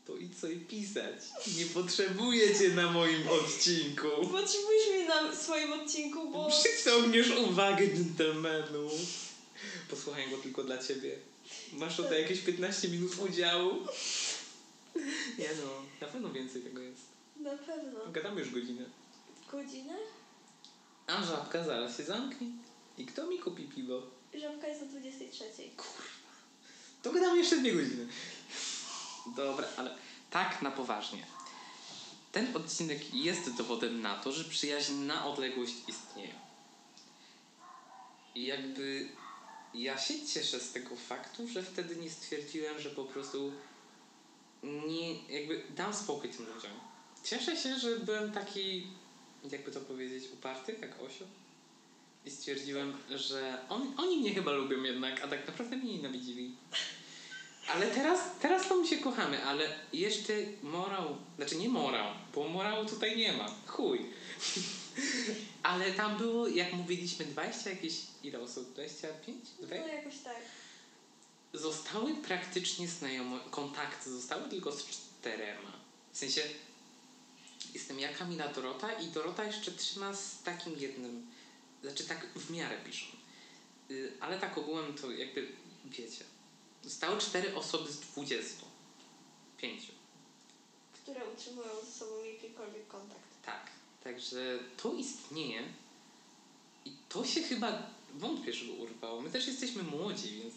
To 0.06 0.16
idź 0.16 0.38
sobie 0.38 0.56
pisać. 0.56 1.14
Nie 1.58 1.66
potrzebuję 1.66 2.58
cię 2.58 2.68
na 2.68 2.90
moim 2.92 3.28
odcinku. 3.28 4.08
Potrzebujesz 4.08 4.88
mnie 4.94 5.08
na 5.08 5.36
swoim 5.36 5.72
odcinku, 5.72 6.30
bo... 6.30 6.48
Przyciągniesz 6.50 7.30
uwagę 7.30 7.86
dżentelmenu. 7.86 8.90
Posłuchaj 9.90 10.30
go 10.30 10.38
tylko 10.38 10.64
dla 10.64 10.78
ciebie. 10.78 11.18
Masz 11.72 11.96
tutaj 11.96 12.22
jakieś 12.22 12.40
15 12.40 12.88
minut 12.88 13.18
udziału. 13.18 13.70
Nie 15.38 15.48
no, 15.64 15.82
na 16.00 16.12
pewno 16.12 16.32
więcej 16.32 16.62
tego 16.62 16.80
jest. 16.80 17.02
Na 17.40 17.56
pewno. 17.56 18.00
Gadamy 18.12 18.40
już 18.40 18.50
godzinę. 18.50 18.84
Godzinę? 19.52 19.94
A 21.06 21.24
żabka 21.24 21.64
zaraz 21.64 21.96
się 21.96 22.02
zamknie. 22.04 22.48
I 22.98 23.06
kto 23.06 23.26
mi 23.26 23.38
kupi 23.38 23.64
piwo? 23.64 24.02
Żabka 24.34 24.68
jest 24.68 24.82
o 24.82 24.86
23. 24.86 25.44
To 27.06 27.12
gadamy 27.12 27.38
jeszcze 27.38 27.58
dwie 27.58 27.72
godziny. 27.72 28.06
Dobra, 29.36 29.68
ale 29.76 29.94
tak 30.30 30.62
na 30.62 30.70
poważnie. 30.70 31.26
Ten 32.32 32.56
odcinek 32.56 33.14
jest 33.14 33.56
dowodem 33.56 34.00
na 34.00 34.16
to, 34.16 34.32
że 34.32 34.44
przyjaźń 34.44 34.92
na 34.92 35.26
odległość 35.26 35.74
istnieje. 35.88 36.34
I 38.34 38.46
jakby 38.46 39.08
ja 39.74 39.98
się 39.98 40.26
cieszę 40.26 40.60
z 40.60 40.72
tego 40.72 40.96
faktu, 40.96 41.48
że 41.48 41.62
wtedy 41.62 41.96
nie 41.96 42.10
stwierdziłem, 42.10 42.80
że 42.80 42.90
po 42.90 43.04
prostu 43.04 43.52
nie, 44.62 45.22
jakby 45.22 45.62
dam 45.76 45.94
spokój 45.94 46.30
tym 46.30 46.46
ludziom. 46.54 46.72
Cieszę 47.24 47.56
się, 47.56 47.78
że 47.78 47.98
byłem 47.98 48.32
taki, 48.32 48.86
jakby 49.50 49.72
to 49.72 49.80
powiedzieć, 49.80 50.24
uparty, 50.32 50.76
jak 50.80 51.00
Osio. 51.00 51.24
I 52.24 52.30
stwierdziłem, 52.30 52.96
że 53.10 53.58
on, 53.68 53.94
oni 53.96 54.16
mnie 54.16 54.34
chyba 54.34 54.52
lubią 54.52 54.82
jednak, 54.82 55.24
a 55.24 55.28
tak 55.28 55.46
naprawdę 55.46 55.76
mnie 55.76 55.92
nienawidzili. 55.92 56.56
Ale 57.68 57.86
teraz, 57.86 58.20
teraz 58.40 58.68
to 58.68 58.76
my 58.76 58.86
się 58.86 58.96
kochamy, 58.96 59.44
ale 59.44 59.68
jeszcze 59.92 60.32
morał, 60.62 61.16
znaczy 61.36 61.56
nie 61.56 61.68
morał, 61.68 62.14
bo 62.34 62.48
morału 62.48 62.86
tutaj 62.86 63.16
nie 63.16 63.32
ma. 63.32 63.50
Chuj. 63.66 64.06
ale 65.62 65.92
tam 65.92 66.18
było, 66.18 66.48
jak 66.48 66.72
mówiliśmy, 66.72 67.24
20 67.24 67.70
jakieś, 67.70 67.94
ile 68.22 68.40
osób? 68.40 68.72
25? 68.72 69.44
No 69.60 69.66
Dwie? 69.66 69.76
jakoś 69.76 70.18
tak. 70.18 70.36
Zostały 71.52 72.14
praktycznie 72.14 72.88
znajome, 72.88 73.38
kontakty 73.50 74.10
zostały 74.10 74.48
tylko 74.48 74.72
z 74.72 74.86
czterema. 74.86 75.72
W 76.12 76.18
sensie, 76.18 76.42
jestem 77.74 78.00
ja, 78.00 78.14
Kamila, 78.14 78.48
Dorota 78.48 78.92
i 78.92 79.06
Dorota 79.06 79.44
jeszcze 79.44 79.72
trzyma 79.72 80.14
z 80.14 80.42
takim 80.42 80.78
jednym, 80.78 81.26
znaczy 81.82 82.04
tak 82.04 82.26
w 82.36 82.50
miarę 82.50 82.76
piszą. 82.84 83.06
Y, 83.90 84.12
ale 84.20 84.38
tak 84.38 84.58
ogółem 84.58 84.94
to 84.94 85.10
jakby, 85.10 85.48
wiecie, 85.84 86.24
zostały 86.86 87.20
cztery 87.20 87.56
osoby 87.56 87.92
z 87.92 88.00
dwudziestu. 88.00 88.64
Pięciu. 89.58 89.92
Które 90.92 91.20
utrzymują 91.34 91.68
ze 91.84 91.92
sobą 91.92 92.24
jakikolwiek 92.24 92.88
kontakt. 92.88 93.42
Tak. 93.46 93.70
Także 94.04 94.58
to 94.76 94.92
istnieje 94.92 95.62
i 96.84 96.92
to 97.08 97.24
się 97.24 97.42
chyba 97.42 97.82
wątpię, 98.14 98.52
żeby 98.52 98.72
urwało. 98.72 99.20
My 99.20 99.30
też 99.30 99.46
jesteśmy 99.46 99.82
młodzi, 99.82 100.40
więc 100.42 100.54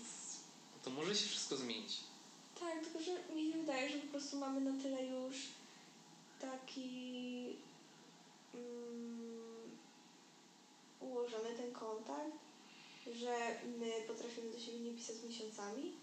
to 0.84 0.90
może 0.90 1.16
się 1.16 1.28
wszystko 1.28 1.58
zmienić. 1.58 1.98
Tak, 2.60 2.84
tylko 2.84 3.00
że 3.00 3.36
mi 3.36 3.52
się 3.52 3.58
wydaje, 3.58 3.90
że 3.90 3.98
po 3.98 4.08
prostu 4.08 4.38
mamy 4.38 4.62
na 4.62 4.84
tyle 4.84 5.06
już 5.06 5.36
taki 6.42 7.46
mm, 8.54 9.78
ułożony 11.00 11.56
ten 11.58 11.72
kontakt, 11.72 12.38
że 13.16 13.60
my 13.80 13.92
potrafimy 14.08 14.52
do 14.52 14.60
siebie 14.60 14.80
nie 14.80 14.92
pisać 14.92 15.16
miesiącami 15.30 15.94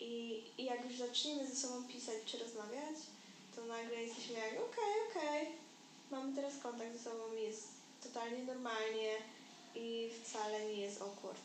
i, 0.00 0.42
i 0.58 0.64
jak 0.64 0.84
już 0.84 0.98
zaczniemy 0.98 1.46
ze 1.46 1.56
sobą 1.56 1.84
pisać 1.84 2.16
czy 2.26 2.38
rozmawiać, 2.38 2.96
to 3.56 3.64
nagle 3.64 4.02
jesteśmy 4.02 4.34
jak 4.34 4.52
okej, 4.52 4.94
okej, 5.10 5.48
mamy 6.10 6.34
teraz 6.34 6.58
kontakt 6.62 6.92
ze 6.92 6.98
sobą, 6.98 7.32
jest 7.32 7.68
totalnie 8.02 8.44
normalnie 8.44 9.16
i 9.74 10.10
wcale 10.22 10.64
nie 10.64 10.80
jest 10.80 11.02
awkward. 11.02 11.42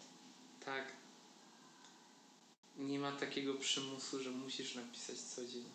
Tak. 0.65 0.85
Nie 2.77 2.99
ma 2.99 3.11
takiego 3.11 3.53
przymusu, 3.53 4.23
że 4.23 4.31
musisz 4.31 4.75
napisać 4.75 5.19
co 5.19 5.45
dzień. 5.45 5.65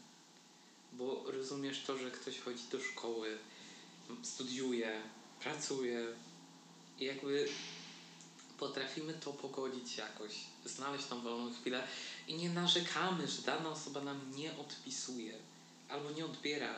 Bo 0.92 1.24
rozumiesz 1.26 1.82
to, 1.86 1.98
że 1.98 2.10
ktoś 2.10 2.38
chodzi 2.40 2.62
do 2.72 2.80
szkoły, 2.80 3.38
studiuje, 4.22 5.02
pracuje 5.40 6.06
i 6.98 7.04
jakby 7.04 7.48
potrafimy 8.58 9.14
to 9.14 9.32
pogodzić 9.32 9.96
jakoś, 9.96 10.32
znaleźć 10.64 11.06
tą 11.06 11.20
wolną 11.20 11.54
chwilę 11.54 11.86
i 12.28 12.34
nie 12.34 12.50
narzekamy, 12.50 13.28
że 13.28 13.42
dana 13.42 13.70
osoba 13.70 14.00
nam 14.00 14.20
nie 14.36 14.56
odpisuje 14.56 15.34
albo 15.88 16.10
nie 16.10 16.24
odbiera, 16.24 16.74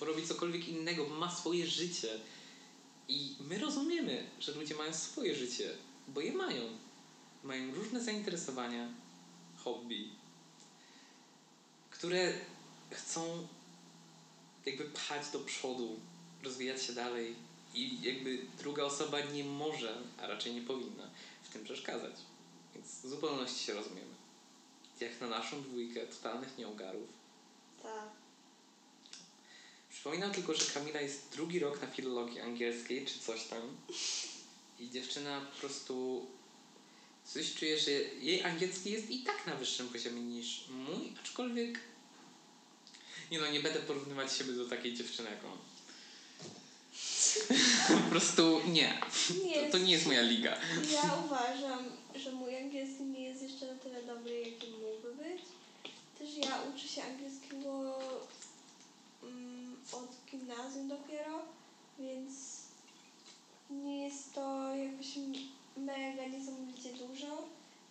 bo 0.00 0.06
robi 0.06 0.26
cokolwiek 0.26 0.68
innego, 0.68 1.06
bo 1.06 1.14
ma 1.14 1.34
swoje 1.34 1.66
życie. 1.66 2.18
I 3.08 3.36
my 3.40 3.58
rozumiemy, 3.58 4.26
że 4.40 4.52
ludzie 4.52 4.74
mają 4.74 4.94
swoje 4.94 5.34
życie, 5.34 5.70
bo 6.08 6.20
je 6.20 6.32
mają. 6.32 6.62
Mają 7.42 7.74
różne 7.74 8.00
zainteresowania, 8.00 8.88
hobby, 9.64 10.08
które 11.90 12.32
chcą 12.90 13.48
jakby 14.66 14.84
pchać 14.84 15.30
do 15.32 15.40
przodu, 15.40 16.00
rozwijać 16.42 16.82
się 16.82 16.92
dalej 16.92 17.34
i 17.74 18.02
jakby 18.02 18.38
druga 18.58 18.84
osoba 18.84 19.20
nie 19.20 19.44
może, 19.44 19.98
a 20.22 20.26
raczej 20.26 20.54
nie 20.54 20.62
powinna 20.62 21.10
w 21.42 21.48
tym 21.48 21.64
przeszkadzać. 21.64 22.14
Więc 22.74 22.86
w 22.86 23.08
zupełności 23.08 23.64
się 23.64 23.74
rozumiemy. 23.74 24.14
Jak 25.00 25.20
na 25.20 25.28
naszą 25.28 25.62
dwójkę 25.62 26.06
totalnych 26.06 26.58
nieogarów. 26.58 27.08
Tak. 27.82 28.08
Przypominam 29.90 30.32
tylko, 30.32 30.54
że 30.54 30.64
Kamila 30.74 31.00
jest 31.00 31.32
drugi 31.32 31.58
rok 31.58 31.82
na 31.82 31.86
filologii 31.86 32.40
angielskiej, 32.40 33.06
czy 33.06 33.18
coś 33.18 33.44
tam. 33.44 33.62
I 34.78 34.90
dziewczyna 34.90 35.40
po 35.40 35.60
prostu 35.60 36.26
coś 37.24 37.54
czuje, 37.54 37.78
że 37.78 37.90
jej 37.90 38.42
angielski 38.42 38.90
jest 38.90 39.10
i 39.10 39.22
tak 39.22 39.46
na 39.46 39.54
wyższym 39.54 39.88
poziomie 39.88 40.20
niż 40.20 40.64
mój, 40.68 41.14
aczkolwiek 41.20 41.80
nie 43.30 43.40
no, 43.40 43.50
nie 43.50 43.60
będę 43.60 43.80
porównywać 43.80 44.32
siebie 44.32 44.52
do 44.52 44.68
takiej 44.68 44.94
dziewczyny 44.94 45.30
jak 45.30 45.44
on. 45.44 45.58
po 48.04 48.10
prostu 48.10 48.60
nie. 48.68 49.00
Nie 49.44 49.66
To, 49.66 49.72
to 49.72 49.78
nie 49.78 49.92
jest 49.92 50.06
moja 50.06 50.22
liga. 50.22 50.56
Ja 50.92 51.18
uważam, 51.24 51.84
że 52.14 52.32
mój 52.32 52.56
angielski 52.56 53.02
nie 53.02 53.20
jest 53.20 53.42
jeszcze 53.42 53.66
na 53.66 53.74
tyle 53.74 54.02
dobry, 54.02 54.40
jaki 54.40 54.66
mógłby 54.70 55.24
być. 55.24 55.42
Też 56.18 56.36
ja 56.36 56.58
uczę 56.74 56.88
się 56.88 57.02
angielskiego 57.02 57.98
mm, 59.22 59.76
od 59.92 60.30
gimnazjum 60.30 60.88
dopiero, 60.88 61.42
więc 61.98 62.32
nie 63.70 64.04
jest 64.04 64.34
to 64.34 64.74
jakoś 64.76 65.06
mega 65.76 66.26
niesamowicie 66.26 66.92
dużo. 66.92 67.42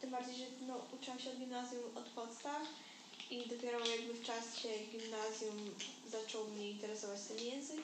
Tym 0.02 0.10
bardziej, 0.12 0.36
że 0.36 0.46
no, 0.68 0.82
uczyłam 1.00 1.20
się 1.20 1.30
od 1.30 1.38
gimnazjum 1.38 1.82
od 1.96 2.04
podstaw 2.04 2.62
i 3.32 3.50
dopiero 3.50 3.80
jakby 3.80 4.14
w 4.14 4.24
czasie 4.24 4.70
gimnazjum 4.92 5.76
zaczął 6.12 6.48
mnie 6.48 6.72
interesować 6.72 7.20
ten 7.28 7.46
język. 7.46 7.82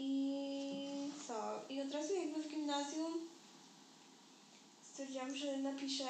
I 0.00 1.12
co? 1.26 1.60
I 1.68 1.80
od 1.80 1.92
razu 1.92 2.14
jakby 2.14 2.42
w 2.42 2.48
gimnazjum 2.48 3.28
stwierdziłam, 4.82 5.36
że 5.36 5.56
napiszę 5.56 6.04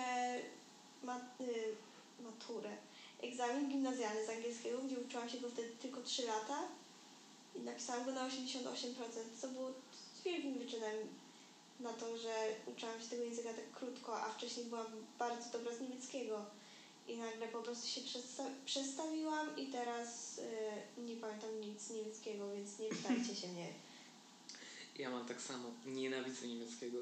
mat, 1.03 1.23
y, 1.41 1.75
maturę. 2.23 2.77
Egzamin 3.23 3.69
gimnazjalny 3.69 4.27
z 4.27 4.29
angielskiego, 4.29 4.79
gdzie 4.79 5.01
uczyłam 5.01 5.29
się 5.29 5.41
go 5.41 5.49
wtedy 5.49 5.69
tylko 5.83 6.03
3 6.03 6.27
lata 6.27 6.59
i 7.55 7.61
napisałam 7.61 8.05
go 8.05 8.13
na 8.13 8.29
88%, 8.29 8.35
co 9.41 9.49
było 9.49 9.71
wielkim 10.25 10.59
wyczynem 10.59 10.95
na 11.81 11.93
to, 11.93 12.19
że 12.19 12.35
uczyłam 12.67 13.01
się 13.01 13.09
tego 13.09 13.25
języka 13.25 13.49
tak 13.49 13.71
krótko, 13.71 14.21
a 14.23 14.31
wcześniej 14.31 14.67
byłam 14.67 14.87
bardzo 15.19 15.59
dobra 15.59 15.75
z 15.75 15.81
niemieckiego. 15.81 16.45
I 17.11 17.17
nagle 17.19 17.49
po 17.49 17.63
prostu 17.63 17.87
się 17.89 18.01
przesta- 18.01 18.51
przestawiłam 18.67 19.57
i 19.57 19.67
teraz 19.67 20.39
y, 20.99 21.01
nie 21.01 21.17
pamiętam 21.17 21.61
nic 21.61 21.91
niemieckiego, 21.91 22.53
więc 22.53 22.79
nie 22.79 22.89
pytajcie 22.89 23.37
się 23.37 23.49
mnie. 23.49 23.69
Ja 24.99 25.11
mam 25.11 25.27
tak 25.27 25.41
samo. 25.43 25.69
Nienawidzę 25.87 26.47
niemieckiego. 26.49 26.99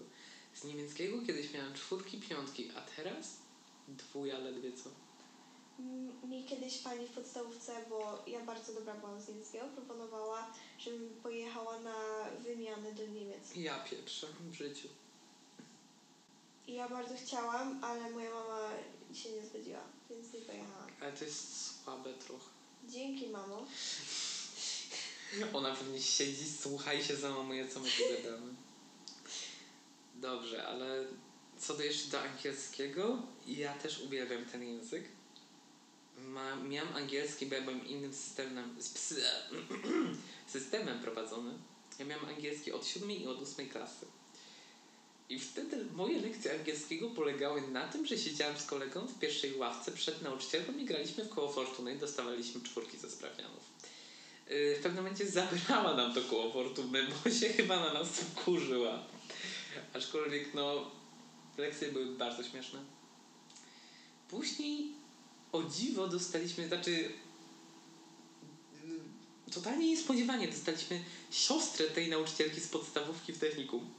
Z 0.54 0.64
niemieckiego 0.64 1.22
kiedyś 1.26 1.52
miałem 1.52 1.74
czwórki, 1.74 2.20
piątki, 2.20 2.70
a 2.76 2.80
teraz 2.96 3.36
dwuja 3.88 4.38
ledwie 4.38 4.72
co. 4.72 4.90
Mi 6.28 6.44
kiedyś 6.44 6.78
pani 6.78 7.06
w 7.06 7.10
podstawówce, 7.10 7.72
bo 7.90 8.22
ja 8.26 8.40
bardzo 8.40 8.72
dobra 8.74 8.94
byłam 8.94 9.20
z 9.20 9.28
niemieckiego, 9.28 9.64
proponowała, 9.68 10.52
żebym 10.78 11.20
pojechała 11.22 11.80
na 11.80 11.94
wymianę 12.44 12.92
do 12.92 13.06
Niemiec. 13.06 13.56
Ja 13.56 13.84
pieprzę 13.84 14.26
w 14.50 14.54
życiu. 14.54 14.88
I 16.68 16.74
ja 16.74 16.88
bardzo 16.88 17.14
chciałam, 17.16 17.84
ale 17.84 18.10
moja 18.10 18.30
mama 18.30 18.70
się 19.14 19.32
nie 19.32 19.46
zgodziła, 19.46 19.80
więc 20.10 20.32
nie 20.32 20.40
pojechałam. 20.40 20.90
Ale 21.00 21.12
to 21.12 21.24
jest 21.24 21.66
słabe 21.84 22.14
trochę. 22.14 22.44
Dzięki, 22.88 23.28
mamo. 23.28 23.66
Ona 25.52 25.74
pewnie 25.74 26.00
siedzi, 26.00 26.50
słucha 26.50 26.94
i 26.94 27.04
się 27.04 27.16
załamuje, 27.16 27.68
co 27.68 27.80
my 27.80 27.88
tu 27.88 28.02
gadamy. 28.14 28.54
Dobrze, 30.14 30.66
ale 30.66 31.04
co 31.58 31.74
do 31.74 31.82
jeszcze 31.82 32.10
do 32.10 32.20
angielskiego, 32.22 33.22
ja 33.46 33.74
też 33.74 34.00
uwielbiam 34.00 34.44
ten 34.44 34.62
język. 34.62 35.04
Ma, 36.18 36.56
miałam 36.56 36.96
angielski, 36.96 37.46
bo 37.46 37.54
ja 37.54 37.62
byłem 37.62 37.86
innym 37.86 38.14
systemem, 38.14 38.76
systemem 40.46 41.02
prowadzony. 41.02 41.54
Ja 41.98 42.04
miałam 42.04 42.28
angielski 42.28 42.72
od 42.72 42.86
siódmej 42.86 43.22
i 43.22 43.26
od 43.26 43.42
ósmej 43.42 43.68
klasy. 43.68 44.06
I 45.28 45.38
wtedy 45.38 45.84
moje 45.94 46.20
lekcje 46.20 46.58
angielskiego 46.58 47.10
polegały 47.10 47.68
na 47.68 47.88
tym, 47.88 48.06
że 48.06 48.18
siedziałam 48.18 48.58
z 48.58 48.66
kolegą 48.66 49.06
w 49.06 49.18
pierwszej 49.18 49.56
ławce 49.56 49.92
przed 49.92 50.22
nauczycielką 50.22 50.72
i 50.72 50.84
graliśmy 50.84 51.24
w 51.24 51.28
koło 51.28 51.52
fortuny 51.52 51.94
i 51.94 51.98
dostawaliśmy 51.98 52.60
czwórki 52.60 52.98
ze 52.98 53.10
sprawdzianów. 53.10 53.60
Yy, 54.50 54.76
w 54.76 54.82
pewnym 54.82 55.04
momencie 55.04 55.26
zabrała 55.26 55.94
nam 55.94 56.14
to 56.14 56.22
koło 56.22 56.52
fortuny, 56.52 57.06
bo 57.24 57.30
się 57.30 57.48
chyba 57.48 57.80
na 57.80 57.92
nas 57.92 58.08
wkurzyła. 58.08 59.02
Aczkolwiek 59.94 60.54
no, 60.54 60.90
lekcje 61.58 61.92
były 61.92 62.06
bardzo 62.06 62.44
śmieszne. 62.44 62.80
Później 64.28 64.92
o 65.52 65.62
dziwo 65.62 66.08
dostaliśmy, 66.08 66.68
znaczy 66.68 66.90
yy, 66.90 67.10
totalnie 69.52 69.88
niespodziewanie 69.88 70.48
dostaliśmy 70.48 71.04
siostrę 71.30 71.86
tej 71.86 72.08
nauczycielki 72.08 72.60
z 72.60 72.68
podstawówki 72.68 73.32
w 73.32 73.38
technikum. 73.38 73.97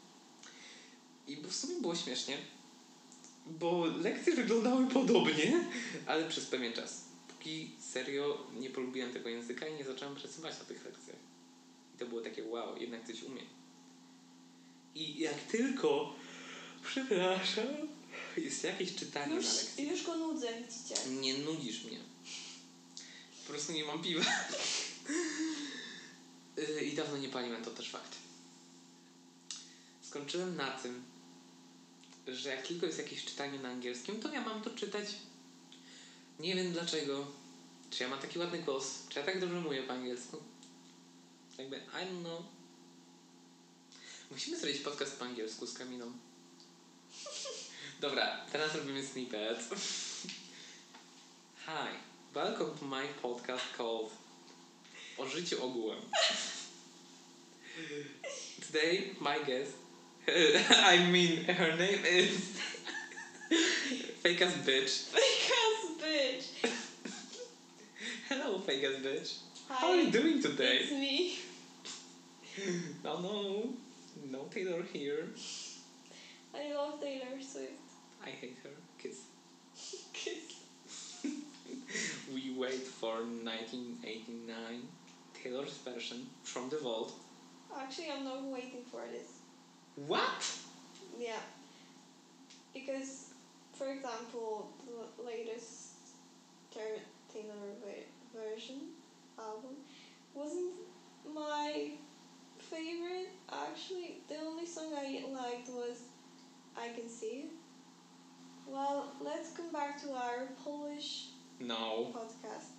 I 1.30 1.36
w 1.36 1.56
sumie 1.56 1.82
było 1.82 1.96
śmiesznie, 1.96 2.38
bo 3.46 3.86
lekcje 3.86 4.36
wyglądały 4.36 4.88
podobnie, 4.88 5.64
ale 6.06 6.30
przez 6.30 6.46
pewien 6.46 6.74
czas. 6.74 7.06
Póki 7.28 7.72
serio 7.92 8.48
nie 8.60 8.70
polubiłem 8.70 9.14
tego 9.14 9.30
języka 9.30 9.68
i 9.68 9.74
nie 9.74 9.84
zacząłem 9.84 10.16
pracować 10.16 10.60
na 10.60 10.66
tych 10.66 10.86
lekcjach. 10.86 11.18
I 11.96 11.98
to 12.00 12.06
było 12.06 12.22
takie 12.22 12.44
wow, 12.44 12.78
jednak 12.78 13.08
coś 13.08 13.24
umiem. 13.24 13.46
I 14.96 15.20
jak 15.20 15.40
tylko, 15.42 16.16
przepraszam, 16.84 17.68
jest 18.38 18.64
jakieś 18.64 18.96
czytanie 18.96 19.36
Już, 19.36 19.46
na 19.46 19.54
lekcji. 19.54 19.88
już 19.90 20.04
go 20.04 20.18
nudzę, 20.18 20.48
widzicie. 20.62 21.10
Nie 21.22 21.38
nudzisz 21.38 21.84
mnie. 21.84 21.98
Po 23.46 23.52
prostu 23.52 23.74
nie 23.74 23.86
mam 23.86 24.02
piwa. 24.02 24.26
Yy, 26.58 26.82
I 26.90 26.96
dawno 26.96 27.18
nie 27.18 27.30
paliłem, 27.30 27.64
to 27.64 27.72
też 27.72 27.90
fakt. 27.90 28.16
Skończyłem 30.02 30.56
na 30.56 30.72
tym, 30.72 31.04
że 32.28 32.50
jak 32.50 32.68
tylko 32.68 32.86
jest 32.86 32.98
jakieś 32.98 33.26
czytanie 33.26 33.60
na 33.60 33.70
angielskim, 33.70 34.22
to 34.22 34.34
ja 34.34 34.42
mam 34.42 34.62
to 34.62 34.70
czytać. 34.70 35.06
Nie 36.40 36.56
wiem 36.56 36.72
dlaczego. 36.72 37.28
Czy 37.90 38.04
ja 38.04 38.10
mam 38.10 38.20
taki 38.20 38.40
ładny 38.40 38.60
głos? 38.60 38.86
Czy 39.10 39.20
ja 39.20 39.26
tak 39.26 39.40
dobrze 39.40 39.62
mówię 39.62 39.84
po 39.84 39.94
angielsku? 39.94 40.38
Jakby, 41.58 41.78
I 41.78 41.80
don't 41.80 42.20
know. 42.20 42.42
Musimy 44.32 44.60
zrobić 44.60 44.82
podcast 44.82 45.20
po 45.20 45.26
angielsku 45.26 45.66
z 45.66 45.74
Kaminą. 45.74 46.12
Dobra, 48.00 48.46
teraz 48.52 48.76
robimy 48.76 49.08
snippet. 49.08 49.60
Hi, 51.66 51.98
welcome 52.34 52.80
to 52.80 52.86
my 52.86 53.08
podcast 53.22 53.64
called 53.78 54.10
O 55.18 55.26
życiu 55.28 55.66
ogółem. 55.66 56.00
Today, 58.68 59.16
my 59.22 59.46
guest, 59.46 59.74
I 60.28 61.08
mean, 61.12 61.44
her 61.46 61.76
name 61.76 62.00
is 62.06 62.60
Fake 64.22 64.42
Ass 64.42 64.54
Bitch. 64.66 65.12
Because 65.12 65.98
bitch. 66.02 66.46
Hello, 68.28 68.60
Fake 68.60 68.84
Ass 68.84 69.02
Bitch. 69.04 69.38
Hi. 69.70 69.76
How 69.76 69.88
are 69.92 69.96
you 69.96 70.12
doing 70.12 70.38
It's 70.38 70.46
today? 70.48 70.88
me. 70.92 71.38
No, 73.06 73.22
no, 73.22 73.70
no 74.30 74.40
Taylor 74.52 74.84
here. 74.92 75.28
I 76.54 76.74
love 76.74 77.00
Taylor 77.00 77.40
Swift. 77.40 77.72
I 78.26 78.30
hate 78.30 78.58
her. 78.64 78.70
Kiss. 79.02 79.22
Kiss. 80.12 81.24
We 82.34 82.54
wait 82.58 82.82
for 82.86 83.14
1989 83.24 84.82
Taylor's 85.42 85.78
version 85.78 86.28
from 86.44 86.70
the 86.70 86.78
vault. 86.78 87.14
Actually, 87.80 88.12
I'm 88.12 88.26
not 88.26 88.44
waiting 88.44 88.84
for 88.92 89.02
this. 89.10 89.39
What? 90.08 90.46
Yeah. 91.18 91.42
Because, 92.74 93.26
for 93.74 93.88
example, 93.92 94.70
the 94.86 95.24
latest 95.24 95.90
Taylor 96.74 97.74
ver- 97.84 98.40
version 98.40 98.80
album 99.38 99.76
wasn't 100.34 100.74
my 101.34 101.92
favorite. 102.58 103.30
Actually, 103.52 104.18
the 104.28 104.36
only 104.38 104.66
song 104.66 104.94
I 104.96 105.24
liked 105.32 105.70
was 105.70 106.04
I 106.78 106.90
Can 106.90 107.10
See 107.10 107.40
You. 107.42 107.50
Well, 108.68 109.12
let's 109.22 109.52
come 109.52 109.72
back 109.72 110.02
to 110.04 110.14
our 110.14 110.48
Polish 110.64 111.30
No. 111.60 112.14
podcast. 112.14 112.70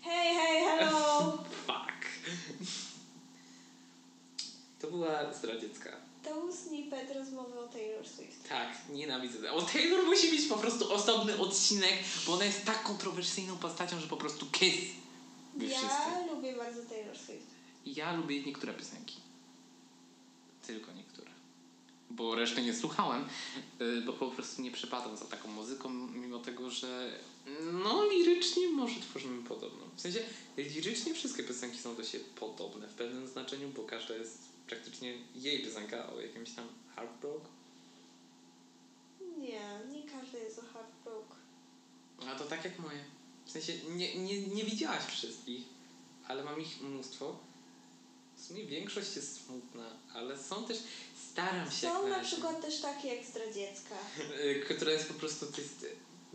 Hey, 0.00 0.34
hey, 0.34 0.64
hello! 0.64 1.38
Fuck. 1.66 2.04
To 4.82 4.90
była 4.90 5.32
zdradziecka. 5.32 5.90
To 6.24 6.52
snippet 6.52 7.14
rozmowy 7.14 7.58
o 7.60 7.68
Taylor 7.68 8.08
Swift. 8.08 8.48
Tak, 8.48 8.68
nienawidzę. 8.90 9.52
O 9.52 9.62
Taylor 9.62 10.04
musi 10.04 10.32
mieć 10.32 10.48
po 10.48 10.56
prostu 10.56 10.92
osobny 10.92 11.38
odcinek, 11.38 11.94
bo 12.26 12.32
ona 12.32 12.44
jest 12.44 12.64
tak 12.64 12.82
kontrowersyjną 12.82 13.56
postacią, 13.56 14.00
że 14.00 14.06
po 14.06 14.16
prostu 14.16 14.46
kiss. 14.46 14.74
Wy 15.54 15.66
ja 15.66 15.78
wszyscy. 15.78 16.34
lubię 16.34 16.56
bardzo 16.56 16.82
Taylor 16.82 17.18
Swift. 17.18 17.46
Ja 17.86 18.16
lubię 18.16 18.42
niektóre 18.42 18.74
piosenki. 18.74 19.16
Tylko 20.66 20.92
niektóre. 20.92 21.11
Bo 22.16 22.34
reszty 22.34 22.62
nie 22.62 22.74
słuchałem, 22.74 23.24
y, 23.80 24.02
bo 24.06 24.12
po 24.12 24.30
prostu 24.30 24.62
nie 24.62 24.70
przepadam 24.70 25.16
za 25.16 25.24
taką 25.24 25.48
muzyką, 25.48 25.88
mimo 25.90 26.38
tego, 26.38 26.70
że 26.70 27.20
no 27.72 28.06
lirycznie 28.10 28.68
może 28.68 29.00
tworzymy 29.00 29.44
podobną. 29.44 29.84
W 29.96 30.00
sensie 30.00 30.20
lirycznie 30.56 31.14
wszystkie 31.14 31.42
piosenki 31.42 31.78
są 31.78 31.96
do 31.96 32.04
siebie 32.04 32.24
podobne 32.40 32.88
w 32.88 32.94
pewnym 32.94 33.28
znaczeniu, 33.28 33.68
bo 33.68 33.82
każda 33.82 34.14
jest 34.14 34.38
praktycznie 34.66 35.14
jej 35.34 35.62
piosenka 35.64 36.12
o 36.12 36.20
jakimś 36.20 36.50
tam 36.50 36.64
heartbroke. 36.96 37.46
Nie, 39.38 39.80
nie 39.92 40.02
każdy 40.10 40.38
jest 40.38 40.58
o 40.58 40.62
heartbroke. 40.62 41.34
A 42.26 42.34
to 42.38 42.44
tak 42.44 42.64
jak 42.64 42.78
moje. 42.78 43.04
W 43.46 43.50
sensie 43.50 43.72
nie, 43.88 44.18
nie, 44.18 44.46
nie 44.46 44.64
widziałaś 44.64 45.04
wszystkich, 45.04 45.62
ale 46.28 46.44
mam 46.44 46.60
ich 46.60 46.82
mnóstwo. 46.82 47.36
W 48.36 48.40
sumie 48.40 48.64
większość 48.64 49.16
jest 49.16 49.44
smutna, 49.44 49.86
ale 50.14 50.38
są 50.38 50.64
też, 50.64 50.78
staram 51.32 51.70
się 51.70 51.88
Są 51.88 52.08
na 52.08 52.20
przykład 52.20 52.62
też 52.62 52.80
takie 52.80 53.08
jak 53.08 53.24
zdradziecka. 53.26 53.94
Y, 54.44 54.64
która 54.64 54.92
jest 54.92 55.08
po 55.08 55.14
prostu 55.14 55.46
to 55.46 55.60
jest 55.60 55.86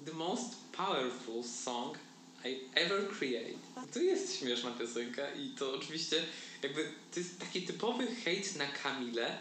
the 0.05 0.13
most 0.13 0.55
powerful 0.77 1.43
song 1.43 1.97
I 2.45 2.59
ever 2.75 3.09
create. 3.09 3.57
To 3.93 3.99
jest 3.99 4.39
śmieszna 4.39 4.71
piosenka 4.71 5.31
i 5.33 5.49
to 5.49 5.73
oczywiście 5.73 6.23
jakby 6.63 6.91
to 7.13 7.19
jest 7.19 7.39
taki 7.39 7.61
typowy 7.61 8.07
hejt 8.15 8.55
na 8.55 8.65
Kamilę, 8.67 9.37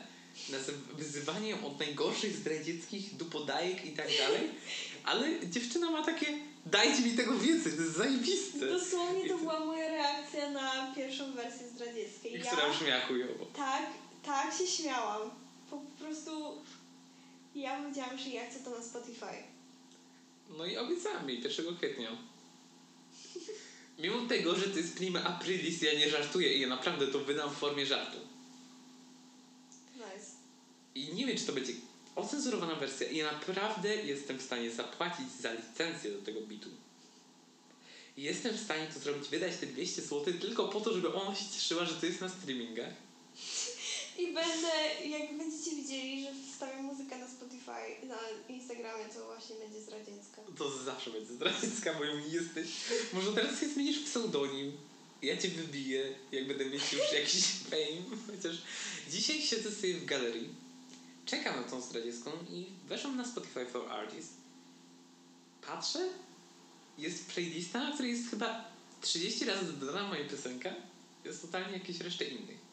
na 0.50 0.58
wyzywanie 0.92 1.50
ją 1.50 1.66
od 1.66 1.78
najgorszych 1.78 2.36
zdradzieckich 2.36 3.16
dupodajek 3.16 3.84
i 3.84 3.90
tak 3.90 4.08
dalej, 4.18 4.50
ale 5.10 5.46
dziewczyna 5.46 5.90
ma 5.90 6.04
takie 6.04 6.26
dajcie 6.66 7.02
mi 7.02 7.10
tego 7.10 7.38
więcej, 7.38 7.72
to 7.72 7.82
jest 7.82 7.96
zajebiste. 7.96 8.66
Dosłownie 8.66 9.28
to 9.28 9.38
była 9.38 9.60
moja 9.60 9.88
reakcja 9.88 10.50
na 10.50 10.92
pierwszą 10.96 11.32
wersję 11.32 11.68
zdradzieckiej. 11.68 12.32
I 12.32 12.38
Ja 12.38 12.46
która 12.46 12.70
brzmiała 12.70 13.00
chujowo. 13.00 13.46
tak, 13.56 13.86
tak 14.22 14.54
się 14.58 14.66
śmiałam. 14.66 15.30
Po 15.70 15.80
prostu 15.98 16.30
ja 17.54 17.82
powiedziałam, 17.82 18.18
że 18.18 18.30
ja 18.30 18.50
chcę 18.50 18.60
to 18.60 18.70
na 18.70 18.82
Spotify. 18.82 19.42
No 20.58 20.66
i 20.66 20.76
obiecałam 20.76 21.28
jej 21.28 21.42
1 21.42 21.76
kwietnia. 21.76 22.16
Mimo 23.98 24.28
tego, 24.28 24.54
że 24.54 24.68
to 24.68 24.78
jest 24.78 24.96
prima 24.96 25.24
aprilis, 25.24 25.82
ja 25.82 25.94
nie 25.94 26.10
żartuję 26.10 26.54
i 26.54 26.60
ja 26.60 26.68
naprawdę 26.68 27.06
to 27.06 27.18
wydam 27.18 27.50
w 27.50 27.58
formie 27.58 27.86
żartu. 27.86 28.18
Nice. 29.94 30.30
I 30.94 31.14
nie 31.14 31.26
wiem, 31.26 31.36
czy 31.36 31.46
to 31.46 31.52
będzie 31.52 31.72
ocenzurowana 32.16 32.74
wersja. 32.74 33.08
I 33.08 33.16
ja 33.16 33.32
naprawdę 33.32 33.96
jestem 33.96 34.38
w 34.38 34.42
stanie 34.42 34.70
zapłacić 34.70 35.32
za 35.40 35.52
licencję 35.52 36.10
do 36.10 36.22
tego 36.22 36.40
bitu. 36.40 36.68
Jestem 38.16 38.56
w 38.56 38.60
stanie 38.60 38.86
to 38.94 39.00
zrobić, 39.00 39.28
wydać 39.28 39.56
te 39.56 39.66
200 39.66 40.02
zł 40.02 40.34
tylko 40.40 40.68
po 40.68 40.80
to, 40.80 40.94
żeby 40.94 41.14
ona 41.14 41.34
się 41.34 41.44
cieszyła, 41.54 41.84
że 41.84 41.94
to 41.94 42.06
jest 42.06 42.20
na 42.20 42.28
streamingach. 42.28 42.92
I 44.18 44.34
będę 44.34 44.68
jak 45.08 45.38
będziecie 45.38 45.76
widzieli, 45.76 46.22
że 46.22 46.30
wstawiam 46.52 46.84
muzykę 46.84 47.18
na 47.18 47.28
Spotify, 47.28 48.06
na 48.06 48.18
Instagramie, 48.48 49.04
to 49.04 49.24
właśnie 49.26 49.56
będzie 49.56 49.80
zdradziecka. 49.80 50.42
To 50.58 50.78
zawsze 50.84 51.10
będzie 51.10 51.32
zdradziecka, 51.32 51.94
bo 51.94 52.04
ją 52.04 52.16
jesteś. 52.28 52.68
Może 53.12 53.32
teraz 53.32 53.58
sobie 53.58 53.72
zmienisz 53.72 53.98
pseudonim. 53.98 54.72
Ja 55.22 55.36
cię 55.36 55.48
wybiję, 55.48 56.14
jak 56.32 56.46
będę 56.48 56.64
mieć 56.64 56.92
już 56.92 57.12
jakiś 57.12 57.44
fame. 57.70 58.16
Chociaż 58.36 58.56
dzisiaj 59.10 59.42
siedzę 59.42 59.70
sobie 59.70 59.94
w 59.94 60.04
galerii, 60.04 60.48
czekam 61.26 61.56
na 61.56 61.62
tą 61.62 61.80
zdradziecką 61.80 62.30
i 62.50 62.66
weszłam 62.88 63.16
na 63.16 63.26
Spotify 63.26 63.66
for 63.66 63.90
Artists. 63.92 64.34
Patrzę, 65.66 66.08
jest 66.98 67.26
playlista, 67.26 67.78
na 67.78 67.92
której 67.92 68.12
jest 68.12 68.30
chyba 68.30 68.64
30 69.00 69.44
razy 69.44 69.72
dodana 69.72 70.08
moja 70.08 70.28
piosenka. 70.28 70.74
Jest 71.24 71.42
totalnie 71.42 71.72
jakieś 71.72 72.00
resztę 72.00 72.24
innych. 72.24 72.65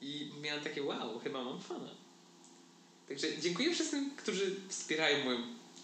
I 0.00 0.30
miałam 0.40 0.64
takie 0.64 0.82
wow, 0.82 1.18
chyba 1.18 1.44
mam 1.44 1.60
fana. 1.60 1.90
Także 3.08 3.38
dziękuję 3.38 3.74
wszystkim, 3.74 4.10
którzy 4.16 4.56
wspierają 4.68 5.24
moją 5.24 5.38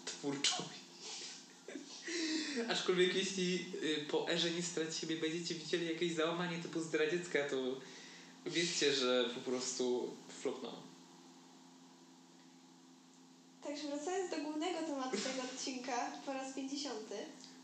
twórczość. 0.05 0.79
Aczkolwiek 2.71 3.15
jeśli 3.15 3.65
y, 3.83 4.05
po 4.09 4.29
erze 4.29 4.51
nie 4.51 4.63
strać 4.63 4.97
siebie 4.97 5.15
będziecie 5.15 5.55
widzieli 5.55 5.87
jakieś 5.87 6.13
załamanie 6.13 6.57
typu 6.57 6.79
zdradziecka, 6.81 7.39
to 7.49 7.55
wiedzcie, 8.45 8.93
że 8.93 9.29
po 9.35 9.51
prostu 9.51 10.13
flopnąłem. 10.41 10.81
Także 13.63 13.87
wracając 13.87 14.31
do 14.31 14.37
głównego 14.37 14.79
tematu 14.79 15.17
tego 15.17 15.43
odcinka 15.53 16.11
po 16.25 16.33
raz 16.33 16.53
50. 16.53 16.95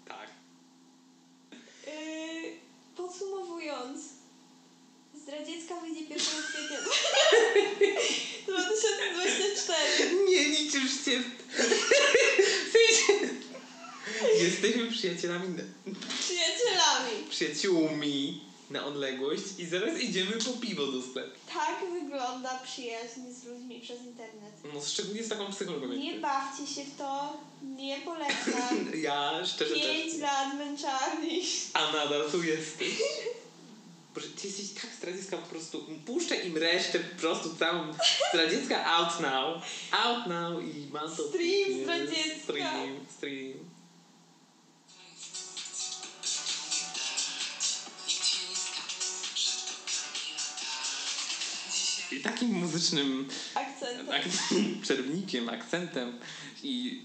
Tak. 0.08 0.30
Yy, 1.88 1.94
podsumowując, 2.96 4.02
zdradziecka 5.22 5.76
wyjdzie 5.82 6.02
1 6.02 6.18
kwietnia 6.20 6.78
2024. 8.48 9.80
Nie 10.30 10.44
liczysz 10.50 11.06
się. 11.06 11.22
Jesteśmy 14.44 14.92
przyjacielami, 14.92 15.48
Przyjacielami. 16.20 17.12
przyjaciółmi 17.30 18.42
na 18.70 18.86
odległość 18.86 19.44
i 19.58 19.66
zaraz 19.66 20.00
idziemy 20.00 20.32
po 20.32 20.54
piwo 20.54 20.88
do 20.88 21.02
sklepu. 21.02 21.40
Tak 21.54 21.76
wygląda 21.94 22.60
przyjaźń 22.64 23.22
z 23.42 23.44
ludźmi 23.44 23.80
przez 23.82 24.02
internet. 24.02 24.54
No 24.74 24.82
szczególnie 24.82 25.24
z 25.24 25.30
taką 25.30 25.52
psychologą. 25.52 25.88
jak 25.88 25.98
Nie 26.00 26.14
ty. 26.14 26.20
bawcie 26.20 26.68
się 26.76 26.84
w 26.86 26.98
to, 26.98 27.38
nie 27.64 27.98
polecam. 28.06 28.92
Ja 29.02 29.46
szczerze 29.46 29.74
też. 29.76 29.84
5 29.84 30.18
lat 30.22 30.54
męczarni. 30.58 31.42
A 31.74 31.92
nadal 31.92 32.32
tu 32.32 32.44
jesteś. 32.44 32.90
Boże, 34.16 34.28
ty 34.28 34.48
jesteś 34.48 34.70
tak 34.82 34.92
zdradziecka 34.98 35.38
po 35.38 35.48
prostu. 35.48 35.86
Puszczę 36.06 36.36
im 36.36 36.58
resztę, 36.58 37.00
po 37.00 37.20
prostu 37.22 37.56
całą 37.56 37.94
zdradziecka 38.34 38.86
out 38.86 39.20
now. 39.20 39.64
Out 39.92 40.28
now 40.28 40.64
i 40.64 40.92
mam 40.92 41.16
to. 41.16 41.28
Stream 41.30 41.82
zdradziecka. 41.84 42.44
Stream, 42.44 43.06
stream. 43.18 43.54
I 52.12 52.20
takim 52.20 52.50
muzycznym 52.54 53.28
Akcentem. 53.56 54.10
ak- 54.10 54.82
przerwnikiem, 54.84 55.50
akcentem 55.50 56.20
i 56.64 57.02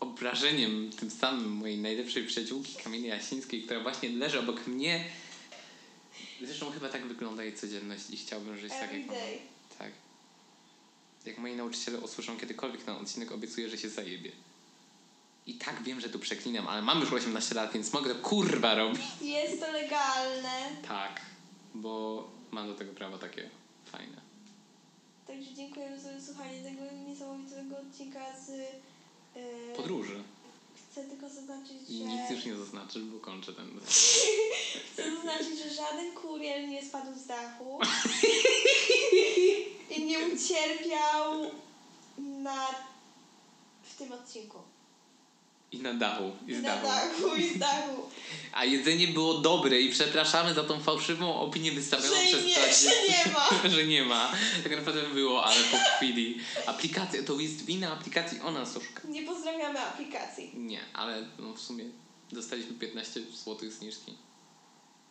obrażeniem 0.00 0.90
tym 1.00 1.10
samym 1.10 1.48
mojej 1.50 1.78
najlepszej 1.78 2.24
przyjaciółki 2.26 2.74
Kamili 2.84 3.08
Jasińskiej, 3.08 3.62
która 3.62 3.80
właśnie 3.80 4.08
leży 4.08 4.38
obok 4.40 4.66
mnie. 4.66 5.04
Zresztą 6.46 6.70
chyba 6.70 6.88
tak 6.88 7.06
wygląda 7.06 7.44
jej 7.44 7.54
codzienność 7.54 8.10
i 8.10 8.16
chciałbym 8.16 8.58
żyć 8.58 8.72
tak 8.72 8.80
jak 8.80 8.90
Every 8.90 9.04
ona. 9.04 9.12
day. 9.12 9.38
Tak. 9.78 9.90
Jak 11.26 11.38
moi 11.38 11.56
nauczyciele 11.56 11.98
usłyszą 11.98 12.36
kiedykolwiek 12.38 12.82
ten 12.82 12.94
odcinek, 12.96 13.32
obiecuję, 13.32 13.68
że 13.68 13.78
się 13.78 13.88
zajebie. 13.88 14.32
I 15.46 15.54
tak 15.54 15.82
wiem, 15.82 16.00
że 16.00 16.08
tu 16.08 16.18
przeklinam, 16.18 16.68
ale 16.68 16.82
mam 16.82 17.00
już 17.00 17.12
18 17.12 17.54
lat, 17.54 17.72
więc 17.72 17.92
mogę 17.92 18.14
to 18.14 18.20
kurwa 18.20 18.74
robić. 18.74 19.02
Jest 19.20 19.60
to 19.60 19.72
legalne. 19.72 20.70
Tak, 20.88 21.20
bo 21.74 22.24
mam 22.50 22.66
do 22.66 22.74
tego 22.74 22.92
prawo 22.92 23.18
takie 23.18 23.50
fajne. 23.92 24.16
Także 25.26 25.54
dziękujemy 25.54 26.00
za 26.00 26.12
wysłuchanie 26.12 26.62
tego 26.62 26.80
niesamowitego 27.08 27.76
odcinka 27.78 28.20
z... 28.46 28.48
Yy, 29.36 29.76
Podróży. 29.76 30.22
Chcę 30.92 31.04
tylko 31.04 31.28
zaznaczyć, 31.28 31.88
że... 31.88 32.04
nic 32.04 32.30
już 32.30 32.44
nie 32.44 32.56
zaznaczysz, 32.56 33.02
bo 33.02 33.20
kończę 33.20 33.52
ten. 33.52 33.80
Chcę 34.92 35.14
zaznaczyć, 35.14 35.58
że 35.58 35.74
żaden 35.74 36.14
kurier 36.14 36.68
nie 36.68 36.86
spadł 36.86 37.18
z 37.18 37.26
dachu 37.26 37.78
i 39.96 40.04
nie 40.04 40.18
ucierpiał 40.18 41.50
na... 42.18 42.66
w 43.82 43.96
tym 43.96 44.12
odcinku. 44.12 44.58
I 45.72 45.78
na 45.78 45.94
dachu. 45.94 46.30
I 46.48 46.50
I 46.52 46.54
z 46.56 46.62
na 46.62 46.68
dachu. 46.76 46.86
dachu, 46.86 47.36
i 47.36 47.48
z 47.48 47.58
dachu. 47.58 48.02
A 48.58 48.64
jedzenie 48.64 49.08
było 49.08 49.34
dobre 49.34 49.80
i 49.80 49.92
przepraszamy 49.92 50.54
za 50.54 50.64
tą 50.64 50.80
fałszywą 50.80 51.34
opinię 51.40 51.72
wystawioną 51.72 52.14
Że 52.16 52.22
przez 52.26 52.46
nie, 52.46 52.54
że 52.54 53.02
nie 53.08 53.32
ma. 53.32 53.68
że 53.76 53.86
nie 53.86 54.04
ma. 54.04 54.32
Tak 54.62 54.76
naprawdę 54.76 55.02
było, 55.02 55.44
ale 55.44 55.56
po 55.64 55.76
chwili. 55.96 56.38
Aplikacja, 56.66 57.22
to 57.22 57.40
jest 57.40 57.64
wina 57.64 57.92
aplikacji, 57.92 58.40
ona 58.40 58.62
oszuka. 58.62 59.00
Nie 59.08 59.22
pozdrawiamy 59.22 59.80
aplikacji. 59.80 60.52
Nie, 60.56 60.80
ale 60.94 61.26
no 61.38 61.54
w 61.54 61.60
sumie 61.60 61.84
dostaliśmy 62.32 62.74
15 62.74 63.20
zł 63.44 63.70
zniżki. 63.70 64.14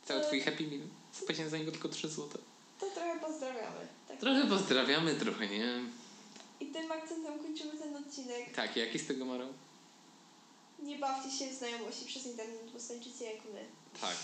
Cały 0.05 0.21
To- 0.21 0.27
twój 0.27 0.41
happy 0.41 0.63
meal. 0.63 0.81
Zapłaciłem 1.19 1.49
za 1.49 1.57
niego 1.57 1.71
tylko 1.71 1.89
3 1.89 2.07
zł. 2.09 2.27
To 2.79 2.85
trochę 2.89 3.19
pozdrawiamy. 3.19 3.87
Tak. 4.07 4.19
Trochę 4.19 4.45
pozdrawiamy, 4.47 5.15
trochę 5.15 5.47
nie. 5.47 5.65
I 6.59 6.65
tym 6.65 6.91
akcentem 6.91 7.39
kończymy 7.39 7.71
ten 7.71 7.95
odcinek. 7.95 8.55
Tak, 8.55 8.75
jaki 8.77 8.99
z 8.99 9.07
tego 9.07 9.25
morał? 9.25 9.47
Nie 10.81 10.97
bawcie 10.97 11.31
się 11.37 11.51
w 11.51 11.53
znajomości 11.53 12.05
przez 12.05 12.25
internet, 12.25 12.71
bo 12.73 12.79
skończycie 12.79 13.25
jak 13.25 13.45
my. 13.53 13.65
Tak. 14.01 14.15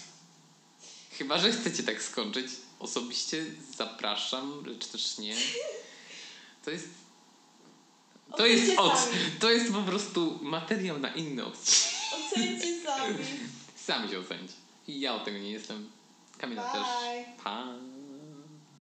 Chyba, 1.11 1.39
że 1.39 1.51
chcecie 1.51 1.83
tak 1.83 2.03
skończyć. 2.03 2.47
Osobiście 2.79 3.45
zapraszam, 3.77 4.63
lecz 4.65 4.87
też 4.87 5.17
nie. 5.17 5.35
To 6.65 6.71
jest. 6.71 6.87
To 8.37 8.45
jest, 8.45 8.79
od, 8.79 8.99
sami. 8.99 9.15
to 9.39 9.49
jest 9.51 9.73
po 9.73 9.81
prostu 9.81 10.39
materiał 10.41 10.99
na 10.99 11.13
inny 11.13 11.45
odcinek. 11.45 11.93
Ocencie 12.13 12.83
sami. 12.83 13.17
Sami 13.75 14.09
się 14.09 14.19
ocencie. 14.19 14.53
Ja 14.87 15.15
od 15.15 15.25
tego 15.25 15.37
nie 15.37 15.51
jestem. 15.51 15.89
Kamila 16.37 16.73
Bye. 16.73 16.73
też. 16.73 16.87
Pa. 17.43 17.67